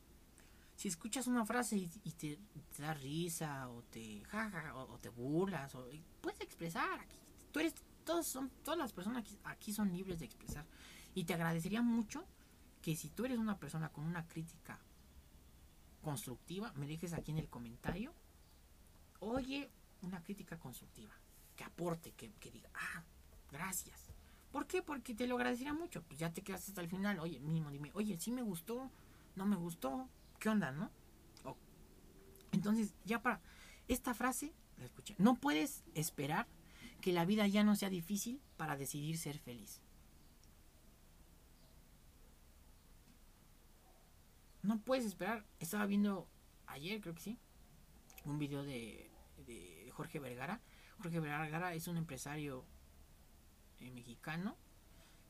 si 0.76 0.90
escuchas 0.90 1.28
una 1.28 1.46
frase 1.46 1.78
y, 1.78 2.12
te, 2.12 2.38
da 2.78 2.94
risa 2.94 3.70
o 3.70 3.84
te 3.84 4.22
jaja 4.26 4.76
o, 4.76 5.00
te 5.00 5.08
burlas, 5.08 5.76
o, 5.76 5.88
puedes 6.20 6.42
expresar. 6.42 7.00
Aquí, 7.00 7.16
tú 7.54 7.62
eres, 7.62 7.76
todos 8.04 8.28
son, 8.28 8.50
todas 8.66 8.78
las 8.78 8.92
personas 8.92 9.20
aquí, 9.20 9.40
aquí 9.46 9.72
son 9.72 9.94
libres 9.94 10.20
de 10.20 10.26
expresar. 10.26 10.66
Y 11.16 11.24
te 11.24 11.36
agradecería 11.36 11.82
mucho 11.82 12.28
que 12.82 12.98
si 12.98 13.08
tú 13.08 13.24
eres 13.24 13.38
una 13.38 13.58
persona 13.58 13.94
con 13.94 14.04
una 14.04 14.28
crítica 14.28 14.78
constructiva, 16.02 16.74
me 16.74 16.86
dejes 16.86 17.14
aquí 17.14 17.32
en 17.32 17.38
el 17.38 17.48
comentario. 17.48 18.14
Oye, 19.22 19.72
una 20.04 20.22
crítica 20.22 20.60
constructiva, 20.60 21.14
que 21.56 21.64
aporte, 21.64 22.12
que, 22.12 22.32
que 22.34 22.52
diga, 22.52 22.70
ah, 22.74 23.04
gracias. 23.52 24.12
¿Por 24.52 24.68
qué? 24.68 24.84
Porque 24.84 25.16
te 25.16 25.26
lo 25.26 25.36
agradecería 25.36 25.74
mucho. 25.74 26.04
Pues 26.04 26.20
ya 26.20 26.32
te 26.32 26.44
quedaste 26.44 26.72
hasta 26.72 26.82
el 26.82 26.88
final. 26.88 27.20
Oye, 27.20 27.40
mínimo 27.40 27.72
dime, 27.72 27.90
oye, 27.96 28.18
sí 28.18 28.32
me 28.32 28.44
gustó, 28.44 28.92
no 29.36 29.46
me 29.46 29.56
gustó, 29.56 30.08
¿qué 30.40 30.50
onda, 30.50 30.72
no? 30.72 30.92
Entonces, 32.52 32.94
ya 33.04 33.20
para 33.20 33.42
esta 33.88 34.14
frase, 34.14 34.54
la 34.78 34.86
escuché. 34.86 35.16
No 35.18 35.36
puedes 35.36 35.84
esperar 35.96 36.48
que 37.02 37.12
la 37.12 37.26
vida 37.26 37.48
ya 37.48 37.64
no 37.64 37.76
sea 37.76 37.90
difícil 37.90 38.40
para 38.58 38.78
decidir 38.78 39.18
ser 39.18 39.40
feliz. 39.40 39.82
No 44.62 44.80
puedes 44.80 45.04
esperar. 45.04 45.44
Estaba 45.60 45.88
viendo 45.88 46.28
ayer, 46.68 47.02
creo 47.02 47.16
que 47.16 47.22
sí, 47.22 47.38
un 48.24 48.38
video 48.38 48.64
de, 48.64 49.10
de 49.46 49.90
Jorge 49.94 50.20
Vergara. 50.20 50.62
Jorge 50.98 51.20
Vergara 51.20 51.74
es 51.74 51.88
un 51.88 51.98
empresario 51.98 52.66
eh, 53.80 53.92
mexicano 53.92 54.58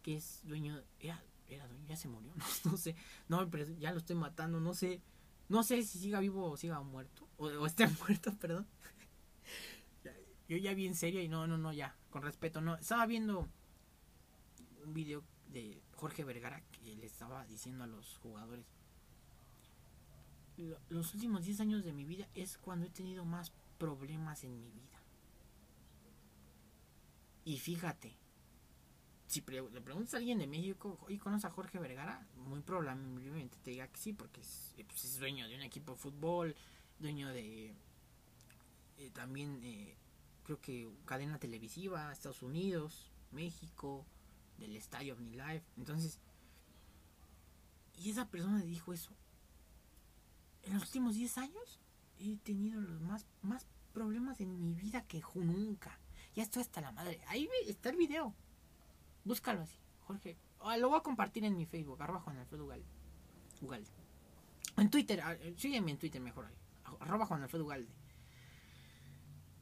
que 0.01 0.17
es 0.17 0.41
dueño. 0.43 0.81
Era, 0.99 1.23
era 1.47 1.67
dueño, 1.67 1.85
ya 1.87 1.95
se 1.95 2.07
murió. 2.07 2.33
No, 2.65 2.77
sé. 2.77 2.95
No, 3.27 3.49
ya 3.79 3.91
lo 3.91 3.99
estoy 3.99 4.15
matando. 4.15 4.59
No 4.59 4.73
sé. 4.73 5.01
No 5.49 5.63
sé 5.63 5.83
si 5.83 5.99
siga 5.99 6.19
vivo 6.19 6.51
o 6.51 6.57
siga 6.57 6.81
muerto. 6.81 7.27
O, 7.37 7.45
o 7.47 7.65
esté 7.65 7.87
muerto, 7.99 8.33
perdón. 8.37 8.67
Yo 10.49 10.57
ya 10.57 10.73
vi 10.73 10.87
en 10.87 10.95
serio 10.95 11.21
y 11.21 11.29
no, 11.29 11.47
no, 11.47 11.57
no, 11.57 11.73
ya. 11.73 11.95
Con 12.09 12.21
respeto, 12.23 12.61
no. 12.61 12.75
Estaba 12.75 13.05
viendo 13.05 13.49
un 14.83 14.93
video 14.93 15.23
de 15.47 15.81
Jorge 15.95 16.23
Vergara 16.23 16.61
que 16.71 16.95
le 16.95 17.05
estaba 17.05 17.45
diciendo 17.45 17.83
a 17.83 17.87
los 17.87 18.17
jugadores 18.17 18.65
los 20.89 21.13
últimos 21.13 21.45
10 21.45 21.61
años 21.61 21.83
de 21.83 21.93
mi 21.93 22.05
vida 22.05 22.27
es 22.35 22.57
cuando 22.57 22.85
he 22.85 22.89
tenido 22.89 23.25
más 23.25 23.51
problemas 23.83 24.45
en 24.45 24.57
mi 24.57 24.69
vida. 24.69 25.01
Y 27.43 27.57
fíjate, 27.57 28.15
si 29.27 29.41
le 29.41 29.81
preguntas 29.81 30.13
a 30.13 30.17
alguien 30.17 30.39
de 30.39 30.47
México, 30.47 30.97
¿y 31.09 31.17
conoce 31.17 31.47
a 31.47 31.49
Jorge 31.49 31.79
Vergara? 31.79 32.25
Muy 32.37 32.61
probablemente 32.61 33.57
te 33.61 33.71
diga 33.71 33.89
que 33.89 33.97
sí, 33.97 34.13
porque 34.13 34.39
es, 34.39 34.73
eh, 34.77 34.85
pues, 34.85 35.19
dueño 35.19 35.49
de 35.49 35.55
un 35.55 35.63
equipo 35.63 35.91
de 35.91 35.97
fútbol, 35.97 36.55
dueño 36.99 37.27
de 37.27 37.75
eh, 38.99 39.09
también, 39.11 39.59
eh, 39.63 39.97
creo 40.45 40.61
que 40.61 40.89
cadena 41.03 41.37
televisiva, 41.37 42.09
Estados 42.13 42.41
Unidos, 42.41 43.11
México, 43.31 44.05
del 44.59 44.77
estadio 44.77 45.15
OmniLife. 45.15 45.65
Entonces, 45.75 46.19
y 47.97 48.11
esa 48.11 48.29
persona 48.29 48.61
dijo 48.61 48.93
eso 48.93 49.11
en 50.61 50.73
los 50.73 50.83
últimos 50.83 51.15
10 51.15 51.37
años 51.37 51.82
he 52.19 52.37
tenido 52.37 52.81
los 52.81 53.01
más, 53.01 53.25
más 53.41 53.67
problemas 53.93 54.39
en 54.41 54.59
mi 54.59 54.73
vida 54.73 55.05
que 55.07 55.21
nunca. 55.35 55.99
Ya 56.35 56.43
estoy 56.43 56.61
hasta 56.61 56.81
la 56.81 56.91
madre. 56.91 57.21
Ahí 57.27 57.47
está 57.67 57.89
el 57.89 57.97
video. 57.97 58.33
Búscalo 59.23 59.61
así, 59.61 59.77
Jorge. 60.01 60.37
Ah, 60.59 60.77
lo 60.77 60.89
voy 60.89 60.99
a 60.99 61.03
compartir 61.03 61.43
en 61.43 61.55
mi 61.55 61.65
Facebook, 61.65 62.01
arroba 62.01 62.19
Juan 62.21 62.37
Alfredo 62.37 62.65
Ugalde. 62.65 62.87
En 64.77 64.89
Twitter, 64.89 65.21
ah, 65.21 65.37
sígueme 65.55 65.91
en 65.91 65.97
Twitter 65.97 66.21
mejor 66.21 66.45
ahí. 66.45 66.55
Arroba 66.99 67.25
Juan 67.25 67.43
Alfredo 67.43 67.65
Ugalde. 67.65 67.91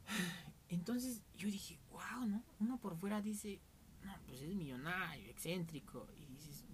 Entonces 0.70 1.22
yo 1.36 1.48
dije, 1.48 1.80
wow, 1.92 2.26
¿no? 2.26 2.44
Uno 2.60 2.80
por 2.80 2.98
fuera 2.98 3.22
dice, 3.22 3.60
no, 4.04 4.14
pues 4.26 4.42
es 4.42 4.56
millonario, 4.56 5.30
excéntrico. 5.30 6.08
Y 6.18 6.26
dices, 6.26 6.66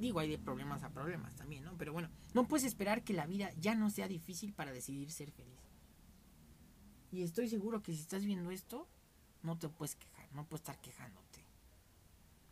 Digo, 0.00 0.18
hay 0.18 0.30
de 0.30 0.38
problemas 0.38 0.82
a 0.82 0.88
problemas 0.88 1.36
también, 1.36 1.62
¿no? 1.62 1.76
Pero 1.76 1.92
bueno, 1.92 2.08
no 2.32 2.48
puedes 2.48 2.64
esperar 2.64 3.04
que 3.04 3.12
la 3.12 3.26
vida 3.26 3.52
ya 3.60 3.74
no 3.74 3.90
sea 3.90 4.08
difícil 4.08 4.54
para 4.54 4.72
decidir 4.72 5.10
ser 5.12 5.30
feliz. 5.30 5.60
Y 7.12 7.22
estoy 7.22 7.48
seguro 7.48 7.82
que 7.82 7.92
si 7.92 8.00
estás 8.00 8.24
viendo 8.24 8.50
esto, 8.50 8.88
no 9.42 9.58
te 9.58 9.68
puedes 9.68 9.96
quejar, 9.96 10.32
no 10.32 10.46
puedes 10.46 10.62
estar 10.62 10.80
quejándote. 10.80 11.44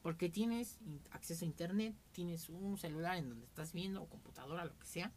Porque 0.02 0.28
tienes 0.28 0.78
acceso 1.10 1.46
a 1.46 1.48
internet, 1.48 1.96
tienes 2.12 2.50
un 2.50 2.76
celular 2.76 3.16
en 3.16 3.30
donde 3.30 3.46
estás 3.46 3.72
viendo, 3.72 4.02
o 4.02 4.08
computadora, 4.08 4.66
lo 4.66 4.78
que 4.78 4.86
sea, 4.86 5.10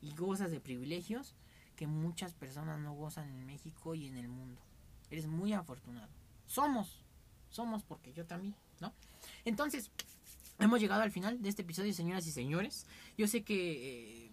y 0.00 0.14
gozas 0.14 0.50
de 0.50 0.60
privilegios 0.60 1.34
que 1.76 1.86
muchas 1.86 2.32
personas 2.32 2.80
no 2.80 2.94
gozan 2.94 3.28
en 3.28 3.44
México 3.44 3.94
y 3.94 4.06
en 4.06 4.16
el 4.16 4.28
mundo. 4.28 4.62
Eres 5.10 5.26
muy 5.26 5.52
afortunado. 5.52 6.08
Somos, 6.46 7.04
somos 7.50 7.82
porque 7.82 8.14
yo 8.14 8.24
también, 8.24 8.56
¿no? 8.80 8.94
Entonces, 9.44 9.90
Hemos 10.58 10.80
llegado 10.80 11.02
al 11.02 11.10
final 11.10 11.42
de 11.42 11.48
este 11.48 11.62
episodio, 11.62 11.92
señoras 11.92 12.26
y 12.26 12.32
señores. 12.32 12.86
Yo 13.18 13.28
sé 13.28 13.42
que 13.42 14.24
eh, 14.24 14.30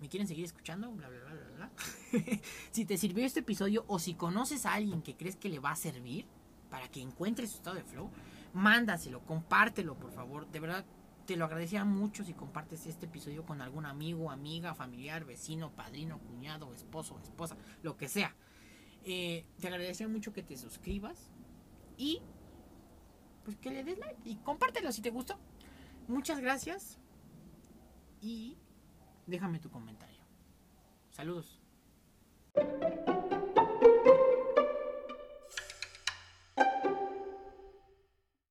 me 0.00 0.08
quieren 0.08 0.26
seguir 0.26 0.44
escuchando, 0.44 0.90
bla, 0.90 1.08
bla, 1.08 1.20
bla, 1.20 1.34
bla, 1.34 1.56
bla. 1.56 1.70
si 2.70 2.86
te 2.86 2.96
sirvió 2.96 3.26
este 3.26 3.40
episodio 3.40 3.84
o 3.86 3.98
si 3.98 4.14
conoces 4.14 4.64
a 4.64 4.72
alguien 4.72 5.02
que 5.02 5.16
crees 5.16 5.36
que 5.36 5.50
le 5.50 5.58
va 5.58 5.72
a 5.72 5.76
servir 5.76 6.26
para 6.70 6.88
que 6.88 7.02
encuentre 7.02 7.46
su 7.46 7.56
estado 7.56 7.76
de 7.76 7.84
flow, 7.84 8.10
mándaselo, 8.54 9.20
compártelo, 9.26 9.96
por 9.98 10.12
favor. 10.12 10.50
De 10.50 10.60
verdad, 10.60 10.86
te 11.26 11.36
lo 11.36 11.44
agradecería 11.44 11.84
mucho 11.84 12.24
si 12.24 12.32
compartes 12.32 12.86
este 12.86 13.04
episodio 13.04 13.44
con 13.44 13.60
algún 13.60 13.84
amigo, 13.84 14.30
amiga, 14.30 14.74
familiar, 14.74 15.26
vecino, 15.26 15.70
padrino, 15.72 16.18
cuñado, 16.20 16.72
esposo, 16.72 17.20
esposa, 17.22 17.58
lo 17.82 17.98
que 17.98 18.08
sea. 18.08 18.34
Eh, 19.04 19.44
te 19.60 19.68
agradecería 19.68 20.10
mucho 20.10 20.32
que 20.32 20.42
te 20.42 20.56
suscribas 20.56 21.30
y 21.98 22.22
pues 23.44 23.56
que 23.58 23.70
le 23.70 23.84
des 23.84 23.98
like 23.98 24.20
y 24.24 24.36
compártelo 24.36 24.90
si 24.90 25.02
te 25.02 25.10
gustó. 25.10 25.38
Muchas 26.10 26.40
gracias 26.40 26.98
y 28.20 28.58
déjame 29.28 29.60
tu 29.60 29.70
comentario. 29.70 30.24
Saludos. 31.12 31.60